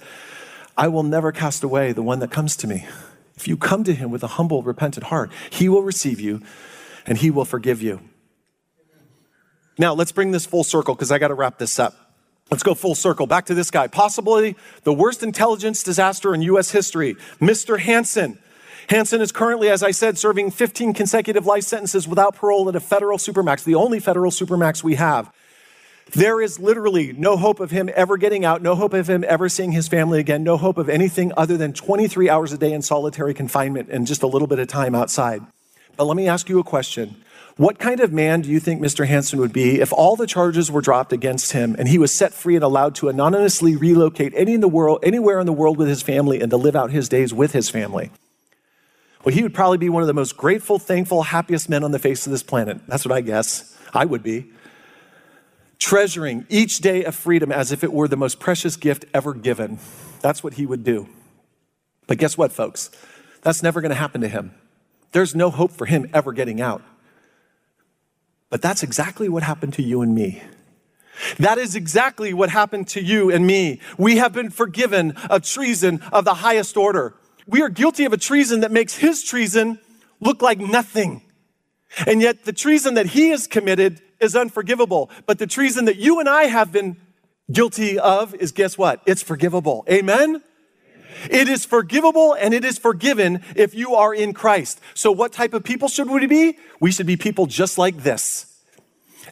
I 0.77 0.89
will 0.89 1.03
never 1.03 1.33
cast 1.33 1.63
away 1.63 1.93
the 1.93 2.03
one 2.03 2.21
that 2.21 2.31
comes 2.31 2.57
to 2.57 2.67
me. 2.67 2.87
If 3.37 3.49
you 3.49 3.57
come 3.57 3.85
to 3.85 3.95
him 3.95 4.11
with 4.11 4.23
a 4.23 4.29
humble, 4.29 4.63
repentant 4.63 5.07
heart, 5.07 5.31
he 5.51 5.69
will 5.69 5.83
receive 5.83 6.21
you 6.21 6.41
and 7.07 7.19
he 7.19 7.31
will 7.31 7.45
forgive 7.45 7.83
you. 7.83 8.01
Now, 9.79 9.95
let's 9.95 10.13
bring 10.13 10.31
this 10.31 10.47
full 10.47 10.65
circle 10.65 10.95
because 10.95 11.11
I 11.11 11.19
got 11.19 11.29
to 11.29 11.35
wrap 11.35 11.59
this 11.59 11.79
up. 11.79 11.95
Let's 12.51 12.63
go 12.63 12.75
full 12.75 12.95
circle. 12.95 13.27
Back 13.27 13.47
to 13.47 13.55
this 13.55 13.71
guy. 13.71 13.87
Possibly 13.87 14.57
the 14.85 14.93
worst 14.93 15.23
intelligence 15.23 15.83
disaster 15.83 16.35
in 16.35 16.43
U.S. 16.43 16.71
history, 16.71 17.15
Mr. 17.41 17.79
Hanssen. 17.79 18.39
Hanssen 18.93 19.23
is 19.23 19.33
currently, 19.33 19.71
as 19.71 19.83
I 19.83 19.91
said, 19.91 20.19
serving 20.19 20.51
15 20.51 20.93
consecutive 20.93 21.47
life 21.47 21.65
sentences 21.65 22.07
without 22.07 22.35
parole 22.35 22.69
at 22.69 22.77
a 22.77 22.81
federal 22.81 23.17
supermax, 23.17 23.65
the 23.65 23.75
only 23.75 24.01
federal 24.01 24.31
supermax 24.31 24.85
we 24.85 24.97
have. 24.97 25.33
There 26.11 26.43
is 26.43 26.61
literally 26.61 27.15
no 27.15 27.39
hope 27.39 27.59
of 27.59 27.71
him 27.71 27.89
ever 27.95 28.19
getting 28.19 28.45
out, 28.45 28.61
no 28.61 28.75
hope 28.75 28.93
of 28.93 29.09
him 29.09 29.25
ever 29.27 29.49
seeing 29.49 29.73
his 29.73 29.89
family 29.89 30.21
again, 30.21 30.45
no 30.45 30.59
hope 30.59 30.77
of 30.77 30.91
anything 30.91 31.33
other 31.39 31.57
than 31.57 31.73
23 31.73 32.29
hours 32.29 32.53
a 32.53 32.59
day 32.59 32.71
in 32.71 32.83
solitary 32.83 33.33
confinement 33.33 33.89
and 33.91 34.07
just 34.07 34.23
a 34.23 34.27
little 34.27 34.47
bit 34.47 34.59
of 34.59 34.69
time 34.69 34.95
outside. 34.95 35.41
But 35.97 36.05
let 36.05 36.19
me 36.19 36.29
ask 36.29 36.51
you 36.51 36.59
a 36.59 36.63
question. 36.63 37.17
What 37.57 37.79
kind 37.79 37.99
of 37.99 38.13
man 38.13 38.43
do 38.43 38.51
you 38.51 38.61
think 38.61 38.83
Mr. 38.83 39.09
Hanssen 39.09 39.39
would 39.39 39.55
be 39.55 39.81
if 39.81 39.91
all 39.91 40.17
the 40.17 40.27
charges 40.27 40.71
were 40.71 40.83
dropped 40.83 41.15
against 41.15 41.53
him 41.53 41.77
and 41.79 41.89
he 41.89 41.97
was 41.97 42.13
set 42.13 42.35
free 42.35 42.57
and 42.57 42.65
allowed 42.65 42.95
to 42.97 43.09
anonymously 43.09 43.75
relocate 43.75 44.35
any 44.37 44.53
in 44.53 44.61
the 44.61 44.69
world, 44.69 44.99
anywhere 45.03 45.41
in 45.41 45.47
the 45.47 45.53
world 45.55 45.79
with 45.79 45.89
his 45.89 46.03
family 46.03 46.43
and 46.43 46.51
to 46.51 46.59
live 46.59 46.77
out 46.77 46.91
his 46.91 47.09
days 47.09 47.33
with 47.33 47.53
his 47.53 47.71
family? 47.71 48.11
Well, 49.25 49.35
he 49.35 49.43
would 49.43 49.55
probably 49.55 49.79
be 49.79 49.89
one 49.89 50.03
of 50.03 50.09
the 50.09 50.15
most 50.15 50.37
grateful, 50.37 50.79
thankful, 50.79 51.23
happiest 51.23 51.69
men 51.69 51.85
on 51.85 51.93
the 51.93 51.99
face 51.99 52.27
of 52.27 52.33
this 52.33 52.43
planet. 52.43 52.81
That's 52.89 53.05
what 53.05 53.13
I 53.13 53.21
guess. 53.21 53.77
I 53.95 54.05
would 54.05 54.23
be. 54.23 54.51
Treasuring 55.79 56.47
each 56.49 56.79
day 56.79 57.05
of 57.05 57.15
freedom 57.15 57.53
as 57.53 57.71
if 57.71 57.85
it 57.85 57.93
were 57.93 58.09
the 58.09 58.17
most 58.17 58.41
precious 58.41 58.77
gift 58.77 59.05
ever 59.15 59.33
given. 59.35 59.79
That's 60.21 60.43
what 60.43 60.55
he 60.55 60.67
would 60.67 60.83
do. 60.83 61.09
But 62.07 62.19
guess 62.19 62.37
what, 62.37 62.53
folks? 62.53 62.91
That's 63.43 63.63
never 63.63 63.81
going 63.81 63.91
to 63.91 63.97
happen 63.97 64.21
to 64.23 64.29
him. 64.29 64.55
There's 65.13 65.35
no 65.35 65.51
hope 65.51 65.71
for 65.73 65.87
him 65.87 66.09
ever 66.13 66.33
getting 66.33 66.61
out. 66.61 66.83
But 68.51 68.61
that's 68.61 68.83
exactly 68.83 69.29
what 69.29 69.43
happened 69.43 69.75
to 69.75 69.83
you 69.83 70.03
and 70.03 70.15
me. 70.15 70.43
That 71.39 71.59
is 71.59 71.77
exactly 71.77 72.33
what 72.35 72.51
happened 72.51 72.89
to 72.89 73.03
you 73.03 73.31
and 73.31 73.47
me. 73.47 73.81
We 73.99 74.17
have 74.17 74.33
been 74.33 74.51
forgiven 74.51 75.13
of 75.31 75.43
treason 75.43 76.01
of 76.13 76.25
the 76.25 76.35
highest 76.35 76.77
order 76.77 77.15
we 77.47 77.63
are 77.63 77.69
guilty 77.69 78.05
of 78.05 78.13
a 78.13 78.17
treason 78.17 78.61
that 78.61 78.71
makes 78.71 78.97
his 78.97 79.23
treason 79.23 79.79
look 80.21 80.43
like 80.43 80.59
nothing. 80.59 81.23
And 82.07 82.23
yet 82.23 82.45
the 82.45 82.53
treason 82.53 82.95
that 82.95 83.07
he 83.07 83.31
has 83.31 83.47
committed 83.47 84.01
is 84.21 84.37
unforgivable. 84.37 85.11
But 85.27 85.39
the 85.39 85.47
treason 85.47 85.87
that 85.87 85.97
you 85.97 86.21
and 86.21 86.29
I 86.29 86.45
have 86.45 86.73
been 86.73 86.97
guilty 87.51 87.99
of 87.99 88.35
is 88.35 88.53
guess 88.53 88.79
what? 88.79 89.03
It's 89.07 89.23
forgivable. 89.23 89.85
Amen? 89.91 90.43
It 91.31 91.49
is 91.49 91.65
forgivable 91.65 92.35
and 92.35 92.55
it 92.55 92.65
is 92.65 92.79
forgiven 92.79 93.43
if 93.55 93.75
you 93.75 93.95
are 93.95 94.15
in 94.15 94.33
Christ. 94.33 94.81
So 94.95 95.13
what 95.13 95.33
type 95.33 95.55
of 95.55 95.65
people 95.65 95.89
should 95.89 96.09
we 96.09 96.27
be? 96.27 96.59
We 96.81 96.91
should 96.91 97.07
be 97.07 97.17
people 97.17 97.47
just 97.47 97.79
like 97.79 97.99
this. 97.99 98.47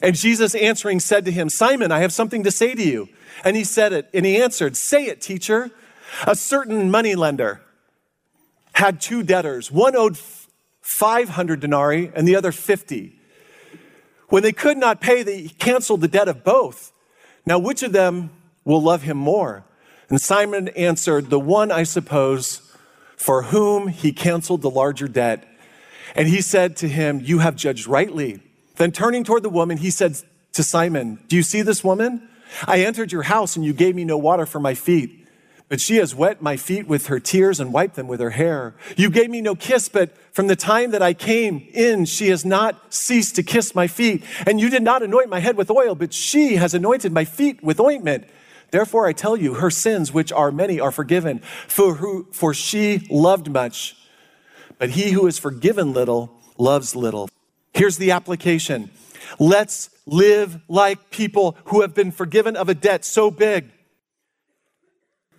And 0.01 0.15
Jesus 0.15 0.55
answering 0.55 0.99
said 0.99 1.25
to 1.25 1.31
him, 1.31 1.49
Simon, 1.49 1.91
I 1.91 1.99
have 1.99 2.13
something 2.13 2.43
to 2.43 2.51
say 2.51 2.75
to 2.75 2.83
you. 2.83 3.09
And 3.43 3.55
he 3.55 3.63
said 3.63 3.93
it, 3.93 4.09
and 4.13 4.25
he 4.25 4.41
answered, 4.41 4.77
Say 4.77 5.05
it, 5.05 5.21
teacher. 5.21 5.71
A 6.27 6.35
certain 6.35 6.91
money 6.91 7.15
lender 7.15 7.61
had 8.73 9.01
two 9.01 9.23
debtors. 9.23 9.71
One 9.71 9.95
owed 9.95 10.17
500 10.81 11.59
denarii 11.59 12.11
and 12.15 12.27
the 12.27 12.35
other 12.35 12.51
50. 12.51 13.17
When 14.29 14.43
they 14.43 14.51
could 14.53 14.77
not 14.77 15.01
pay, 15.01 15.23
they 15.23 15.47
canceled 15.47 16.01
the 16.01 16.07
debt 16.07 16.27
of 16.27 16.43
both. 16.43 16.91
Now, 17.45 17.59
which 17.59 17.83
of 17.83 17.91
them 17.91 18.29
will 18.63 18.81
love 18.81 19.03
him 19.03 19.17
more? 19.17 19.65
And 20.09 20.21
Simon 20.21 20.69
answered, 20.69 21.29
The 21.29 21.39
one, 21.39 21.71
I 21.71 21.83
suppose, 21.83 22.61
for 23.15 23.43
whom 23.43 23.87
he 23.87 24.11
canceled 24.11 24.61
the 24.61 24.69
larger 24.69 25.07
debt. 25.07 25.47
And 26.15 26.27
he 26.27 26.41
said 26.41 26.77
to 26.77 26.87
him, 26.87 27.21
You 27.21 27.39
have 27.39 27.55
judged 27.55 27.87
rightly. 27.87 28.41
Then 28.75 28.91
turning 28.91 29.23
toward 29.23 29.43
the 29.43 29.49
woman, 29.49 29.77
he 29.77 29.91
said 29.91 30.15
to 30.53 30.63
Simon, 30.63 31.19
Do 31.27 31.35
you 31.35 31.43
see 31.43 31.61
this 31.61 31.83
woman? 31.83 32.27
I 32.67 32.83
entered 32.83 33.11
your 33.11 33.23
house 33.23 33.55
and 33.55 33.63
you 33.63 33.73
gave 33.73 33.95
me 33.95 34.03
no 34.03 34.17
water 34.17 34.45
for 34.45 34.59
my 34.59 34.73
feet. 34.73 35.20
But 35.71 35.79
she 35.79 35.95
has 35.95 36.13
wet 36.13 36.41
my 36.41 36.57
feet 36.57 36.85
with 36.85 37.07
her 37.07 37.17
tears 37.17 37.61
and 37.61 37.71
wiped 37.71 37.95
them 37.95 38.09
with 38.09 38.19
her 38.19 38.31
hair. 38.31 38.75
You 38.97 39.09
gave 39.09 39.29
me 39.29 39.39
no 39.39 39.55
kiss, 39.55 39.87
but 39.87 40.13
from 40.33 40.47
the 40.47 40.55
time 40.57 40.91
that 40.91 41.01
I 41.01 41.13
came 41.13 41.65
in, 41.73 42.03
she 42.03 42.27
has 42.27 42.43
not 42.43 42.93
ceased 42.93 43.37
to 43.37 43.43
kiss 43.43 43.73
my 43.73 43.87
feet. 43.87 44.21
And 44.45 44.59
you 44.59 44.69
did 44.69 44.83
not 44.83 45.01
anoint 45.01 45.29
my 45.29 45.39
head 45.39 45.55
with 45.55 45.71
oil, 45.71 45.95
but 45.95 46.13
she 46.13 46.57
has 46.57 46.73
anointed 46.73 47.13
my 47.13 47.23
feet 47.23 47.63
with 47.63 47.79
ointment. 47.79 48.27
Therefore, 48.71 49.07
I 49.07 49.13
tell 49.13 49.37
you, 49.37 49.53
her 49.53 49.69
sins, 49.69 50.13
which 50.13 50.33
are 50.33 50.51
many, 50.51 50.77
are 50.77 50.91
forgiven, 50.91 51.39
for, 51.69 51.95
who, 51.95 52.27
for 52.33 52.53
she 52.53 53.07
loved 53.09 53.49
much. 53.49 53.95
But 54.77 54.89
he 54.89 55.11
who 55.11 55.25
is 55.25 55.39
forgiven 55.39 55.93
little 55.93 56.37
loves 56.57 56.97
little. 56.97 57.29
Here's 57.73 57.95
the 57.95 58.11
application 58.11 58.91
let's 59.39 59.89
live 60.05 60.59
like 60.67 61.11
people 61.11 61.55
who 61.67 61.79
have 61.79 61.93
been 61.93 62.11
forgiven 62.11 62.57
of 62.57 62.67
a 62.67 62.73
debt 62.73 63.05
so 63.05 63.31
big 63.31 63.71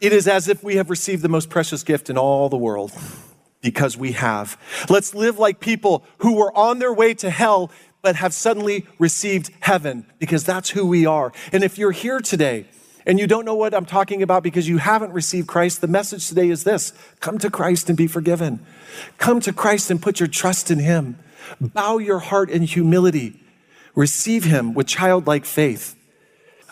it 0.03 0.13
is 0.13 0.27
as 0.27 0.49
if 0.49 0.65
we 0.65 0.77
have 0.77 0.91
received 0.91 1.23
the 1.23 1.29
most 1.29 1.49
precious 1.49 1.85
gift 1.85 2.11
in 2.11 2.19
all 2.19 2.49
the 2.49 2.57
world 2.57 2.93
because 3.61 3.97
we 3.97 4.13
have. 4.13 4.59
Let's 4.91 5.15
live 5.15 5.39
like 5.39 5.61
people 5.61 6.05
who 6.19 6.35
were 6.35 6.55
on 6.59 6.81
their 6.81 6.93
way 6.93 7.15
to 7.15 7.31
hell 7.31 7.71
but 8.03 8.17
have 8.17 8.35
suddenly 8.35 8.85
received 8.99 9.53
heaven 9.61 10.05
because 10.19 10.43
that's 10.43 10.71
who 10.71 10.85
we 10.85 11.07
are. 11.07 11.33
And 11.53 11.63
if 11.63 11.79
you're 11.79 11.93
here 11.93 12.19
today 12.19 12.67
and 13.07 13.21
you 13.21 13.29
don't 13.29 13.45
know 13.45 13.55
what 13.55 13.75
I'm 13.75 13.87
talking 13.87 14.25
about 14.25 14.43
because 14.43 14.69
you 14.69 14.79
haven't 14.79 15.13
received 15.13 15.47
Christ, 15.47 15.81
the 15.81 15.87
message 15.87 16.29
today 16.29 16.49
is 16.49 16.65
this 16.65 16.93
come 17.21 17.39
to 17.39 17.49
Christ 17.49 17.89
and 17.89 17.97
be 17.97 18.09
forgiven. 18.09 18.59
Come 19.19 19.39
to 19.39 19.53
Christ 19.53 19.89
and 19.89 20.03
put 20.03 20.19
your 20.19 20.29
trust 20.29 20.69
in 20.69 20.81
Him. 20.81 21.17
Bow 21.61 21.99
your 21.99 22.19
heart 22.19 22.51
in 22.51 22.63
humility. 22.63 23.41
Receive 23.95 24.43
Him 24.43 24.75
with 24.75 24.89
childlike 24.89 25.45
faith. 25.45 25.95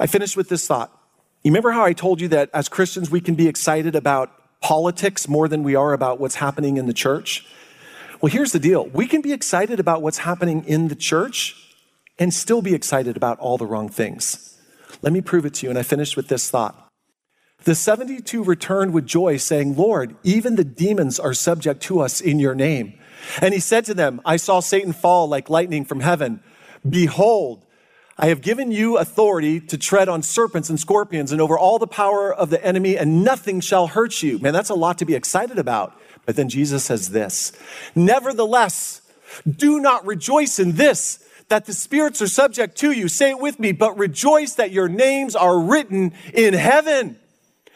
I 0.01 0.09
finish 0.09 0.37
with 0.37 0.49
this 0.49 0.67
thought. 0.67 1.00
You 1.43 1.51
remember 1.51 1.71
how 1.71 1.85
I 1.85 1.95
told 1.95 2.21
you 2.21 2.29
that 2.29 2.51
as 2.53 2.69
Christians 2.69 3.11
we 3.11 3.21
can 3.21 3.35
be 3.35 3.49
excited 3.49 3.95
about 3.95 4.31
politics 4.61 5.27
more 5.27 5.49
than 5.49 5.63
we 5.63 5.75
are 5.75 5.95
about 5.95 6.21
what's 6.21 6.35
happening 6.35 6.77
in 6.77 6.87
the 6.87 6.93
church? 6.93 7.47
Well, 8.21 8.31
here's 8.31 8.53
the 8.53 8.59
deal 8.59 8.87
we 8.89 9.07
can 9.07 9.23
be 9.23 9.33
excited 9.33 9.81
about 9.81 10.03
what's 10.03 10.19
happening 10.19 10.65
in 10.67 10.89
the 10.89 10.95
church 10.95 11.57
and 12.19 12.35
still 12.35 12.61
be 12.61 12.75
excited 12.75 13.17
about 13.17 13.39
all 13.39 13.57
the 13.57 13.65
wrong 13.65 13.89
things. 13.89 14.59
Let 15.01 15.15
me 15.15 15.23
prove 15.23 15.47
it 15.47 15.55
to 15.55 15.67
you. 15.67 15.71
And 15.71 15.79
I 15.79 15.83
finished 15.83 16.17
with 16.17 16.29
this 16.29 16.51
thought. 16.51 16.89
The 17.65 17.75
72 17.75 18.43
returned 18.43 18.93
with 18.93 19.07
joy, 19.07 19.37
saying, 19.37 19.77
Lord, 19.77 20.17
even 20.23 20.57
the 20.57 20.65
demons 20.65 21.19
are 21.19 21.35
subject 21.35 21.83
to 21.85 22.01
us 22.01 22.21
in 22.21 22.39
your 22.39 22.55
name. 22.55 22.99
And 23.41 23.53
he 23.55 23.61
said 23.61 23.85
to 23.87 23.95
them, 23.95 24.21
I 24.25 24.37
saw 24.37 24.61
Satan 24.61 24.93
fall 24.93 25.29
like 25.29 25.51
lightning 25.51 25.85
from 25.85 26.01
heaven. 26.01 26.43
Behold, 26.89 27.65
I 28.23 28.27
have 28.27 28.43
given 28.43 28.71
you 28.71 28.99
authority 28.99 29.61
to 29.61 29.79
tread 29.79 30.11
on 30.11 30.23
serpents 30.23 30.69
and 30.69 30.79
scorpions 30.79 31.33
and 31.33 31.41
over 31.41 31.59
all 31.59 31.79
the 31.79 31.87
power 31.87 32.31
of 32.31 32.51
the 32.51 32.63
enemy, 32.63 32.99
and 32.99 33.25
nothing 33.25 33.61
shall 33.61 33.87
hurt 33.87 34.23
you. 34.23 34.39
Man, 34.39 34.53
that's 34.53 34.69
a 34.69 34.75
lot 34.75 34.99
to 34.99 35.07
be 35.07 35.15
excited 35.15 35.59
about. 35.59 35.99
But 36.27 36.37
then 36.37 36.51
Jesus 36.51 36.85
says 36.85 37.09
this 37.09 37.53
Nevertheless, 37.95 39.01
do 39.49 39.81
not 39.81 40.05
rejoice 40.05 40.59
in 40.59 40.73
this, 40.73 41.27
that 41.49 41.65
the 41.65 41.73
spirits 41.73 42.21
are 42.21 42.29
subject 42.29 42.77
to 42.79 42.93
you. 42.93 43.09
Say 43.09 43.31
it 43.31 43.39
with 43.39 43.59
me, 43.59 43.73
but 43.73 43.97
rejoice 43.97 44.53
that 44.57 44.71
your 44.71 44.87
names 44.87 45.35
are 45.35 45.59
written 45.59 46.13
in 46.35 46.53
heaven. 46.53 47.19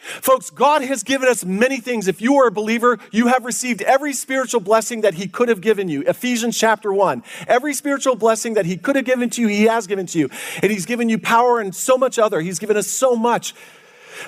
Folks, 0.05 0.51
God 0.51 0.83
has 0.83 1.01
given 1.01 1.27
us 1.27 1.43
many 1.43 1.77
things. 1.77 2.07
If 2.07 2.21
you 2.21 2.35
are 2.35 2.47
a 2.47 2.51
believer, 2.51 2.99
you 3.11 3.27
have 3.27 3.43
received 3.43 3.81
every 3.81 4.13
spiritual 4.13 4.61
blessing 4.61 5.01
that 5.01 5.15
He 5.15 5.27
could 5.27 5.49
have 5.49 5.61
given 5.61 5.89
you. 5.89 6.03
Ephesians 6.03 6.57
chapter 6.57 6.93
1. 6.93 7.23
Every 7.47 7.73
spiritual 7.73 8.15
blessing 8.15 8.53
that 8.53 8.67
He 8.67 8.77
could 8.77 8.95
have 8.95 9.05
given 9.05 9.31
to 9.31 9.41
you, 9.41 9.47
He 9.47 9.63
has 9.63 9.87
given 9.87 10.05
to 10.07 10.19
you. 10.19 10.29
And 10.61 10.71
He's 10.71 10.85
given 10.85 11.09
you 11.09 11.17
power 11.17 11.59
and 11.59 11.75
so 11.75 11.97
much 11.97 12.19
other. 12.19 12.39
He's 12.41 12.59
given 12.59 12.77
us 12.77 12.87
so 12.87 13.15
much. 13.15 13.55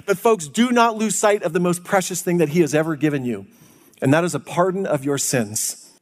But, 0.05 0.17
folks, 0.17 0.47
do 0.47 0.71
not 0.71 0.97
lose 0.97 1.15
sight 1.15 1.43
of 1.43 1.53
the 1.53 1.59
most 1.59 1.83
precious 1.83 2.23
thing 2.23 2.37
that 2.37 2.49
He 2.49 2.61
has 2.61 2.73
ever 2.73 2.95
given 2.95 3.23
you, 3.23 3.45
and 4.01 4.13
that 4.13 4.23
is 4.23 4.35
a 4.35 4.39
pardon 4.39 4.85
of 4.85 5.05
your 5.05 5.17
sins. 5.17 5.93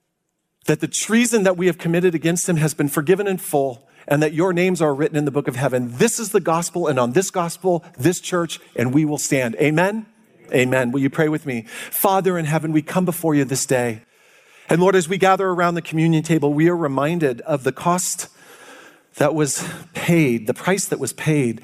That 0.65 0.79
the 0.79 0.87
treason 0.87 1.43
that 1.43 1.57
we 1.57 1.67
have 1.67 1.77
committed 1.77 2.15
against 2.15 2.49
Him 2.49 2.55
has 2.55 2.73
been 2.73 2.87
forgiven 2.87 3.27
in 3.27 3.37
full 3.37 3.87
and 4.07 4.21
that 4.21 4.33
your 4.33 4.53
names 4.53 4.81
are 4.81 4.93
written 4.93 5.17
in 5.17 5.25
the 5.25 5.31
book 5.31 5.47
of 5.47 5.55
heaven. 5.55 5.97
This 5.97 6.19
is 6.19 6.29
the 6.29 6.39
gospel, 6.39 6.87
and 6.87 6.99
on 6.99 7.11
this 7.11 7.31
gospel, 7.31 7.83
this 7.97 8.19
church, 8.19 8.59
and 8.75 8.93
we 8.93 9.05
will 9.05 9.17
stand. 9.17 9.55
Amen? 9.55 10.05
Amen. 10.53 10.91
Will 10.91 11.01
you 11.01 11.09
pray 11.09 11.29
with 11.29 11.45
me? 11.45 11.63
Father 11.89 12.37
in 12.37 12.45
heaven, 12.45 12.71
we 12.71 12.81
come 12.81 13.05
before 13.05 13.33
you 13.33 13.45
this 13.45 13.65
day. 13.65 14.01
And 14.69 14.81
Lord, 14.81 14.95
as 14.95 15.07
we 15.07 15.17
gather 15.17 15.47
around 15.47 15.75
the 15.75 15.81
communion 15.81 16.23
table, 16.23 16.53
we 16.53 16.69
are 16.69 16.75
reminded 16.75 17.41
of 17.41 17.63
the 17.63 17.71
cost 17.71 18.29
that 19.15 19.33
was 19.33 19.67
paid, 19.93 20.47
the 20.47 20.53
price 20.53 20.85
that 20.85 20.99
was 20.99 21.13
paid 21.13 21.61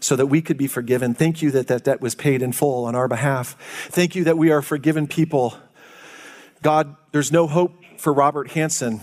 so 0.00 0.16
that 0.16 0.26
we 0.26 0.40
could 0.40 0.56
be 0.56 0.66
forgiven. 0.66 1.14
Thank 1.14 1.42
you 1.42 1.50
that 1.52 1.66
that 1.68 1.84
debt 1.84 2.00
was 2.00 2.14
paid 2.14 2.42
in 2.42 2.52
full 2.52 2.84
on 2.84 2.94
our 2.94 3.08
behalf. 3.08 3.56
Thank 3.90 4.14
you 4.14 4.24
that 4.24 4.38
we 4.38 4.50
are 4.50 4.62
forgiven 4.62 5.06
people. 5.06 5.56
God, 6.62 6.96
there's 7.12 7.32
no 7.32 7.46
hope 7.46 7.82
for 7.98 8.12
Robert 8.12 8.50
Hanssen, 8.50 9.00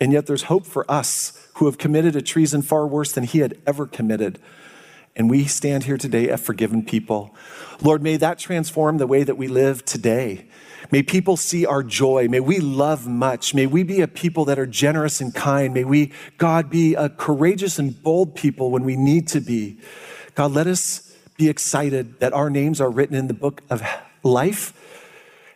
and 0.00 0.12
yet 0.12 0.26
there's 0.26 0.44
hope 0.44 0.66
for 0.66 0.90
us 0.90 1.48
who 1.54 1.66
have 1.66 1.78
committed 1.78 2.16
a 2.16 2.22
treason 2.22 2.62
far 2.62 2.86
worse 2.86 3.12
than 3.12 3.24
he 3.24 3.38
had 3.38 3.58
ever 3.66 3.86
committed. 3.86 4.38
And 5.16 5.30
we 5.30 5.44
stand 5.44 5.84
here 5.84 5.96
today 5.96 6.28
a 6.28 6.36
forgiven 6.36 6.84
people. 6.84 7.34
Lord, 7.80 8.02
may 8.02 8.16
that 8.16 8.38
transform 8.38 8.98
the 8.98 9.06
way 9.06 9.22
that 9.22 9.36
we 9.36 9.46
live 9.46 9.84
today. 9.84 10.46
May 10.90 11.02
people 11.02 11.36
see 11.36 11.64
our 11.64 11.82
joy. 11.82 12.28
May 12.28 12.40
we 12.40 12.58
love 12.58 13.06
much. 13.06 13.54
May 13.54 13.66
we 13.66 13.84
be 13.84 14.00
a 14.00 14.08
people 14.08 14.44
that 14.46 14.58
are 14.58 14.66
generous 14.66 15.20
and 15.20 15.34
kind. 15.34 15.72
May 15.72 15.84
we, 15.84 16.12
God, 16.36 16.68
be 16.68 16.94
a 16.94 17.08
courageous 17.08 17.78
and 17.78 18.02
bold 18.02 18.34
people 18.34 18.70
when 18.70 18.84
we 18.84 18.96
need 18.96 19.28
to 19.28 19.40
be. 19.40 19.78
God, 20.34 20.52
let 20.52 20.66
us 20.66 21.16
be 21.36 21.48
excited 21.48 22.20
that 22.20 22.32
our 22.32 22.50
names 22.50 22.80
are 22.80 22.90
written 22.90 23.16
in 23.16 23.28
the 23.28 23.34
book 23.34 23.62
of 23.70 23.82
life. 24.22 24.72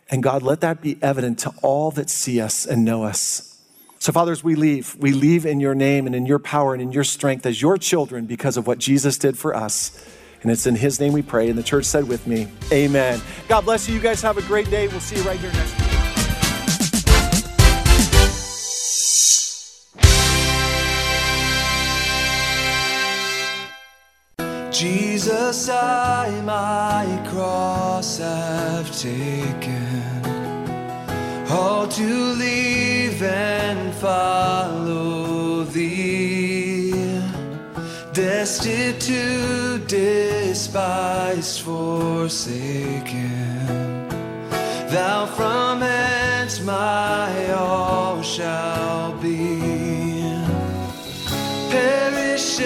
And 0.09 0.22
God, 0.22 0.43
let 0.43 0.61
that 0.61 0.80
be 0.80 0.99
evident 1.03 1.41
to 1.41 1.53
all 1.62 1.91
that 1.93 2.09
see 2.09 2.41
us 2.41 2.64
and 2.64 2.84
know 2.84 3.05
us. 3.05 3.57
So, 3.99 4.12
fathers, 4.12 4.44
we 4.44 4.55
leave. 4.55 4.96
We 4.96 5.12
leave 5.12 5.44
in 5.44 5.61
your 5.61 5.74
name 5.74 6.07
and 6.07 6.14
in 6.14 6.24
your 6.24 6.38
power 6.38 6.72
and 6.72 6.82
in 6.82 6.92
your 6.92 7.05
strength 7.05 7.44
as 7.46 7.61
your 7.61 7.76
children 7.78 8.26
because 8.26 8.57
of 8.57 8.66
what 8.66 8.78
Jesus 8.78 9.18
did 9.18 9.36
for 9.36 9.55
us. 9.55 10.05
And 10.42 10.53
it's 10.53 10.66
in 10.66 10.76
his 10.76 11.01
name 11.01 11.12
we 11.12 11.22
pray. 11.22 11.49
And 11.49 11.59
the 11.59 11.64
church 11.64 11.84
said 11.84 12.07
with 12.09 12.26
me, 12.26 12.46
Amen. 12.72 13.20
God 13.49 13.62
bless 13.62 13.88
you. 13.88 13.94
You 13.94 14.01
guys 14.01 14.22
have 14.22 14.38
a 14.38 14.42
great 14.42 14.70
day. 14.70 14.86
We'll 14.86 15.01
see 15.01 15.16
you 15.16 15.22
right 15.22 15.38
here 15.38 15.53
next 15.53 15.78
week. 15.78 15.88
Jesus, 24.70 25.68
I 25.68 26.40
my 26.44 27.28
cross 27.28 28.18
have 28.18 28.96
taken 28.96 30.27
all 31.51 31.86
to 31.88 32.32
leave 32.34 33.22
and 33.22 33.94
follow 33.94 35.64
thee, 35.64 36.92
destitute, 38.12 39.86
despised, 39.88 41.61
forsaken. 41.62 43.09
Thou 44.90 45.26
from 45.26 45.80
hence 45.80 46.61
my 46.61 47.53
all 47.53 48.22
shall 48.22 49.12
be. 49.20 49.59
Perish 51.70 52.61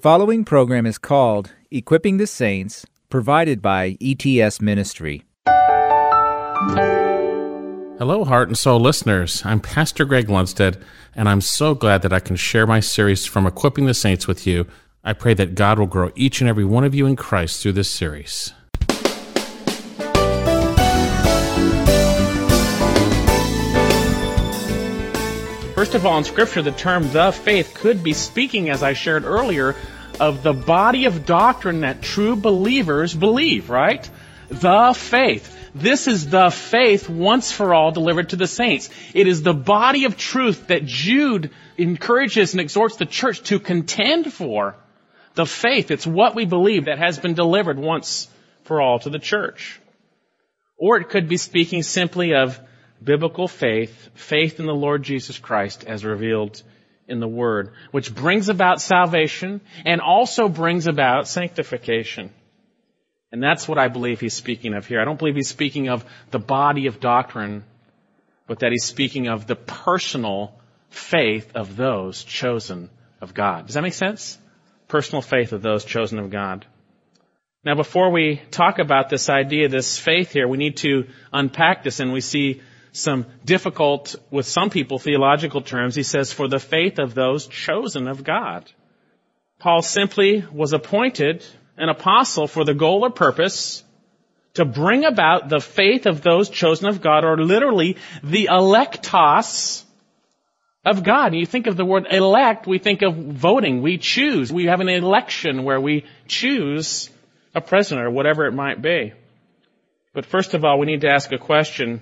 following 0.00 0.44
program 0.46 0.86
is 0.86 0.96
called 0.96 1.52
Equipping 1.70 2.16
the 2.16 2.26
Saints, 2.26 2.86
provided 3.10 3.60
by 3.60 3.98
ETS 4.00 4.58
Ministry. 4.58 5.24
Hello, 7.98 8.24
Heart 8.24 8.48
and 8.48 8.56
Soul 8.56 8.80
listeners. 8.80 9.42
I'm 9.44 9.60
Pastor 9.60 10.06
Greg 10.06 10.28
Lundstead, 10.28 10.82
and 11.14 11.28
I'm 11.28 11.42
so 11.42 11.74
glad 11.74 12.00
that 12.00 12.14
I 12.14 12.20
can 12.20 12.36
share 12.36 12.66
my 12.66 12.80
series 12.80 13.26
from 13.26 13.46
Equipping 13.46 13.84
the 13.84 13.92
Saints 13.92 14.26
with 14.26 14.46
you. 14.46 14.66
I 15.04 15.12
pray 15.12 15.34
that 15.34 15.54
God 15.54 15.78
will 15.78 15.86
grow 15.86 16.10
each 16.14 16.40
and 16.40 16.48
every 16.48 16.64
one 16.64 16.84
of 16.84 16.94
you 16.94 17.04
in 17.04 17.14
Christ 17.14 17.62
through 17.62 17.72
this 17.72 17.90
series. 17.90 18.54
First 25.80 25.94
of 25.94 26.04
all, 26.04 26.18
in 26.18 26.24
Scripture, 26.24 26.60
the 26.60 26.72
term 26.72 27.10
the 27.10 27.32
faith 27.32 27.72
could 27.72 28.04
be 28.04 28.12
speaking, 28.12 28.68
as 28.68 28.82
I 28.82 28.92
shared 28.92 29.24
earlier, 29.24 29.74
of 30.20 30.42
the 30.42 30.52
body 30.52 31.06
of 31.06 31.24
doctrine 31.24 31.80
that 31.80 32.02
true 32.02 32.36
believers 32.36 33.14
believe, 33.14 33.70
right? 33.70 34.06
The 34.50 34.92
faith. 34.94 35.56
This 35.74 36.06
is 36.06 36.28
the 36.28 36.50
faith 36.50 37.08
once 37.08 37.50
for 37.50 37.72
all 37.72 37.92
delivered 37.92 38.28
to 38.28 38.36
the 38.36 38.46
saints. 38.46 38.90
It 39.14 39.26
is 39.26 39.42
the 39.42 39.54
body 39.54 40.04
of 40.04 40.18
truth 40.18 40.66
that 40.66 40.84
Jude 40.84 41.50
encourages 41.78 42.52
and 42.52 42.60
exhorts 42.60 42.96
the 42.96 43.06
church 43.06 43.42
to 43.44 43.58
contend 43.58 44.30
for. 44.34 44.76
The 45.32 45.46
faith, 45.46 45.90
it's 45.90 46.06
what 46.06 46.34
we 46.34 46.44
believe 46.44 46.84
that 46.84 46.98
has 46.98 47.18
been 47.18 47.32
delivered 47.32 47.78
once 47.78 48.28
for 48.64 48.82
all 48.82 48.98
to 48.98 49.08
the 49.08 49.18
church. 49.18 49.80
Or 50.76 50.98
it 50.98 51.08
could 51.08 51.26
be 51.26 51.38
speaking 51.38 51.82
simply 51.82 52.34
of 52.34 52.60
biblical 53.02 53.48
faith, 53.48 54.10
faith 54.14 54.60
in 54.60 54.66
the 54.66 54.74
Lord 54.74 55.02
Jesus 55.02 55.38
Christ 55.38 55.84
as 55.84 56.04
revealed 56.04 56.62
in 57.08 57.20
the 57.20 57.28
Word, 57.28 57.72
which 57.90 58.14
brings 58.14 58.48
about 58.48 58.80
salvation 58.80 59.60
and 59.84 60.00
also 60.00 60.48
brings 60.48 60.86
about 60.86 61.26
sanctification. 61.26 62.30
And 63.32 63.42
that's 63.42 63.68
what 63.68 63.78
I 63.78 63.88
believe 63.88 64.20
he's 64.20 64.34
speaking 64.34 64.74
of 64.74 64.86
here. 64.86 65.00
I 65.00 65.04
don't 65.04 65.18
believe 65.18 65.36
he's 65.36 65.48
speaking 65.48 65.88
of 65.88 66.04
the 66.30 66.38
body 66.38 66.86
of 66.86 67.00
doctrine, 67.00 67.64
but 68.46 68.60
that 68.60 68.72
he's 68.72 68.84
speaking 68.84 69.28
of 69.28 69.46
the 69.46 69.56
personal 69.56 70.52
faith 70.88 71.52
of 71.54 71.76
those 71.76 72.24
chosen 72.24 72.90
of 73.20 73.34
God. 73.34 73.66
Does 73.66 73.74
that 73.74 73.82
make 73.82 73.94
sense? 73.94 74.38
Personal 74.88 75.22
faith 75.22 75.52
of 75.52 75.62
those 75.62 75.84
chosen 75.84 76.18
of 76.18 76.30
God. 76.30 76.66
Now, 77.62 77.74
before 77.74 78.10
we 78.10 78.40
talk 78.50 78.78
about 78.78 79.10
this 79.10 79.28
idea, 79.28 79.68
this 79.68 79.98
faith 79.98 80.32
here, 80.32 80.48
we 80.48 80.56
need 80.56 80.78
to 80.78 81.06
unpack 81.32 81.84
this 81.84 82.00
and 82.00 82.12
we 82.12 82.22
see 82.22 82.62
some 82.92 83.26
difficult, 83.44 84.16
with 84.30 84.46
some 84.46 84.70
people, 84.70 84.98
theological 84.98 85.60
terms. 85.60 85.94
He 85.94 86.02
says, 86.02 86.32
for 86.32 86.48
the 86.48 86.58
faith 86.58 86.98
of 86.98 87.14
those 87.14 87.46
chosen 87.46 88.08
of 88.08 88.24
God. 88.24 88.70
Paul 89.58 89.82
simply 89.82 90.44
was 90.52 90.72
appointed 90.72 91.44
an 91.76 91.88
apostle 91.88 92.46
for 92.46 92.64
the 92.64 92.74
goal 92.74 93.04
or 93.04 93.10
purpose 93.10 93.84
to 94.54 94.64
bring 94.64 95.04
about 95.04 95.48
the 95.48 95.60
faith 95.60 96.06
of 96.06 96.22
those 96.22 96.48
chosen 96.48 96.88
of 96.88 97.00
God, 97.00 97.24
or 97.24 97.36
literally 97.42 97.96
the 98.22 98.48
eklektos 98.50 99.84
of 100.84 101.04
God. 101.04 101.28
And 101.28 101.40
you 101.40 101.46
think 101.46 101.66
of 101.66 101.76
the 101.76 101.84
word 101.84 102.06
elect, 102.10 102.66
we 102.66 102.78
think 102.78 103.02
of 103.02 103.14
voting. 103.14 103.82
We 103.82 103.98
choose. 103.98 104.52
We 104.52 104.66
have 104.66 104.80
an 104.80 104.88
election 104.88 105.62
where 105.62 105.80
we 105.80 106.04
choose 106.26 107.10
a 107.54 107.60
president 107.60 108.06
or 108.06 108.10
whatever 108.10 108.46
it 108.46 108.52
might 108.52 108.82
be. 108.82 109.12
But 110.12 110.26
first 110.26 110.54
of 110.54 110.64
all, 110.64 110.78
we 110.78 110.86
need 110.86 111.02
to 111.02 111.10
ask 111.10 111.30
a 111.32 111.38
question 111.38 112.00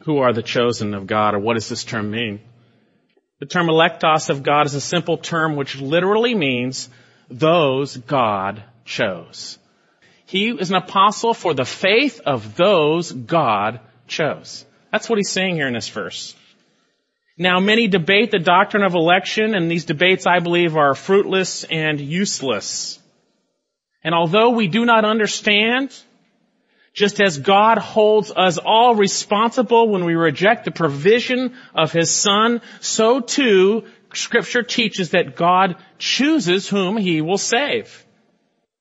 who 0.00 0.18
are 0.18 0.32
the 0.32 0.42
chosen 0.42 0.94
of 0.94 1.06
God, 1.06 1.34
or 1.34 1.38
what 1.38 1.54
does 1.54 1.68
this 1.68 1.84
term 1.84 2.10
mean? 2.10 2.40
The 3.38 3.46
term 3.46 3.68
eklektos 3.68 4.28
of 4.28 4.42
God 4.42 4.66
is 4.66 4.74
a 4.74 4.80
simple 4.80 5.16
term 5.16 5.56
which 5.56 5.80
literally 5.80 6.34
means 6.34 6.88
those 7.28 7.96
God 7.96 8.62
chose. 8.84 9.58
He 10.26 10.50
is 10.50 10.70
an 10.70 10.76
apostle 10.76 11.34
for 11.34 11.54
the 11.54 11.64
faith 11.64 12.20
of 12.24 12.56
those 12.56 13.10
God 13.10 13.80
chose. 14.06 14.64
That's 14.92 15.08
what 15.08 15.18
he's 15.18 15.30
saying 15.30 15.56
here 15.56 15.68
in 15.68 15.74
this 15.74 15.88
verse. 15.88 16.34
Now, 17.38 17.58
many 17.58 17.88
debate 17.88 18.30
the 18.30 18.38
doctrine 18.38 18.82
of 18.82 18.94
election, 18.94 19.54
and 19.54 19.70
these 19.70 19.86
debates, 19.86 20.26
I 20.26 20.40
believe, 20.40 20.76
are 20.76 20.94
fruitless 20.94 21.64
and 21.64 22.00
useless. 22.00 22.98
And 24.04 24.14
although 24.14 24.50
we 24.50 24.68
do 24.68 24.84
not 24.84 25.04
understand 25.04 25.96
just 26.92 27.20
as 27.20 27.38
God 27.38 27.78
holds 27.78 28.32
us 28.34 28.58
all 28.58 28.94
responsible 28.94 29.88
when 29.88 30.04
we 30.04 30.14
reject 30.14 30.64
the 30.64 30.70
provision 30.70 31.54
of 31.74 31.92
His 31.92 32.10
Son, 32.10 32.60
so 32.80 33.20
too 33.20 33.84
Scripture 34.12 34.62
teaches 34.62 35.10
that 35.10 35.36
God 35.36 35.76
chooses 35.98 36.68
whom 36.68 36.96
He 36.96 37.20
will 37.20 37.38
save. 37.38 38.04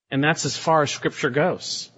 And 0.10 0.24
that's 0.24 0.46
as 0.46 0.58
far 0.58 0.82
as 0.82 0.92
Scripture 0.92 1.30
goes. 1.30 1.92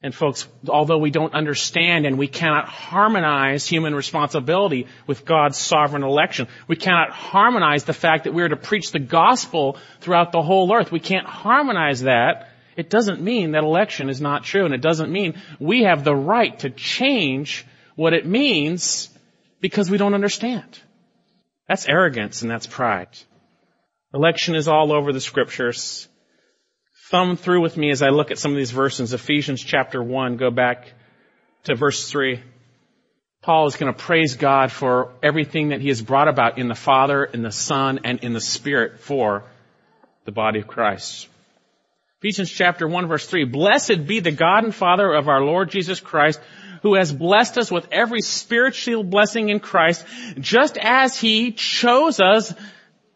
And 0.00 0.14
folks, 0.14 0.46
although 0.68 0.98
we 0.98 1.10
don't 1.10 1.34
understand 1.34 2.06
and 2.06 2.16
we 2.16 2.28
cannot 2.28 2.68
harmonize 2.68 3.66
human 3.66 3.96
responsibility 3.96 4.86
with 5.08 5.24
God's 5.24 5.58
sovereign 5.58 6.04
election, 6.04 6.46
we 6.68 6.76
cannot 6.76 7.10
harmonize 7.10 7.82
the 7.82 7.92
fact 7.92 8.24
that 8.24 8.32
we 8.32 8.44
are 8.44 8.48
to 8.48 8.56
preach 8.56 8.92
the 8.92 9.00
gospel 9.00 9.76
throughout 10.00 10.30
the 10.30 10.42
whole 10.42 10.72
earth. 10.72 10.92
We 10.92 11.00
can't 11.00 11.26
harmonize 11.26 12.02
that 12.02 12.48
it 12.78 12.90
doesn't 12.90 13.20
mean 13.20 13.50
that 13.52 13.64
election 13.64 14.08
is 14.08 14.20
not 14.20 14.44
true, 14.44 14.64
and 14.64 14.72
it 14.72 14.80
doesn't 14.80 15.10
mean 15.10 15.34
we 15.58 15.82
have 15.82 16.04
the 16.04 16.14
right 16.14 16.56
to 16.60 16.70
change 16.70 17.66
what 17.96 18.14
it 18.14 18.24
means 18.24 19.10
because 19.60 19.90
we 19.90 19.98
don't 19.98 20.14
understand. 20.14 20.78
That's 21.66 21.88
arrogance 21.88 22.42
and 22.42 22.50
that's 22.50 22.68
pride. 22.68 23.08
Election 24.14 24.54
is 24.54 24.68
all 24.68 24.92
over 24.92 25.12
the 25.12 25.20
scriptures. 25.20 26.06
Thumb 27.10 27.36
through 27.36 27.62
with 27.62 27.76
me 27.76 27.90
as 27.90 28.00
I 28.00 28.10
look 28.10 28.30
at 28.30 28.38
some 28.38 28.52
of 28.52 28.56
these 28.56 28.70
verses. 28.70 29.12
Ephesians 29.12 29.60
chapter 29.60 30.00
1, 30.00 30.36
go 30.36 30.52
back 30.52 30.92
to 31.64 31.74
verse 31.74 32.08
3. 32.08 32.40
Paul 33.42 33.66
is 33.66 33.74
going 33.74 33.92
to 33.92 33.98
praise 33.98 34.36
God 34.36 34.70
for 34.70 35.14
everything 35.20 35.70
that 35.70 35.80
he 35.80 35.88
has 35.88 36.00
brought 36.00 36.28
about 36.28 36.58
in 36.58 36.68
the 36.68 36.76
Father, 36.76 37.24
in 37.24 37.42
the 37.42 37.50
Son, 37.50 37.98
and 38.04 38.20
in 38.20 38.34
the 38.34 38.40
Spirit 38.40 39.00
for 39.00 39.42
the 40.26 40.32
body 40.32 40.60
of 40.60 40.68
Christ. 40.68 41.28
Ephesians 42.20 42.50
chapter 42.50 42.88
1 42.88 43.06
verse 43.06 43.26
3. 43.26 43.44
Blessed 43.44 44.06
be 44.06 44.18
the 44.18 44.32
God 44.32 44.64
and 44.64 44.74
Father 44.74 45.12
of 45.12 45.28
our 45.28 45.40
Lord 45.40 45.70
Jesus 45.70 46.00
Christ, 46.00 46.40
who 46.82 46.96
has 46.96 47.12
blessed 47.12 47.58
us 47.58 47.70
with 47.70 47.86
every 47.92 48.22
spiritual 48.22 49.04
blessing 49.04 49.50
in 49.50 49.60
Christ, 49.60 50.04
just 50.40 50.76
as 50.78 51.18
He 51.18 51.52
chose 51.52 52.18
us, 52.18 52.52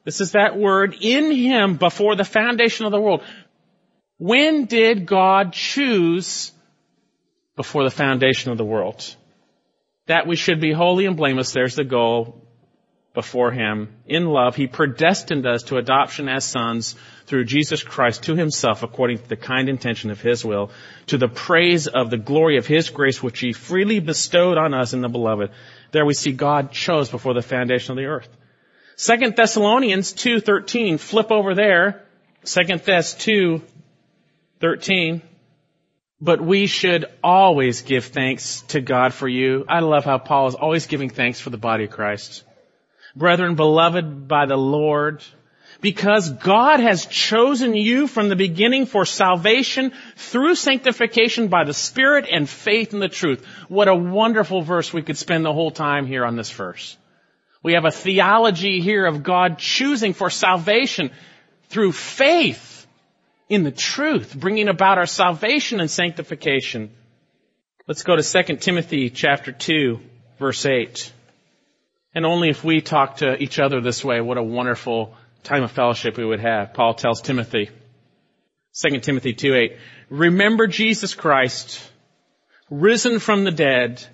this 0.05 0.21
is 0.21 0.33
that 0.33 0.57
word, 0.57 0.97
in 1.01 1.33
Him 1.33 1.77
before 1.77 2.15
the 2.15 2.25
foundation 2.25 2.87
of 2.87 2.93
the 2.93 3.01
world. 3.01 3.23
When 4.19 4.67
did 4.67 5.07
God 5.07 5.53
choose 5.53 6.53
before 7.57 7.83
the 7.83 7.91
foundation 7.91 8.53
of 8.53 8.59
the 8.59 8.65
world? 8.65 9.17
That 10.07 10.29
we 10.29 10.37
should 10.37 10.61
be 10.61 10.73
holy 10.73 11.07
and 11.07 11.17
blameless, 11.17 11.53
there's 11.53 11.75
the 11.75 11.85
goal 11.85 12.42
before 13.15 13.51
Him. 13.51 13.95
In 14.07 14.27
love, 14.27 14.57
He 14.57 14.67
predestined 14.67 15.47
us 15.47 15.65
to 15.65 15.77
adoption 15.77 16.29
as 16.29 16.45
sons 16.45 16.95
through 17.27 17.45
Jesus 17.45 17.83
Christ 17.83 18.25
to 18.25 18.35
Himself 18.35 18.83
according 18.83 19.19
to 19.19 19.29
the 19.29 19.37
kind 19.37 19.69
intention 19.69 20.11
of 20.11 20.21
His 20.21 20.45
will, 20.45 20.71
to 21.09 21.19
the 21.19 21.29
praise 21.29 21.87
of 21.87 22.11
the 22.11 22.19
glory 22.19 22.57
of 22.57 22.67
His 22.67 22.91
grace 22.91 23.23
which 23.23 23.41
He 23.41 23.53
freely 23.53 24.01
bestowed 24.01 24.59
on 24.59 24.75
us 24.75 24.95
in 24.95 25.01
the 25.01 25.09
Beloved. 25.09 25.51
There 25.91 26.07
we 26.07 26.15
see 26.15 26.33
God 26.33 26.73
chose 26.73 27.11
before 27.11 27.35
the 27.35 27.43
foundation 27.43 27.93
of 27.93 27.99
the 27.99 28.07
earth. 28.07 28.29
Second 28.97 29.37
Thessalonians 29.37 30.13
2.13, 30.13 31.01
flip 31.01 31.31
over 31.31 31.55
there. 31.55 32.05
Second 32.45 32.83
Thess 32.83 33.15
2.13. 33.15 35.23
But 36.21 36.41
we 36.41 36.67
should 36.67 37.07
always 37.23 37.83
give 37.83 38.07
thanks 38.07 38.61
to 38.69 38.81
God 38.81 39.13
for 39.13 39.27
you. 39.27 39.65
I 39.69 39.81
love 39.81 40.05
how 40.05 40.19
Paul 40.19 40.47
is 40.47 40.55
always 40.55 40.87
giving 40.87 41.11
thanks 41.11 41.41
for 41.41 41.51
the 41.51 41.57
body 41.57 41.85
of 41.85 41.91
Christ. 41.91 42.45
Brethren, 43.15 43.55
beloved 43.55 44.27
by 44.27 44.47
the 44.47 44.57
Lord, 44.57 45.23
because 45.81 46.31
God 46.31 46.81
has 46.81 47.07
chosen 47.07 47.75
you 47.75 48.07
from 48.07 48.29
the 48.29 48.37
beginning 48.37 48.87
for 48.87 49.05
salvation 49.05 49.93
through 50.17 50.55
sanctification 50.55 51.49
by 51.49 51.65
the 51.65 51.75
Spirit 51.75 52.27
and 52.31 52.49
faith 52.49 52.95
in 52.95 53.01
the 53.01 53.09
truth. 53.09 53.45
What 53.69 53.89
a 53.89 53.95
wonderful 53.95 54.63
verse 54.63 54.93
we 54.93 55.03
could 55.03 55.19
spend 55.19 55.45
the 55.45 55.53
whole 55.53 55.73
time 55.73 56.07
here 56.07 56.25
on 56.25 56.37
this 56.37 56.51
verse. 56.51 56.97
We 57.63 57.75
have 57.75 57.85
a 57.85 57.91
theology 57.91 58.81
here 58.81 59.07
of 59.07 59.23
God 59.23 59.59
choosing 59.59 60.15
for 60.15 60.31
salvation 60.31 61.11
through 61.69 61.93
faith 61.93 62.87
in 63.49 63.65
the 63.65 63.71
truth, 63.71 64.35
bringing 64.35 64.69
about 64.69 64.99
our 64.99 65.07
salvation 65.07 65.81
and 65.81 65.91
sanctification. 65.91 66.91
Let's 67.87 68.03
go 68.03 68.17
to 68.17 68.23
2 68.23 68.57
Timothy 68.57 69.11
chapter 69.11 69.53
2, 69.53 70.01
verse 70.39 70.65
8. 70.65 71.13
And 72.15 72.27
only 72.27 72.51
if 72.51 72.63
we 72.63 72.81
talk 72.81 73.19
to 73.19 73.43
each 73.43 73.59
other 73.59 73.81
this 73.81 74.05
way, 74.05 74.21
what 74.21 74.37
a 74.37 74.43
wonderful 74.43 75.15
time 75.43 75.63
of 75.63 75.73
fellowship 75.73 76.17
we 76.19 76.25
would 76.25 76.41
have. 76.41 76.75
Paul 76.75 76.95
tells 76.95 77.23
Timothy, 77.23 77.71
2 78.75 79.01
Timothy 79.01 79.33
2 79.33 79.55
8, 79.55 79.77
remember 80.11 80.67
Jesus 80.67 81.15
Christ, 81.15 81.81
risen 82.71 83.19
from 83.19 83.45
the 83.45 83.51
dead, 83.51 84.07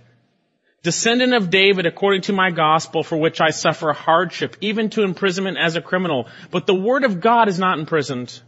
descendant 0.82 1.34
of 1.34 1.51
David 1.51 1.86
according 1.86 2.22
to 2.22 2.32
my 2.32 2.51
gospel 2.51 3.03
for 3.03 3.16
which 3.16 3.40
I 3.40 3.51
suffer 3.51 3.92
hardship, 3.92 4.57
even 4.61 4.90
to 4.90 5.03
imprisonment 5.03 5.59
as 5.59 5.76
a 5.76 5.82
criminal. 5.82 6.28
But 6.51 6.66
the 6.66 6.74
word 6.74 7.05
of 7.05 7.20
God 7.20 7.49
is 7.49 7.59
not 7.59 7.78
imprisoned. 7.78 8.40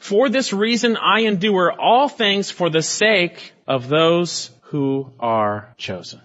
For 0.00 0.28
this 0.28 0.52
reason 0.52 0.96
I 0.96 1.20
endure 1.20 1.72
all 1.72 2.08
things 2.08 2.50
for 2.50 2.68
the 2.68 2.82
sake 2.82 3.52
of 3.66 3.88
those 3.88 4.50
who 4.64 5.12
are 5.20 5.74
chosen. 5.78 6.20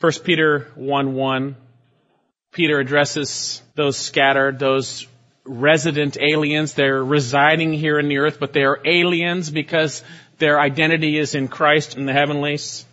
1 0.00 0.12
Peter 0.24 0.70
1 0.74 1.14
1. 1.14 1.56
Peter 2.54 2.78
addresses 2.78 3.60
those 3.74 3.98
scattered, 3.98 4.58
those 4.58 5.06
resident 5.44 6.16
aliens. 6.18 6.72
They're 6.72 7.04
residing 7.04 7.72
here 7.72 7.98
in 7.98 8.08
the 8.08 8.18
earth, 8.18 8.38
but 8.40 8.52
they 8.52 8.62
are 8.62 8.80
aliens 8.84 9.50
because 9.50 10.02
their 10.38 10.60
identity 10.60 11.18
is 11.18 11.34
in 11.34 11.48
Christ 11.48 11.96
in 11.96 12.06
the 12.06 12.12
heavenlies. 12.12 12.86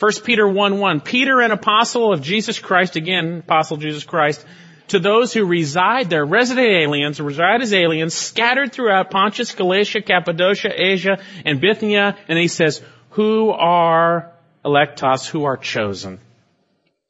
1 0.00 0.12
Peter 0.24 0.48
1 0.48 0.80
1. 0.80 1.00
Peter, 1.02 1.40
an 1.40 1.52
apostle 1.52 2.12
of 2.12 2.22
Jesus 2.22 2.58
Christ, 2.58 2.96
again, 2.96 3.38
apostle 3.38 3.76
Jesus 3.76 4.02
Christ, 4.02 4.44
to 4.88 4.98
those 4.98 5.32
who 5.32 5.44
reside 5.44 6.10
there, 6.10 6.24
resident 6.24 6.66
aliens, 6.66 7.20
reside 7.20 7.62
as 7.62 7.72
aliens, 7.72 8.14
scattered 8.14 8.72
throughout 8.72 9.10
Pontus, 9.10 9.52
Galatia, 9.52 10.02
Cappadocia, 10.02 10.70
Asia, 10.74 11.18
and 11.44 11.60
Bithynia. 11.60 12.16
And 12.28 12.38
he 12.38 12.48
says, 12.48 12.82
who 13.10 13.50
are 13.50 14.32
eklektos, 14.64 15.28
who 15.28 15.44
are 15.44 15.56
chosen. 15.56 16.18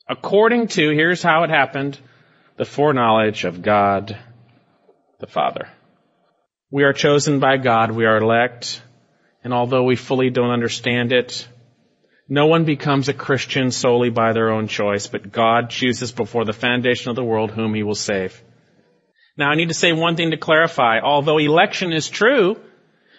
According 0.09 0.69
to, 0.69 0.91
here's 0.91 1.23
how 1.23 1.45
it 1.45 1.51
happened, 1.51 1.99
the 2.57 2.65
foreknowledge 2.65 3.45
of 3.45 3.63
God 3.63 4.17
the 5.19 5.27
Father. 5.27 5.69
We 6.71 6.85
are 6.85 6.93
chosen 6.93 7.41
by 7.41 7.57
God, 7.57 7.91
we 7.91 8.05
are 8.05 8.19
elect, 8.19 8.83
and 9.43 9.55
although 9.55 9.85
we 9.85 9.97
fully 9.97 10.29
don't 10.29 10.51
understand 10.51 11.13
it, 11.13 11.49
no 12.29 12.47
one 12.47 12.65
becomes 12.65 13.09
a 13.09 13.15
Christian 13.15 13.71
solely 13.71 14.11
by 14.11 14.33
their 14.33 14.51
own 14.51 14.69
choice, 14.69 15.07
but 15.07 15.31
God 15.31 15.71
chooses 15.71 16.13
before 16.13 16.45
the 16.45 16.53
foundation 16.53 17.11
of 17.11 17.17
the 17.17 17.25
world 17.25 17.51
whom 17.51 17.75
he 17.75 17.83
will 17.83 17.95
save. 17.95 18.43
Now 19.37 19.51
I 19.51 19.55
need 19.55 19.69
to 19.69 19.75
say 19.75 19.93
one 19.93 20.17
thing 20.17 20.31
to 20.31 20.37
clarify. 20.37 21.01
Although 21.01 21.39
election 21.39 21.93
is 21.93 22.09
true, 22.09 22.57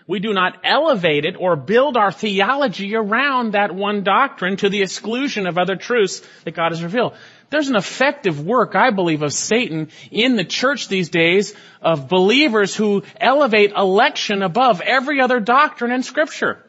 we 0.07 0.19
do 0.19 0.33
not 0.33 0.59
elevate 0.63 1.25
it 1.25 1.35
or 1.39 1.55
build 1.55 1.97
our 1.97 2.11
theology 2.11 2.95
around 2.95 3.53
that 3.53 3.73
one 3.73 4.03
doctrine 4.03 4.55
to 4.57 4.69
the 4.69 4.83
exclusion 4.83 5.47
of 5.47 5.57
other 5.57 5.75
truths 5.75 6.21
that 6.43 6.55
God 6.55 6.71
has 6.71 6.83
revealed. 6.83 7.15
There's 7.49 7.69
an 7.69 7.75
effective 7.75 8.45
work, 8.45 8.75
I 8.75 8.91
believe, 8.91 9.23
of 9.23 9.33
Satan 9.33 9.89
in 10.11 10.35
the 10.35 10.43
church 10.43 10.87
these 10.87 11.09
days 11.09 11.55
of 11.81 12.07
believers 12.07 12.75
who 12.75 13.03
elevate 13.19 13.71
election 13.71 14.43
above 14.43 14.81
every 14.81 15.21
other 15.21 15.39
doctrine 15.39 15.91
in 15.91 16.03
scripture. 16.03 16.63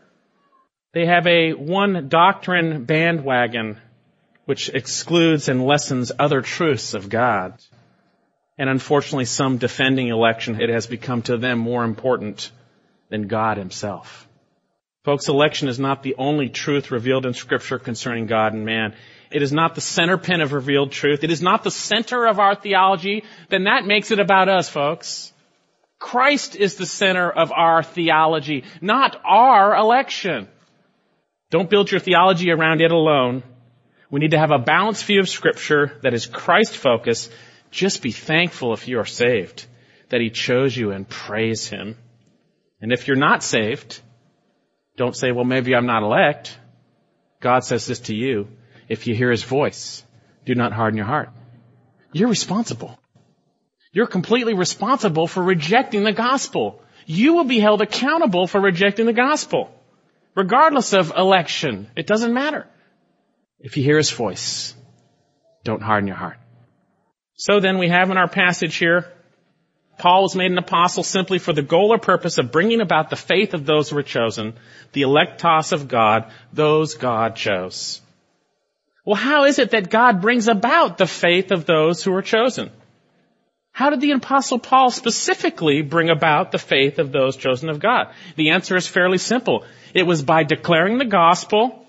They 0.93 1.07
have 1.07 1.27
a 1.27 1.53
one 1.53 2.09
doctrine 2.09 2.85
bandwagon 2.85 3.79
which 4.47 4.71
excludes 4.71 5.49
and 5.49 5.67
lessens 5.67 6.13
other 6.19 6.41
truths 6.41 6.95
of 6.95 7.11
God. 7.11 7.61
And 8.57 8.71
unfortunately, 8.71 9.27
some 9.27 9.59
defending 9.59 10.09
election, 10.09 10.61
it 10.61 10.71
has 10.71 10.87
become 10.87 11.21
to 11.23 11.37
them 11.37 11.59
more 11.59 11.85
important 11.85 12.51
than 13.09 13.29
God 13.29 13.57
himself. 13.57 14.27
Folks, 15.05 15.29
election 15.29 15.69
is 15.69 15.79
not 15.79 16.03
the 16.03 16.17
only 16.19 16.49
truth 16.49 16.91
revealed 16.91 17.27
in 17.27 17.35
scripture 17.35 17.79
concerning 17.79 18.27
God 18.27 18.55
and 18.55 18.67
man. 18.67 18.95
It 19.31 19.43
is 19.43 19.53
not 19.53 19.75
the 19.75 19.81
center 19.81 20.19
pin 20.19 20.41
of 20.41 20.53
revealed 20.53 20.91
truth. 20.91 21.23
It 21.23 21.31
is 21.31 21.43
not 21.43 21.63
the 21.63 21.71
center 21.71 22.27
of 22.27 22.41
our 22.41 22.57
theology. 22.57 23.23
Then 23.49 23.65
that 23.65 23.87
makes 23.87 24.11
it 24.11 24.19
about 24.19 24.49
us, 24.49 24.69
folks. 24.69 25.33
Christ 25.99 26.57
is 26.57 26.75
the 26.75 26.87
center 26.87 27.31
of 27.31 27.53
our 27.53 27.83
theology, 27.83 28.65
not 28.81 29.21
our 29.25 29.77
election. 29.77 30.49
Don't 31.51 31.71
build 31.71 31.91
your 31.91 32.01
theology 32.01 32.51
around 32.51 32.81
it 32.81 32.91
alone. 32.91 33.43
We 34.11 34.21
need 34.21 34.33
to 34.33 34.39
have 34.39 34.51
a 34.51 34.59
balanced 34.59 35.05
view 35.05 35.21
of 35.21 35.29
scripture 35.29 35.99
that 36.03 36.15
is 36.15 36.27
Christ 36.27 36.77
focused. 36.77 37.33
Just 37.71 38.03
be 38.03 38.13
thankful 38.13 38.73
if 38.73 38.89
you 38.89 38.99
are 38.99 39.07
saved, 39.07 39.67
that 40.09 40.21
he 40.21 40.31
chose 40.31 40.77
you 40.77 40.91
and 40.91 41.09
praise 41.09 41.67
him. 41.67 41.97
And 42.87 42.93
if 42.93 43.09
you're 43.09 43.17
not 43.17 43.43
saved, 43.43 44.01
don't 44.97 45.17
say, 45.17 45.33
well, 45.33 45.45
maybe 45.45 45.75
I'm 45.75 45.87
not 45.87 46.05
elect. 46.05 46.57
God 47.41 47.65
says 47.65 47.85
this 47.85 47.99
to 48.03 48.15
you. 48.15 48.47
If 48.89 49.09
you 49.09 49.15
hear 49.17 49.33
his 49.33 49.43
voice, 49.43 50.05
do 50.45 50.55
not 50.55 50.73
harden 50.73 50.97
your 50.97 51.07
heart. 51.07 51.31
You're 52.13 52.29
responsible. 52.29 52.97
You're 53.91 54.07
completely 54.07 54.55
responsible 54.55 55.27
for 55.27 55.43
rejecting 55.43 56.05
the 56.05 56.13
gospel. 56.13 56.81
You 57.07 57.35
will 57.35 57.43
be 57.43 57.59
held 57.59 57.83
accountable 57.83 58.47
for 58.47 58.61
rejecting 58.61 59.07
the 59.07 59.13
gospel. 59.13 59.69
Regardless 60.37 60.93
of 60.93 61.13
election, 61.17 61.91
it 61.97 62.07
doesn't 62.07 62.33
matter. 62.33 62.69
If 63.59 63.77
you 63.77 63.83
hear 63.83 63.97
his 63.97 64.13
voice, 64.13 64.77
don't 65.65 65.83
harden 65.83 66.07
your 66.07 66.17
heart. 66.17 66.39
So 67.35 67.59
then 67.59 67.79
we 67.79 67.89
have 67.89 68.13
in 68.13 68.17
our 68.17 68.29
passage 68.29 68.77
here, 68.77 69.13
Paul 69.99 70.23
was 70.23 70.37
made 70.37 70.51
an 70.51 70.59
apostle 70.59 71.03
simply 71.03 71.39
for 71.39 71.53
the 71.53 71.63
goal 71.63 71.93
or 71.93 71.99
purpose 71.99 72.39
of 72.39 72.53
bringing 72.53 72.81
about 72.81 73.09
the 73.09 73.17
faith 73.17 73.55
of 73.55 73.65
those 73.65 73.89
who 73.89 73.97
were 73.97 74.03
chosen, 74.03 74.55
the 74.93 75.03
eklektos 75.03 75.73
of 75.73 75.89
God, 75.89 76.31
those 76.53 76.95
God 76.95 77.37
chose. 77.37 78.01
Well, 79.05 79.17
how 79.17 79.45
is 79.45 79.59
it 79.59 79.71
that 79.71 79.89
God 79.89 80.21
brings 80.21 80.49
about 80.49 80.99
the 80.99 81.07
faith 81.07 81.53
of 81.53 81.65
those 81.65 82.03
who 82.03 82.13
are 82.15 82.23
chosen? 82.23 82.71
How 83.73 83.91
did 83.91 84.01
the 84.01 84.13
apostle 84.13 84.59
Paul 84.59 84.91
specifically 84.91 85.83
bring 85.83 86.11
about 86.11 86.51
the 86.51 86.59
faith 86.59 86.99
of 86.99 87.13
those 87.13 87.37
chosen 87.37 87.69
of 87.69 87.79
God? 87.79 88.09
The 88.35 88.51
answer 88.51 88.75
is 88.75 88.87
fairly 88.87 89.19
simple. 89.19 89.65
It 89.95 90.07
was 90.07 90.23
by 90.23 90.45
declaring 90.45 90.99
the 90.99 91.05
gospel, 91.05 91.86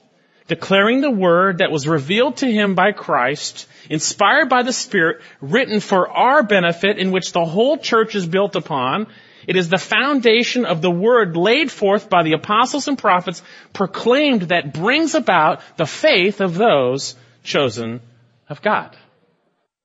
declaring 0.48 1.02
the 1.02 1.12
word 1.12 1.60
that 1.60 1.72
was 1.72 1.88
revealed 1.88 2.38
to 2.38 2.52
him 2.52 2.76
by 2.76 2.91
Christ, 2.91 3.68
inspired 3.89 4.50
by 4.50 4.64
the 4.64 4.74
Spirit, 4.74 5.22
written 5.41 5.80
for 5.80 6.10
our 6.10 6.43
benefit, 6.43 6.98
in 6.98 7.12
which 7.12 7.32
the 7.32 7.45
whole 7.45 7.78
church 7.78 8.16
is 8.16 8.26
built 8.26 8.56
upon. 8.56 9.08
It 9.45 9.56
is 9.56 9.70
the 9.70 9.78
foundation 9.78 10.66
of 10.66 10.82
the 10.82 10.91
word 10.91 11.38
laid 11.38 11.72
forth 11.72 12.10
by 12.10 12.24
the 12.24 12.34
apostles 12.34 12.88
and 12.88 12.98
prophets, 12.98 13.41
proclaimed 13.74 14.43
that 14.43 14.74
brings 14.74 15.16
about 15.16 15.62
the 15.78 15.86
faith 15.86 16.41
of 16.41 16.56
those 16.56 17.16
chosen 17.43 18.02
of 18.50 18.62
God. 18.62 18.95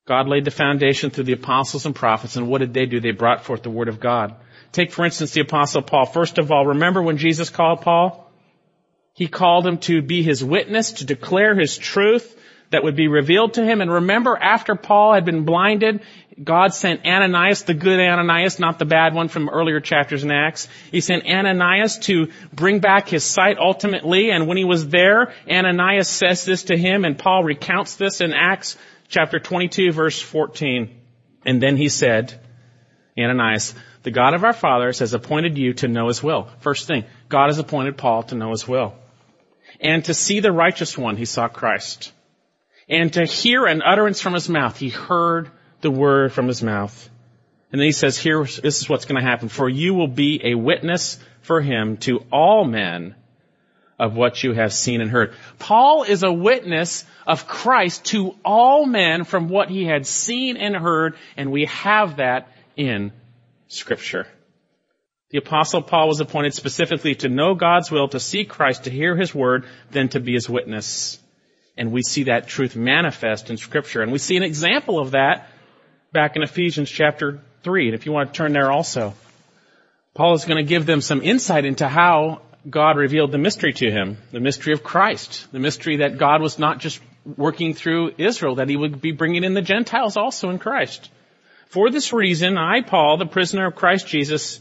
God 0.05 0.27
laid 0.27 0.45
the 0.45 0.51
foundation 0.51 1.11
through 1.11 1.25
the 1.25 1.33
apostles 1.33 1.87
and 1.87 1.95
prophets, 1.95 2.37
and 2.37 2.49
what 2.49 2.59
did 2.59 2.75
they 2.75 2.87
do? 2.87 3.01
They 3.01 3.13
brought 3.13 3.45
forth 3.45 3.63
the 3.63 3.71
word 3.71 3.89
of 3.89 4.01
God. 4.01 4.35
Take, 4.73 4.91
for 4.91 5.05
instance, 5.05 5.33
the 5.33 5.43
apostle 5.43 5.83
Paul. 5.83 6.07
First 6.07 6.39
of 6.39 6.51
all, 6.51 6.67
remember 6.67 7.03
when 7.03 7.19
Jesus 7.19 7.51
called 7.51 7.83
Paul? 7.83 8.22
He 9.15 9.29
called 9.29 9.67
him 9.67 9.79
to 9.79 10.03
be 10.03 10.23
his 10.23 10.43
witness, 10.43 10.93
to 10.93 11.05
declare 11.05 11.55
his 11.55 11.77
truth 11.77 12.39
that 12.71 12.83
would 12.83 12.97
be 12.97 13.09
revealed 13.09 13.55
to 13.55 13.65
him. 13.65 13.81
And 13.81 13.93
remember, 13.93 14.37
after 14.37 14.75
Paul 14.75 15.13
had 15.13 15.27
been 15.27 15.45
blinded, 15.45 16.01
God 16.43 16.73
sent 16.73 17.05
Ananias, 17.05 17.65
the 17.65 17.75
good 17.75 18.01
Ananias, 18.01 18.59
not 18.59 18.79
the 18.79 18.87
bad 18.87 19.15
one 19.15 19.29
from 19.29 19.51
earlier 19.51 19.81
chapters 19.81 20.25
in 20.25 20.31
Acts. 20.31 20.67
He 20.91 21.03
sent 21.03 21.27
Ananias 21.27 21.99
to 22.01 22.29
bring 22.53 22.81
back 22.81 23.09
his 23.09 23.25
sight 23.25 23.59
ultimately. 23.59 24.31
And 24.31 24.47
when 24.47 24.57
he 24.57 24.65
was 24.65 24.89
there, 24.89 25.35
Ananias 25.49 26.09
says 26.09 26.47
this 26.47 26.65
to 26.65 26.77
him, 26.77 27.05
and 27.05 27.19
Paul 27.19 27.45
recounts 27.45 27.97
this 27.97 28.23
in 28.23 28.33
Acts 28.33 28.79
chapter 29.09 29.39
22, 29.39 29.93
verse 29.93 30.21
14. 30.21 30.99
And 31.45 31.63
then 31.63 31.77
he 31.77 31.91
said, 31.91 32.41
Ananias, 33.19 33.75
the 34.03 34.11
God 34.11 34.33
of 34.33 34.45
our 34.45 34.55
fathers 34.55 35.01
has 35.01 35.13
appointed 35.13 35.59
you 35.59 35.75
to 35.75 35.89
know 35.89 36.09
his 36.09 36.23
will. 36.23 36.49
First 36.61 36.87
thing, 36.87 37.05
God 37.29 37.49
has 37.49 37.59
appointed 37.59 37.99
Paul 37.99 38.23
to 38.25 38.35
know 38.35 38.51
his 38.51 38.67
will. 38.67 38.95
And 39.83 40.05
to 40.05 40.15
see 40.15 40.41
the 40.41 40.53
righteous 40.53 40.97
one, 40.97 41.17
he 41.17 41.25
saw 41.25 41.49
Christ. 41.49 42.13
And 42.89 43.13
to 43.15 43.25
hear 43.25 43.67
an 43.67 43.83
utterance 43.83 44.21
from 44.21 44.35
his 44.35 44.49
mouth, 44.49 44.79
he 44.79 44.89
heard 44.89 45.51
the 45.81 45.91
word 45.91 46.33
from 46.33 46.47
his 46.47 46.63
mouth. 46.63 47.11
And 47.73 47.81
then 47.81 47.87
he 47.87 47.93
says, 47.93 48.17
here, 48.17 48.45
this 48.45 48.81
is 48.81 48.89
what's 48.89 49.07
going 49.07 49.21
to 49.21 49.29
happen. 49.29 49.49
For 49.49 49.69
you 49.69 49.95
will 49.95 50.09
be 50.09 50.41
a 50.45 50.55
witness 50.55 51.19
for 51.41 51.61
him 51.61 51.97
to 51.99 52.25
all 52.31 52.65
men 52.65 53.17
of 53.99 54.15
what 54.15 54.43
you 54.43 54.53
have 54.53 54.73
seen 54.73 55.01
and 55.01 55.11
heard. 55.11 55.35
Paul 55.59 56.03
is 56.05 56.23
a 56.23 56.33
witness 56.33 57.05
of 57.27 57.47
Christ 57.47 58.05
to 58.07 58.37
all 58.45 58.85
men 58.85 59.25
from 59.25 59.49
what 59.49 59.69
he 59.69 59.85
had 59.85 60.07
seen 60.07 60.57
and 60.57 60.77
heard, 60.77 61.17
and 61.37 61.51
we 61.51 61.67
have 61.67 62.17
that 62.17 62.49
in 62.77 63.13
scripture. 63.69 64.27
The 65.33 65.39
apostle 65.39 65.81
Paul 65.81 66.09
was 66.09 66.21
appointed 66.21 66.53
specifically 66.53 67.15
to 67.17 67.29
know 67.31 67.55
God's 67.55 67.91
will, 67.91 68.07
to 68.09 68.21
see 68.21 68.45
Christ, 68.45 68.85
to 68.85 68.91
hear 68.91 69.17
his 69.17 69.35
word, 69.35 69.65
then 69.91 70.11
to 70.11 70.21
be 70.21 70.35
his 70.35 70.49
witness. 70.49 71.19
And 71.75 71.91
we 71.91 72.03
see 72.03 72.25
that 72.25 72.49
truth 72.49 72.77
manifest 72.77 73.49
in 73.49 73.57
scripture. 73.57 74.03
And 74.03 74.13
we 74.13 74.19
see 74.19 74.37
an 74.37 74.43
example 74.43 74.99
of 74.99 75.13
that 75.13 75.49
back 76.13 76.37
in 76.37 76.43
Ephesians 76.43 76.91
chapter 76.91 77.41
3. 77.63 77.87
And 77.87 77.95
if 77.95 78.05
you 78.05 78.13
want 78.13 78.29
to 78.33 78.37
turn 78.37 78.53
there 78.53 78.71
also, 78.71 79.15
Paul 80.13 80.35
is 80.35 80.45
going 80.45 80.63
to 80.63 80.69
give 80.69 80.85
them 80.85 81.01
some 81.01 81.23
insight 81.23 81.65
into 81.65 81.89
how 81.89 82.43
God 82.69 82.99
revealed 82.99 83.33
the 83.33 83.39
mystery 83.39 83.73
to 83.73 83.91
him, 83.91 84.19
the 84.33 84.41
mystery 84.41 84.75
of 84.75 84.85
Christ, 84.85 85.51
the 85.51 85.59
mystery 85.59 85.97
that 85.97 86.19
God 86.19 86.43
was 86.43 86.59
not 86.59 86.79
just 86.79 87.01
working 87.39 87.73
through 87.73 88.13
Israel, 88.19 88.57
that 88.57 88.69
he 88.69 88.77
would 88.77 89.01
be 89.01 89.13
bringing 89.13 89.45
in 89.45 89.55
the 89.55 89.63
Gentiles 89.63 90.19
also 90.19 90.51
in 90.51 90.59
Christ. 90.59 91.11
For 91.69 91.91
this 91.91 92.13
reason, 92.13 92.59
I, 92.59 92.83
Paul, 92.83 93.17
the 93.17 93.25
prisoner 93.25 93.69
of 93.69 93.77
Christ 93.77 94.07
Jesus, 94.07 94.61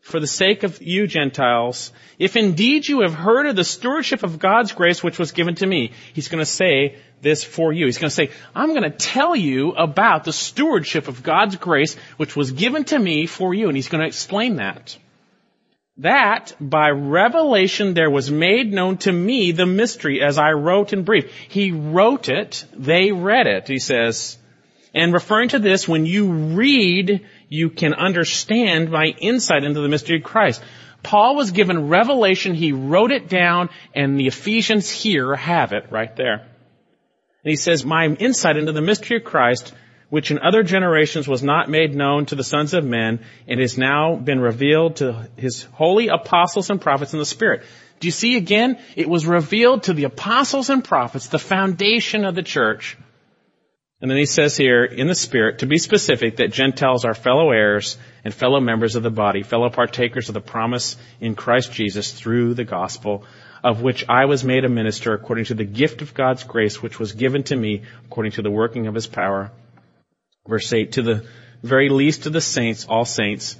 for 0.00 0.18
the 0.18 0.26
sake 0.26 0.62
of 0.62 0.82
you 0.82 1.06
Gentiles, 1.06 1.92
if 2.18 2.36
indeed 2.36 2.88
you 2.88 3.02
have 3.02 3.14
heard 3.14 3.46
of 3.46 3.56
the 3.56 3.64
stewardship 3.64 4.22
of 4.22 4.38
God's 4.38 4.72
grace 4.72 5.02
which 5.02 5.18
was 5.18 5.32
given 5.32 5.54
to 5.56 5.66
me. 5.66 5.92
He's 6.14 6.28
going 6.28 6.40
to 6.42 6.50
say 6.50 6.96
this 7.20 7.44
for 7.44 7.72
you. 7.72 7.86
He's 7.86 7.98
going 7.98 8.08
to 8.08 8.14
say, 8.14 8.30
I'm 8.54 8.70
going 8.70 8.90
to 8.90 8.96
tell 8.96 9.36
you 9.36 9.72
about 9.72 10.24
the 10.24 10.32
stewardship 10.32 11.08
of 11.08 11.22
God's 11.22 11.56
grace 11.56 11.96
which 12.16 12.34
was 12.34 12.52
given 12.52 12.84
to 12.84 12.98
me 12.98 13.26
for 13.26 13.52
you. 13.54 13.68
And 13.68 13.76
he's 13.76 13.88
going 13.88 14.00
to 14.00 14.06
explain 14.06 14.56
that. 14.56 14.96
That 15.98 16.54
by 16.58 16.88
revelation 16.88 17.92
there 17.92 18.10
was 18.10 18.30
made 18.30 18.72
known 18.72 18.96
to 18.98 19.12
me 19.12 19.52
the 19.52 19.66
mystery 19.66 20.22
as 20.22 20.38
I 20.38 20.52
wrote 20.52 20.94
in 20.94 21.02
brief. 21.02 21.30
He 21.48 21.72
wrote 21.72 22.30
it, 22.30 22.64
they 22.72 23.12
read 23.12 23.46
it, 23.46 23.68
he 23.68 23.78
says. 23.78 24.38
And 24.94 25.12
referring 25.12 25.50
to 25.50 25.58
this, 25.58 25.86
when 25.86 26.06
you 26.06 26.32
read, 26.32 27.26
you 27.50 27.68
can 27.68 27.92
understand 27.92 28.90
my 28.90 29.06
insight 29.18 29.64
into 29.64 29.80
the 29.80 29.88
mystery 29.88 30.16
of 30.16 30.22
Christ. 30.22 30.62
Paul 31.02 31.34
was 31.34 31.50
given 31.50 31.88
revelation, 31.88 32.54
he 32.54 32.72
wrote 32.72 33.10
it 33.10 33.28
down, 33.28 33.68
and 33.94 34.18
the 34.18 34.28
Ephesians 34.28 34.88
here 34.88 35.34
have 35.34 35.72
it 35.72 35.90
right 35.90 36.14
there. 36.16 36.46
And 37.42 37.50
he 37.50 37.56
says, 37.56 37.84
my 37.84 38.06
insight 38.06 38.56
into 38.56 38.72
the 38.72 38.80
mystery 38.80 39.16
of 39.16 39.24
Christ, 39.24 39.74
which 40.10 40.30
in 40.30 40.38
other 40.38 40.62
generations 40.62 41.26
was 41.26 41.42
not 41.42 41.68
made 41.68 41.94
known 41.94 42.26
to 42.26 42.36
the 42.36 42.44
sons 42.44 42.72
of 42.72 42.84
men, 42.84 43.20
and 43.48 43.60
has 43.60 43.76
now 43.76 44.14
been 44.14 44.40
revealed 44.40 44.96
to 44.96 45.28
his 45.36 45.64
holy 45.64 46.08
apostles 46.08 46.70
and 46.70 46.80
prophets 46.80 47.14
in 47.14 47.18
the 47.18 47.26
Spirit. 47.26 47.62
Do 47.98 48.06
you 48.08 48.12
see 48.12 48.36
again? 48.36 48.78
It 48.94 49.08
was 49.08 49.26
revealed 49.26 49.84
to 49.84 49.92
the 49.92 50.04
apostles 50.04 50.70
and 50.70 50.84
prophets, 50.84 51.28
the 51.28 51.38
foundation 51.38 52.24
of 52.24 52.34
the 52.34 52.42
church. 52.42 52.96
And 54.00 54.10
then 54.10 54.16
he 54.16 54.26
says 54.26 54.56
here, 54.56 54.84
in 54.84 55.08
the 55.08 55.14
Spirit, 55.14 55.58
to 55.58 55.66
be 55.66 55.76
specific, 55.76 56.36
that 56.36 56.52
Gentiles 56.52 57.04
are 57.04 57.12
fellow 57.12 57.50
heirs 57.50 57.98
and 58.24 58.32
fellow 58.32 58.58
members 58.58 58.96
of 58.96 59.02
the 59.02 59.10
body, 59.10 59.42
fellow 59.42 59.68
partakers 59.68 60.28
of 60.28 60.34
the 60.34 60.40
promise 60.40 60.96
in 61.20 61.34
Christ 61.34 61.72
Jesus 61.72 62.10
through 62.10 62.54
the 62.54 62.64
gospel, 62.64 63.24
of 63.62 63.82
which 63.82 64.06
I 64.08 64.24
was 64.24 64.42
made 64.42 64.64
a 64.64 64.70
minister 64.70 65.12
according 65.12 65.46
to 65.46 65.54
the 65.54 65.64
gift 65.64 66.00
of 66.00 66.14
God's 66.14 66.44
grace, 66.44 66.80
which 66.80 66.98
was 66.98 67.12
given 67.12 67.42
to 67.44 67.56
me 67.56 67.82
according 68.06 68.32
to 68.32 68.42
the 68.42 68.50
working 68.50 68.86
of 68.86 68.94
his 68.94 69.06
power. 69.06 69.52
Verse 70.48 70.72
8, 70.72 70.92
to 70.92 71.02
the 71.02 71.26
very 71.62 71.90
least 71.90 72.24
of 72.24 72.32
the 72.32 72.40
saints, 72.40 72.86
all 72.86 73.04
saints, 73.04 73.56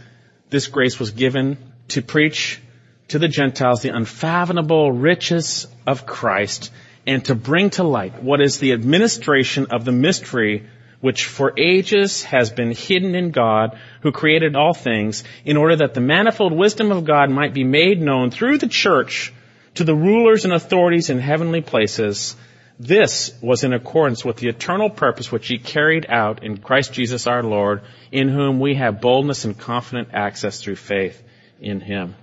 this 0.48 0.68
grace 0.68 0.98
was 0.98 1.10
given 1.10 1.58
to 1.88 2.00
preach 2.00 2.62
to 3.08 3.18
the 3.18 3.28
Gentiles 3.28 3.82
the 3.82 3.94
unfathomable 3.94 4.90
riches 4.90 5.66
of 5.86 6.06
Christ 6.06 6.72
and 7.06 7.24
to 7.24 7.34
bring 7.34 7.70
to 7.70 7.84
light 7.84 8.22
what 8.22 8.40
is 8.40 8.58
the 8.58 8.72
administration 8.72 9.66
of 9.70 9.84
the 9.84 9.92
mystery 9.92 10.66
which 11.00 11.24
for 11.24 11.54
ages 11.58 12.24
has 12.24 12.50
been 12.50 12.72
hidden 12.72 13.14
in 13.14 13.30
God 13.30 13.78
who 14.02 14.12
created 14.12 14.54
all 14.54 14.74
things 14.74 15.24
in 15.44 15.56
order 15.56 15.76
that 15.76 15.94
the 15.94 16.00
manifold 16.00 16.52
wisdom 16.52 16.92
of 16.92 17.04
God 17.04 17.30
might 17.30 17.54
be 17.54 17.64
made 17.64 18.00
known 18.00 18.30
through 18.30 18.58
the 18.58 18.68
church 18.68 19.32
to 19.74 19.84
the 19.84 19.94
rulers 19.94 20.44
and 20.44 20.52
authorities 20.52 21.10
in 21.10 21.18
heavenly 21.18 21.62
places. 21.62 22.36
This 22.78 23.32
was 23.40 23.64
in 23.64 23.72
accordance 23.72 24.24
with 24.24 24.36
the 24.36 24.48
eternal 24.48 24.90
purpose 24.90 25.32
which 25.32 25.48
he 25.48 25.58
carried 25.58 26.06
out 26.08 26.42
in 26.42 26.58
Christ 26.58 26.92
Jesus 26.92 27.26
our 27.26 27.42
Lord, 27.42 27.82
in 28.10 28.28
whom 28.28 28.60
we 28.60 28.74
have 28.74 29.00
boldness 29.00 29.44
and 29.44 29.58
confident 29.58 30.08
access 30.12 30.60
through 30.60 30.76
faith 30.76 31.22
in 31.60 31.80
him. 31.80 32.14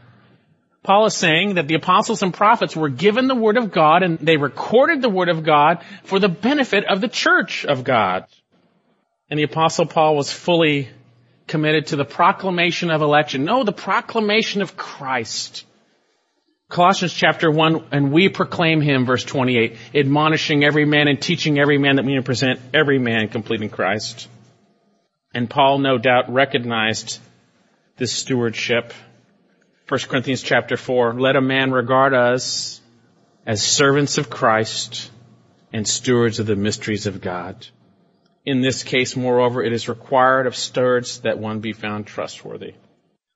Paul 0.88 1.06
is 1.06 1.18
saying 1.18 1.56
that 1.56 1.68
the 1.68 1.76
apostles 1.76 2.24
and 2.24 2.34
prophets 2.34 2.74
were 2.74 2.88
given 2.88 3.28
the 3.28 3.36
Word 3.36 3.58
of 3.58 3.74
God 3.74 4.04
and 4.04 4.18
they 4.20 4.38
recorded 4.38 5.02
the 5.02 5.10
Word 5.10 5.28
of 5.28 5.44
God 5.44 5.84
for 6.06 6.18
the 6.18 6.30
benefit 6.30 6.86
of 6.86 7.02
the 7.02 7.10
church 7.10 7.66
of 7.66 7.84
God. 7.84 8.26
And 9.30 9.38
the 9.38 9.44
apostle 9.44 9.86
Paul 9.86 10.16
was 10.16 10.32
fully 10.32 10.88
committed 11.46 11.88
to 11.88 11.98
the 11.98 12.06
proclamation 12.06 12.90
of 12.90 13.02
election. 13.02 13.44
No, 13.44 13.66
the 13.66 13.74
proclamation 13.74 14.62
of 14.62 14.78
Christ. 14.78 15.66
Colossians 16.70 17.12
chapter 17.12 17.52
1, 17.52 17.88
and 17.92 18.14
we 18.14 18.30
proclaim 18.30 18.80
him, 18.80 19.06
verse 19.06 19.26
28, 19.26 19.76
admonishing 19.94 20.64
every 20.64 20.86
man 20.86 21.10
and 21.10 21.22
teaching 21.22 21.60
every 21.60 21.78
man 21.78 21.98
that 21.98 22.06
we 22.06 22.16
may 22.16 22.22
present 22.22 22.62
every 22.74 22.98
man 22.98 23.28
complete 23.28 23.62
in 23.62 23.70
Christ. 23.70 24.30
And 25.34 25.50
Paul 25.50 25.80
no 25.80 25.98
doubt 25.98 26.32
recognized 26.32 27.20
this 27.98 28.14
stewardship 28.14 28.94
1 29.90 30.02
Corinthians 30.10 30.42
chapter 30.42 30.76
4, 30.76 31.14
let 31.14 31.38
a 31.38 31.42
man 31.42 31.72
regard 31.72 32.14
us 32.14 32.82
as 33.46 33.64
servants 33.64 34.18
of 34.18 34.30
Christ 34.30 35.10
and 35.72 35.88
stewards 35.88 36.40
of 36.40 36.46
the 36.46 36.58
mysteries 36.58 37.06
of 37.06 37.22
God. 37.22 37.66
In 38.46 38.60
this 38.60 38.84
case, 38.84 39.16
moreover, 39.16 39.64
it 39.64 39.72
is 39.72 39.88
required 39.88 40.46
of 40.46 40.58
stewards 40.58 41.22
that 41.22 41.40
one 41.40 41.62
be 41.62 41.72
found 41.72 42.06
trustworthy. 42.06 42.74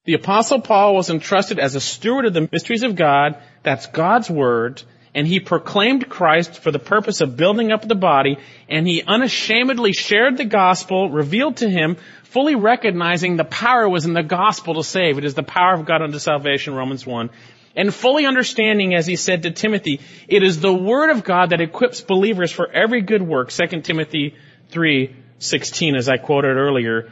The 0.03 0.15
apostle 0.15 0.59
Paul 0.59 0.93
was 0.93 1.09
entrusted 1.09 1.57
as 1.57 1.75
a 1.75 1.79
steward 1.79 2.25
of 2.25 2.33
the 2.33 2.49
mysteries 2.51 2.83
of 2.83 2.97
God, 2.97 3.37
that's 3.63 3.87
God's 3.87 4.29
word, 4.29 4.83
and 5.13 5.27
he 5.27 5.39
proclaimed 5.39 6.09
Christ 6.09 6.59
for 6.59 6.71
the 6.71 6.79
purpose 6.79 7.21
of 7.21 7.35
building 7.35 7.71
up 7.71 7.87
the 7.87 7.95
body, 7.95 8.37
and 8.69 8.87
he 8.87 9.03
unashamedly 9.03 9.93
shared 9.93 10.37
the 10.37 10.45
gospel 10.45 11.09
revealed 11.09 11.57
to 11.57 11.69
him 11.69 11.97
fully 12.23 12.55
recognizing 12.55 13.35
the 13.35 13.43
power 13.43 13.89
was 13.89 14.05
in 14.05 14.13
the 14.13 14.23
gospel 14.23 14.75
to 14.75 14.83
save. 14.83 15.17
It 15.17 15.25
is 15.25 15.33
the 15.33 15.43
power 15.43 15.73
of 15.73 15.85
God 15.85 16.01
unto 16.01 16.17
salvation, 16.17 16.73
Romans 16.73 17.05
1. 17.05 17.29
And 17.75 17.93
fully 17.93 18.25
understanding, 18.25 18.95
as 18.95 19.05
he 19.05 19.17
said 19.17 19.43
to 19.43 19.51
Timothy, 19.51 19.99
it 20.29 20.41
is 20.41 20.59
the 20.59 20.73
word 20.73 21.09
of 21.09 21.25
God 21.25 21.49
that 21.49 21.61
equips 21.61 22.01
believers 22.01 22.51
for 22.51 22.69
every 22.71 23.01
good 23.01 23.21
work, 23.21 23.51
2 23.51 23.81
Timothy 23.81 24.35
3, 24.69 25.15
16, 25.39 25.95
as 25.95 26.07
I 26.07 26.17
quoted 26.17 26.55
earlier. 26.55 27.11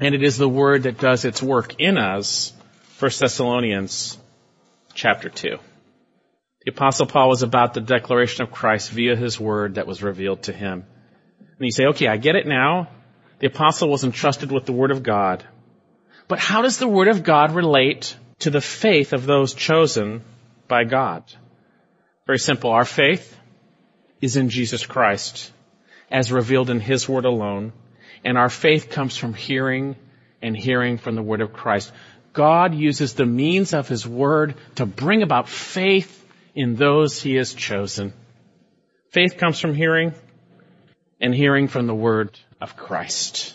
And 0.00 0.14
it 0.14 0.22
is 0.22 0.36
the 0.36 0.48
word 0.48 0.82
that 0.82 0.98
does 0.98 1.24
its 1.24 1.42
work 1.42 1.80
in 1.80 1.96
us, 1.96 2.52
1 2.98 3.10
Thessalonians 3.18 4.18
chapter 4.94 5.30
2. 5.30 5.58
The 6.66 6.72
apostle 6.72 7.06
Paul 7.06 7.28
was 7.28 7.44
about 7.44 7.74
the 7.74 7.80
declaration 7.80 8.42
of 8.42 8.50
Christ 8.50 8.90
via 8.90 9.14
his 9.14 9.38
word 9.38 9.76
that 9.76 9.86
was 9.86 10.02
revealed 10.02 10.42
to 10.42 10.52
him. 10.52 10.84
And 11.38 11.60
you 11.60 11.70
say, 11.70 11.86
okay, 11.86 12.08
I 12.08 12.16
get 12.16 12.34
it 12.34 12.44
now. 12.44 12.88
The 13.38 13.46
apostle 13.46 13.88
was 13.88 14.02
entrusted 14.02 14.50
with 14.50 14.66
the 14.66 14.72
Word 14.72 14.90
of 14.90 15.04
God. 15.04 15.44
But 16.26 16.40
how 16.40 16.62
does 16.62 16.78
the 16.78 16.88
Word 16.88 17.06
of 17.06 17.22
God 17.22 17.54
relate 17.54 18.16
to 18.40 18.50
the 18.50 18.60
faith 18.60 19.12
of 19.12 19.26
those 19.26 19.54
chosen 19.54 20.24
by 20.66 20.82
God? 20.82 21.22
Very 22.26 22.40
simple. 22.40 22.70
Our 22.70 22.84
faith 22.84 23.38
is 24.20 24.36
in 24.36 24.48
Jesus 24.48 24.84
Christ 24.84 25.52
as 26.10 26.32
revealed 26.32 26.68
in 26.68 26.80
His 26.80 27.08
Word 27.08 27.26
alone. 27.26 27.74
And 28.24 28.36
our 28.36 28.50
faith 28.50 28.90
comes 28.90 29.16
from 29.16 29.34
hearing 29.34 29.94
and 30.42 30.56
hearing 30.56 30.98
from 30.98 31.14
the 31.14 31.22
Word 31.22 31.42
of 31.42 31.52
Christ. 31.52 31.92
God 32.32 32.74
uses 32.74 33.14
the 33.14 33.24
means 33.24 33.72
of 33.72 33.86
His 33.86 34.04
Word 34.04 34.56
to 34.74 34.84
bring 34.84 35.22
about 35.22 35.48
faith 35.48 36.15
in 36.56 36.74
those 36.74 37.20
He 37.20 37.34
has 37.34 37.54
chosen. 37.54 38.14
Faith 39.10 39.36
comes 39.36 39.60
from 39.60 39.74
hearing 39.74 40.14
and 41.20 41.34
hearing 41.34 41.68
from 41.68 41.86
the 41.86 41.94
Word 41.94 42.38
of 42.60 42.76
Christ. 42.76 43.54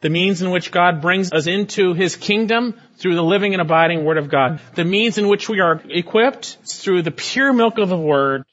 The 0.00 0.08
means 0.08 0.40
in 0.40 0.50
which 0.50 0.72
God 0.72 1.02
brings 1.02 1.30
us 1.30 1.46
into 1.46 1.92
His 1.92 2.16
kingdom 2.16 2.80
through 2.96 3.16
the 3.16 3.22
living 3.22 3.52
and 3.52 3.60
abiding 3.60 4.04
Word 4.04 4.16
of 4.16 4.30
God. 4.30 4.60
The 4.74 4.84
means 4.84 5.18
in 5.18 5.28
which 5.28 5.48
we 5.48 5.60
are 5.60 5.80
equipped 5.90 6.56
through 6.64 7.02
the 7.02 7.10
pure 7.10 7.52
milk 7.52 7.78
of 7.78 7.90
the 7.90 7.98
Word. 7.98 8.44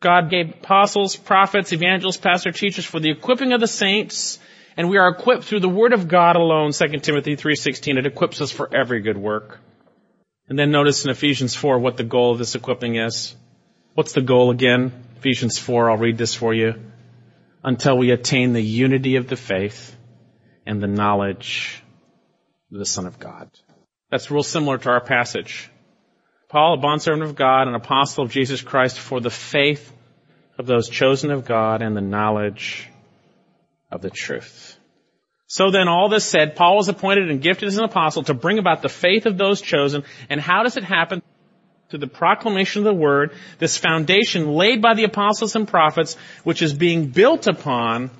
God 0.00 0.28
gave 0.30 0.50
apostles, 0.50 1.16
prophets, 1.16 1.72
evangelists, 1.72 2.18
pastors, 2.18 2.58
teachers 2.58 2.84
for 2.84 3.00
the 3.00 3.10
equipping 3.10 3.52
of 3.52 3.60
the 3.60 3.68
saints, 3.68 4.38
and 4.76 4.90
we 4.90 4.98
are 4.98 5.08
equipped 5.08 5.44
through 5.44 5.60
the 5.60 5.68
Word 5.68 5.94
of 5.94 6.08
God 6.08 6.36
alone, 6.36 6.72
2 6.72 6.88
Timothy 6.98 7.36
3.16. 7.36 7.98
It 7.98 8.06
equips 8.06 8.42
us 8.42 8.50
for 8.50 8.68
every 8.74 9.00
good 9.00 9.16
work. 9.16 9.58
And 10.48 10.58
then 10.58 10.70
notice 10.70 11.04
in 11.04 11.10
Ephesians 11.10 11.54
4 11.54 11.78
what 11.78 11.96
the 11.96 12.04
goal 12.04 12.32
of 12.32 12.38
this 12.38 12.54
equipping 12.54 12.96
is. 12.96 13.34
What's 13.94 14.12
the 14.12 14.22
goal 14.22 14.50
again? 14.50 14.92
Ephesians 15.16 15.58
4, 15.58 15.90
I'll 15.90 15.96
read 15.96 16.18
this 16.18 16.34
for 16.34 16.52
you 16.52 16.74
until 17.62 17.96
we 17.96 18.10
attain 18.10 18.52
the 18.52 18.62
unity 18.62 19.16
of 19.16 19.28
the 19.28 19.36
faith 19.36 19.96
and 20.66 20.82
the 20.82 20.88
knowledge 20.88 21.82
of 22.72 22.78
the 22.78 22.86
Son 22.86 23.06
of 23.06 23.18
God. 23.18 23.50
That's 24.10 24.30
real 24.30 24.42
similar 24.42 24.78
to 24.78 24.90
our 24.90 25.00
passage. 25.00 25.70
Paul, 26.48 26.74
a 26.74 26.76
bondservant 26.76 27.22
of 27.22 27.36
God, 27.36 27.68
an 27.68 27.74
apostle 27.74 28.24
of 28.24 28.30
Jesus 28.30 28.60
Christ, 28.60 28.98
for 28.98 29.20
the 29.20 29.30
faith 29.30 29.92
of 30.58 30.66
those 30.66 30.88
chosen 30.88 31.30
of 31.30 31.46
God 31.46 31.82
and 31.82 31.96
the 31.96 32.02
knowledge 32.02 32.88
of 33.90 34.02
the 34.02 34.10
truth. 34.10 34.76
So 35.52 35.70
then, 35.70 35.86
all 35.86 36.08
this 36.08 36.24
said, 36.24 36.56
Paul 36.56 36.76
was 36.76 36.88
appointed 36.88 37.30
and 37.30 37.42
gifted 37.42 37.68
as 37.68 37.76
an 37.76 37.84
apostle 37.84 38.22
to 38.22 38.32
bring 38.32 38.58
about 38.58 38.80
the 38.80 38.88
faith 38.88 39.26
of 39.26 39.36
those 39.36 39.60
chosen. 39.60 40.04
And 40.30 40.40
how 40.40 40.62
does 40.62 40.78
it 40.78 40.84
happen? 40.84 41.20
to 41.90 41.98
the 41.98 42.06
proclamation 42.06 42.78
of 42.78 42.84
the 42.86 42.94
word, 42.94 43.34
this 43.58 43.76
foundation 43.76 44.54
laid 44.54 44.80
by 44.80 44.94
the 44.94 45.04
apostles 45.04 45.54
and 45.54 45.68
prophets, 45.68 46.16
which 46.42 46.62
is 46.62 46.72
being 46.72 47.08
built 47.08 47.46
upon. 47.46 48.10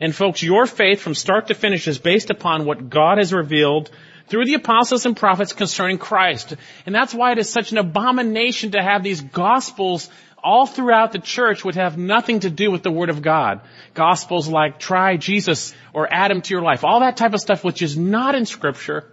And 0.00 0.14
folks, 0.14 0.42
your 0.42 0.64
faith 0.64 1.02
from 1.02 1.14
start 1.14 1.48
to 1.48 1.54
finish 1.54 1.88
is 1.88 1.98
based 1.98 2.30
upon 2.30 2.64
what 2.64 2.88
God 2.88 3.18
has 3.18 3.34
revealed 3.34 3.90
through 4.28 4.46
the 4.46 4.54
apostles 4.54 5.04
and 5.04 5.14
prophets 5.14 5.52
concerning 5.52 5.98
Christ. 5.98 6.54
And 6.86 6.94
that's 6.94 7.12
why 7.12 7.32
it 7.32 7.38
is 7.38 7.50
such 7.50 7.70
an 7.70 7.76
abomination 7.76 8.70
to 8.70 8.82
have 8.82 9.02
these 9.02 9.20
gospels 9.20 10.08
all 10.46 10.64
throughout 10.64 11.10
the 11.10 11.18
church 11.18 11.64
would 11.64 11.74
have 11.74 11.98
nothing 11.98 12.38
to 12.40 12.50
do 12.50 12.70
with 12.70 12.84
the 12.84 12.90
Word 12.90 13.10
of 13.10 13.20
God. 13.20 13.62
Gospels 13.94 14.46
like 14.46 14.78
try 14.78 15.16
Jesus 15.16 15.74
or 15.92 16.06
add 16.08 16.30
him 16.30 16.40
to 16.40 16.54
your 16.54 16.62
life. 16.62 16.84
All 16.84 17.00
that 17.00 17.16
type 17.16 17.34
of 17.34 17.40
stuff 17.40 17.64
which 17.64 17.82
is 17.82 17.98
not 17.98 18.36
in 18.36 18.46
Scripture. 18.46 19.12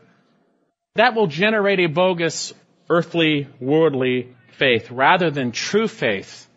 That 0.93 1.15
will 1.15 1.25
generate 1.25 1.79
a 1.79 1.87
bogus, 1.87 2.53
earthly, 2.87 3.47
worldly 3.59 4.35
faith 4.59 4.91
rather 4.91 5.31
than 5.31 5.51
true 5.51 5.87
faith 5.87 6.47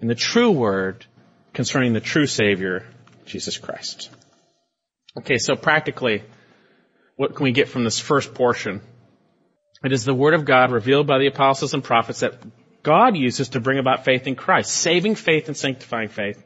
in 0.00 0.08
the 0.08 0.14
true 0.14 0.50
word 0.50 1.04
concerning 1.52 1.92
the 1.92 2.00
true 2.00 2.26
Savior, 2.26 2.86
Jesus 3.26 3.58
Christ. 3.58 4.08
Okay, 5.18 5.36
so 5.36 5.54
practically, 5.54 6.22
what 7.16 7.34
can 7.34 7.44
we 7.44 7.52
get 7.52 7.68
from 7.68 7.84
this 7.84 8.00
first 8.00 8.32
portion? 8.32 8.80
It 9.84 9.92
is 9.92 10.06
the 10.06 10.14
Word 10.14 10.32
of 10.32 10.46
God 10.46 10.72
revealed 10.72 11.06
by 11.06 11.18
the 11.18 11.26
apostles 11.26 11.74
and 11.74 11.84
prophets 11.84 12.20
that 12.20 12.38
God 12.84 13.16
uses 13.16 13.48
to 13.50 13.60
bring 13.60 13.78
about 13.78 14.04
faith 14.04 14.26
in 14.26 14.36
Christ, 14.36 14.70
saving 14.70 15.14
faith 15.16 15.48
and 15.48 15.56
sanctifying 15.56 16.10
faith. 16.10 16.44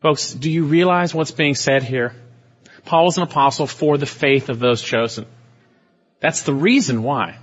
Folks, 0.00 0.32
do 0.32 0.50
you 0.50 0.64
realize 0.64 1.14
what's 1.14 1.30
being 1.30 1.54
said 1.54 1.84
here? 1.84 2.14
Paul 2.84 3.06
was 3.06 3.16
an 3.16 3.22
apostle 3.22 3.66
for 3.66 3.96
the 3.96 4.06
faith 4.06 4.48
of 4.48 4.58
those 4.58 4.82
chosen. 4.82 5.24
That's 6.20 6.42
the 6.42 6.52
reason 6.52 7.02
why. 7.04 7.38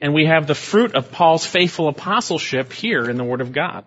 And 0.00 0.14
we 0.14 0.26
have 0.26 0.46
the 0.46 0.54
fruit 0.54 0.94
of 0.94 1.12
Paul's 1.12 1.46
faithful 1.46 1.88
apostleship 1.88 2.72
here 2.72 3.08
in 3.08 3.16
the 3.16 3.24
Word 3.24 3.40
of 3.40 3.52
God. 3.52 3.84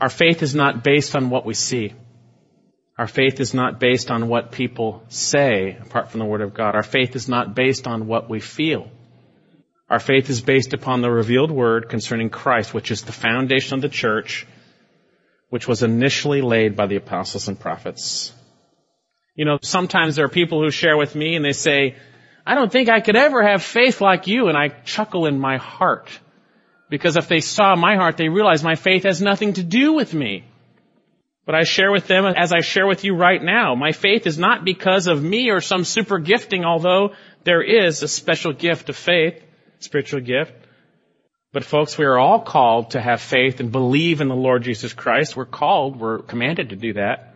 Our 0.00 0.08
faith 0.08 0.42
is 0.42 0.54
not 0.54 0.82
based 0.82 1.14
on 1.14 1.30
what 1.30 1.44
we 1.44 1.54
see. 1.54 1.92
Our 2.98 3.06
faith 3.06 3.40
is 3.40 3.52
not 3.52 3.78
based 3.78 4.10
on 4.10 4.28
what 4.28 4.52
people 4.52 5.02
say 5.08 5.76
apart 5.80 6.10
from 6.10 6.20
the 6.20 6.26
Word 6.26 6.40
of 6.40 6.54
God. 6.54 6.74
Our 6.74 6.82
faith 6.82 7.14
is 7.14 7.28
not 7.28 7.54
based 7.54 7.86
on 7.86 8.06
what 8.06 8.30
we 8.30 8.40
feel. 8.40 8.90
Our 9.88 10.00
faith 10.00 10.30
is 10.30 10.40
based 10.40 10.72
upon 10.72 11.00
the 11.00 11.10
revealed 11.10 11.50
Word 11.50 11.88
concerning 11.88 12.28
Christ, 12.28 12.74
which 12.74 12.90
is 12.90 13.02
the 13.02 13.12
foundation 13.12 13.74
of 13.74 13.82
the 13.82 13.88
church, 13.88 14.46
which 15.48 15.68
was 15.68 15.84
initially 15.84 16.42
laid 16.42 16.74
by 16.74 16.86
the 16.86 16.96
apostles 16.96 17.46
and 17.46 17.58
prophets. 17.58 18.32
You 19.36 19.44
know, 19.44 19.58
sometimes 19.62 20.16
there 20.16 20.24
are 20.24 20.30
people 20.30 20.60
who 20.60 20.70
share 20.70 20.96
with 20.96 21.14
me 21.14 21.36
and 21.36 21.44
they 21.44 21.52
say, 21.52 21.94
I 22.44 22.54
don't 22.54 22.72
think 22.72 22.88
I 22.88 23.00
could 23.00 23.16
ever 23.16 23.42
have 23.42 23.62
faith 23.62 24.00
like 24.00 24.26
you, 24.26 24.48
and 24.48 24.56
I 24.56 24.68
chuckle 24.68 25.26
in 25.26 25.38
my 25.38 25.56
heart. 25.56 26.08
Because 26.88 27.16
if 27.16 27.28
they 27.28 27.40
saw 27.40 27.74
my 27.74 27.96
heart, 27.96 28.16
they 28.16 28.28
realize 28.28 28.62
my 28.62 28.76
faith 28.76 29.02
has 29.02 29.20
nothing 29.20 29.54
to 29.54 29.62
do 29.62 29.92
with 29.92 30.14
me. 30.14 30.44
But 31.44 31.54
I 31.54 31.62
share 31.62 31.92
with 31.92 32.06
them 32.08 32.24
as 32.24 32.52
I 32.52 32.60
share 32.60 32.86
with 32.86 33.04
you 33.04 33.14
right 33.14 33.42
now. 33.42 33.74
My 33.74 33.92
faith 33.92 34.26
is 34.26 34.38
not 34.38 34.64
because 34.64 35.06
of 35.06 35.22
me 35.22 35.50
or 35.50 35.60
some 35.60 35.84
super 35.84 36.18
gifting, 36.18 36.64
although 36.64 37.14
there 37.44 37.62
is 37.62 38.02
a 38.02 38.08
special 38.08 38.52
gift 38.52 38.88
of 38.88 38.96
faith, 38.96 39.42
spiritual 39.80 40.20
gift. 40.20 40.52
But 41.52 41.64
folks, 41.64 41.96
we 41.96 42.04
are 42.04 42.18
all 42.18 42.40
called 42.40 42.90
to 42.90 43.00
have 43.00 43.20
faith 43.20 43.60
and 43.60 43.72
believe 43.72 44.20
in 44.20 44.28
the 44.28 44.34
Lord 44.34 44.62
Jesus 44.62 44.92
Christ. 44.92 45.36
We're 45.36 45.46
called, 45.46 45.98
we're 45.98 46.18
commanded 46.18 46.70
to 46.70 46.76
do 46.76 46.94
that. 46.94 47.34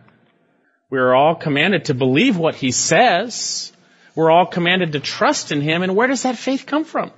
We 0.89 0.99
are 0.99 1.15
all 1.15 1.35
commanded 1.35 1.85
to 1.85 1.93
believe 1.93 2.37
what 2.37 2.55
He 2.55 2.71
says. 2.71 3.71
We're 4.13 4.29
all 4.29 4.45
commanded 4.45 4.91
to 4.91 4.99
trust 4.99 5.51
in 5.51 5.61
Him. 5.61 5.83
And 5.83 5.95
where 5.95 6.07
does 6.07 6.23
that 6.23 6.37
faith 6.37 6.65
come 6.65 6.83
from? 6.83 7.11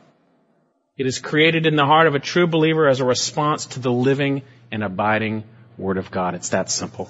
It 0.96 1.08
is 1.08 1.20
created 1.20 1.66
in 1.66 1.76
the 1.76 1.86
heart 1.86 2.06
of 2.06 2.14
a 2.14 2.20
true 2.20 2.46
believer 2.46 2.88
as 2.88 3.00
a 3.00 3.06
response 3.06 3.66
to 3.66 3.80
the 3.80 3.92
living 3.92 4.44
and 4.72 4.84
abiding 4.84 5.44
Word 5.78 5.98
of 5.98 6.12
God. 6.12 6.36
It's 6.36 6.50
that 6.50 6.70
simple. 6.70 7.10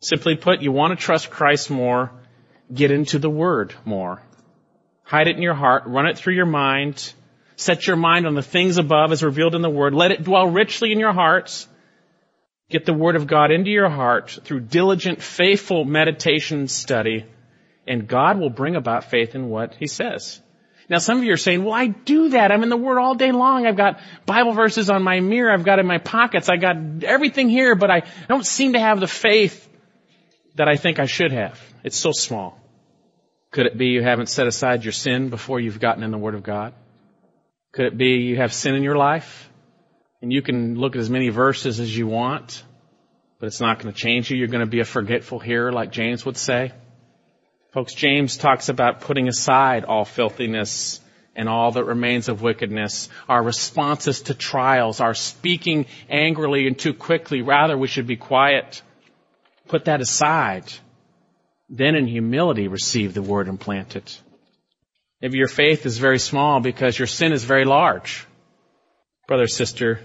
Simply 0.00 0.34
put, 0.34 0.62
you 0.62 0.72
want 0.72 0.98
to 0.98 1.02
trust 1.02 1.30
Christ 1.30 1.70
more, 1.70 2.10
get 2.74 2.90
into 2.90 3.20
the 3.20 3.30
Word 3.30 3.72
more. 3.84 4.20
Hide 5.04 5.28
it 5.28 5.36
in 5.36 5.42
your 5.42 5.54
heart, 5.54 5.84
run 5.86 6.06
it 6.06 6.16
through 6.16 6.34
your 6.34 6.46
mind, 6.46 7.12
set 7.56 7.86
your 7.86 7.96
mind 7.96 8.26
on 8.26 8.34
the 8.34 8.42
things 8.42 8.78
above 8.78 9.12
as 9.12 9.22
revealed 9.22 9.54
in 9.54 9.62
the 9.62 9.70
Word, 9.70 9.94
let 9.94 10.10
it 10.10 10.24
dwell 10.24 10.48
richly 10.48 10.92
in 10.92 11.00
your 11.00 11.12
hearts. 11.12 11.68
Get 12.70 12.86
the 12.86 12.94
Word 12.94 13.16
of 13.16 13.26
God 13.26 13.50
into 13.50 13.70
your 13.70 13.90
heart 13.90 14.38
through 14.44 14.60
diligent, 14.60 15.20
faithful 15.20 15.84
meditation 15.84 16.68
study, 16.68 17.26
and 17.86 18.08
God 18.08 18.38
will 18.38 18.48
bring 18.48 18.76
about 18.76 19.10
faith 19.10 19.34
in 19.34 19.50
what 19.50 19.74
He 19.74 19.86
says. 19.86 20.40
Now 20.88 20.98
some 20.98 21.18
of 21.18 21.24
you 21.24 21.32
are 21.32 21.38
saying, 21.38 21.64
well, 21.64 21.74
I 21.74 21.86
do 21.86 22.30
that. 22.30 22.50
I'm 22.50 22.62
in 22.62 22.68
the 22.68 22.76
Word 22.76 22.98
all 22.98 23.14
day 23.14 23.32
long. 23.32 23.66
I've 23.66 23.76
got 23.76 24.00
Bible 24.26 24.52
verses 24.52 24.90
on 24.90 25.02
my 25.02 25.20
mirror. 25.20 25.52
I've 25.52 25.64
got 25.64 25.78
in 25.78 25.86
my 25.86 25.98
pockets. 25.98 26.48
I've 26.48 26.60
got 26.60 26.76
everything 27.04 27.48
here, 27.48 27.74
but 27.74 27.90
I 27.90 28.02
don't 28.28 28.46
seem 28.46 28.72
to 28.72 28.80
have 28.80 29.00
the 29.00 29.06
faith 29.06 29.68
that 30.54 30.68
I 30.68 30.76
think 30.76 30.98
I 30.98 31.06
should 31.06 31.32
have. 31.32 31.60
It's 31.84 31.96
so 31.96 32.12
small. 32.12 32.61
Could 33.52 33.66
it 33.66 33.76
be 33.76 33.88
you 33.88 34.02
haven't 34.02 34.30
set 34.30 34.46
aside 34.46 34.82
your 34.82 34.92
sin 34.92 35.28
before 35.28 35.60
you've 35.60 35.78
gotten 35.78 36.02
in 36.02 36.10
the 36.10 36.18
Word 36.18 36.34
of 36.34 36.42
God? 36.42 36.72
Could 37.72 37.84
it 37.84 37.96
be 37.96 38.16
you 38.16 38.36
have 38.36 38.52
sin 38.52 38.74
in 38.74 38.82
your 38.82 38.96
life? 38.96 39.48
And 40.22 40.32
you 40.32 40.40
can 40.40 40.74
look 40.76 40.96
at 40.96 41.00
as 41.00 41.10
many 41.10 41.28
verses 41.28 41.78
as 41.78 41.94
you 41.96 42.06
want, 42.06 42.64
but 43.38 43.46
it's 43.46 43.60
not 43.60 43.78
going 43.78 43.92
to 43.92 44.00
change 44.00 44.30
you. 44.30 44.38
You're 44.38 44.48
going 44.48 44.64
to 44.64 44.70
be 44.70 44.80
a 44.80 44.86
forgetful 44.86 45.38
hearer, 45.38 45.70
like 45.70 45.92
James 45.92 46.24
would 46.24 46.38
say. 46.38 46.72
Folks, 47.72 47.94
James 47.94 48.38
talks 48.38 48.68
about 48.68 49.00
putting 49.00 49.28
aside 49.28 49.84
all 49.84 50.04
filthiness 50.04 51.00
and 51.34 51.48
all 51.48 51.72
that 51.72 51.84
remains 51.84 52.28
of 52.28 52.40
wickedness, 52.40 53.08
our 53.28 53.42
responses 53.42 54.22
to 54.22 54.34
trials, 54.34 55.00
our 55.00 55.14
speaking 55.14 55.86
angrily 56.08 56.66
and 56.66 56.78
too 56.78 56.94
quickly. 56.94 57.42
Rather, 57.42 57.76
we 57.76 57.88
should 57.88 58.06
be 58.06 58.16
quiet. 58.16 58.82
Put 59.68 59.86
that 59.86 60.00
aside. 60.00 60.70
Then 61.72 61.96
in 61.96 62.06
humility 62.06 62.68
receive 62.68 63.14
the 63.14 63.22
word 63.22 63.48
and 63.48 63.58
plant 63.58 63.96
it. 63.96 64.20
Maybe 65.20 65.38
your 65.38 65.48
faith 65.48 65.84
is 65.86 65.98
very 65.98 66.20
small 66.20 66.60
because 66.60 66.96
your 66.96 67.08
sin 67.08 67.32
is 67.32 67.42
very 67.42 67.64
large. 67.64 68.24
Brother, 69.26 69.48
sister, 69.48 70.00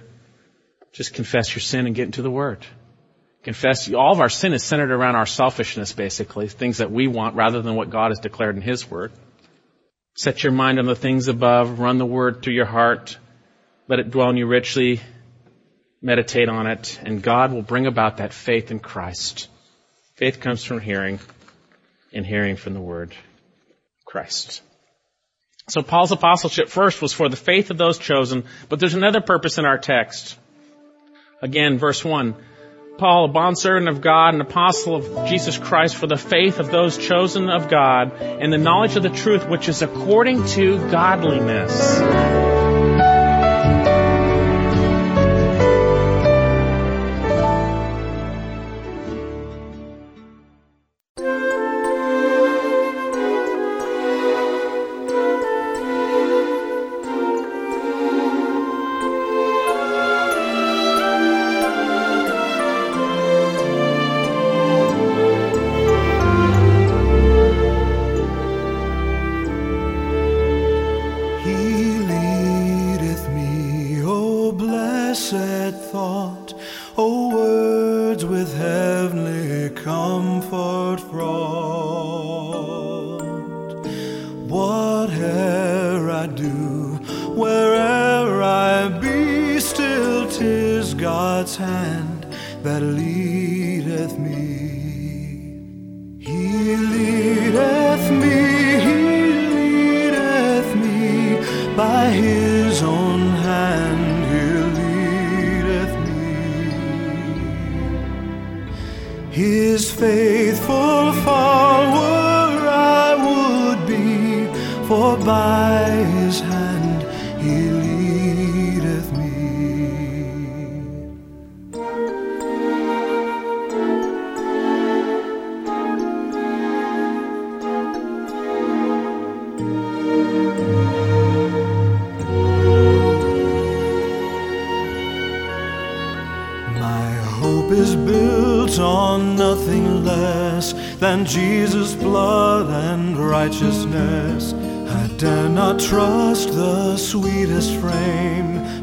just 0.93 1.13
confess 1.13 1.53
your 1.53 1.61
sin 1.61 1.85
and 1.85 1.95
get 1.95 2.05
into 2.05 2.23
the 2.23 2.31
word 2.31 2.65
confess 3.43 3.93
all 3.93 4.11
of 4.11 4.19
our 4.19 4.29
sin 4.29 4.51
is 4.51 4.61
centered 4.61 4.91
around 4.91 5.15
our 5.15 5.25
selfishness 5.25 5.93
basically 5.93 6.47
things 6.47 6.79
that 6.79 6.91
we 6.91 7.07
want 7.07 7.35
rather 7.35 7.61
than 7.61 7.75
what 7.75 7.89
god 7.89 8.09
has 8.11 8.19
declared 8.19 8.55
in 8.55 8.61
his 8.61 8.89
word 8.89 9.11
set 10.15 10.43
your 10.43 10.51
mind 10.51 10.79
on 10.79 10.85
the 10.85 10.95
things 10.95 11.27
above 11.27 11.79
run 11.79 11.97
the 11.97 12.05
word 12.05 12.41
through 12.41 12.53
your 12.53 12.65
heart 12.65 13.17
let 13.87 13.99
it 13.99 14.11
dwell 14.11 14.29
in 14.29 14.37
you 14.37 14.47
richly 14.47 14.99
meditate 16.01 16.49
on 16.49 16.67
it 16.67 16.99
and 17.03 17.21
god 17.21 17.53
will 17.53 17.61
bring 17.61 17.85
about 17.85 18.17
that 18.17 18.33
faith 18.33 18.71
in 18.71 18.79
christ 18.79 19.47
faith 20.15 20.39
comes 20.39 20.63
from 20.63 20.81
hearing 20.81 21.19
and 22.13 22.25
hearing 22.25 22.55
from 22.55 22.73
the 22.73 22.81
word 22.81 23.13
christ 24.05 24.61
so 25.67 25.81
paul's 25.81 26.11
apostleship 26.11 26.69
first 26.69 27.01
was 27.01 27.13
for 27.13 27.29
the 27.29 27.35
faith 27.35 27.71
of 27.71 27.77
those 27.77 27.97
chosen 27.97 28.43
but 28.69 28.79
there's 28.79 28.93
another 28.93 29.21
purpose 29.21 29.57
in 29.57 29.65
our 29.65 29.77
text 29.77 30.37
again 31.41 31.77
verse 31.77 32.03
1 32.03 32.35
Paul, 32.97 33.25
a 33.25 33.27
bondservant 33.27 33.89
of 33.89 34.01
God 34.01 34.33
and 34.33 34.41
apostle 34.41 34.95
of 34.95 35.29
Jesus 35.29 35.55
Christ 35.57 35.95
for 35.95 36.07
the 36.07 36.17
faith 36.17 36.59
of 36.59 36.71
those 36.71 36.97
chosen 36.97 37.47
of 37.47 37.69
God 37.69 38.13
and 38.19 38.51
the 38.51 38.57
knowledge 38.57 38.95
of 38.95 39.03
the 39.03 39.09
truth 39.09 39.47
which 39.47 39.69
is 39.69 39.83
according 39.83 40.43
to 40.47 40.79
godliness. 40.89 42.56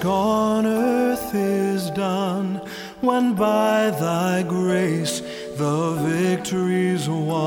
Task 0.00 0.06
on 0.06 0.64
earth 0.66 1.34
is 1.34 1.90
done, 1.90 2.60
when 3.00 3.34
by 3.34 3.90
thy 3.90 4.42
grace 4.42 5.20
the 5.56 5.92
victory's 6.08 7.08
won, 7.08 7.42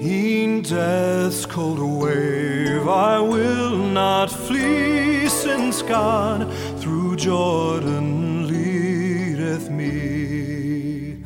in 0.00 0.62
death's 0.62 1.46
cold 1.46 1.78
wave 1.78 2.86
I 2.88 3.20
will 3.20 3.76
not 3.76 4.30
flee, 4.30 5.28
since 5.28 5.82
God 5.82 6.52
through 6.80 7.16
Jordan 7.16 8.48
leadeth 8.48 9.70
me. 9.70 11.16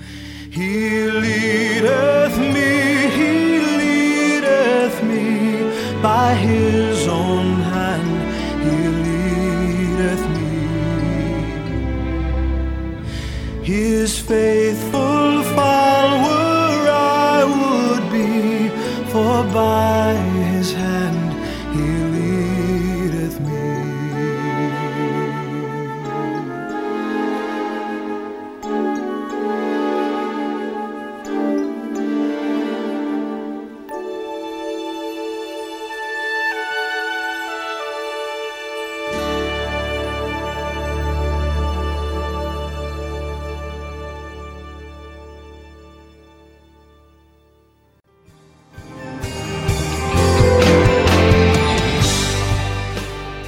He 0.50 1.10
leadeth 1.10 2.38
me, 2.38 3.10
he 3.18 3.58
leadeth 3.78 5.02
me 5.02 6.02
by 6.02 6.34
his 6.34 6.71
faithful 14.26 15.42
follower 15.54 16.88
I 16.88 17.44
would 17.44 18.04
be, 18.12 18.68
for 19.10 19.42
by 19.52 20.01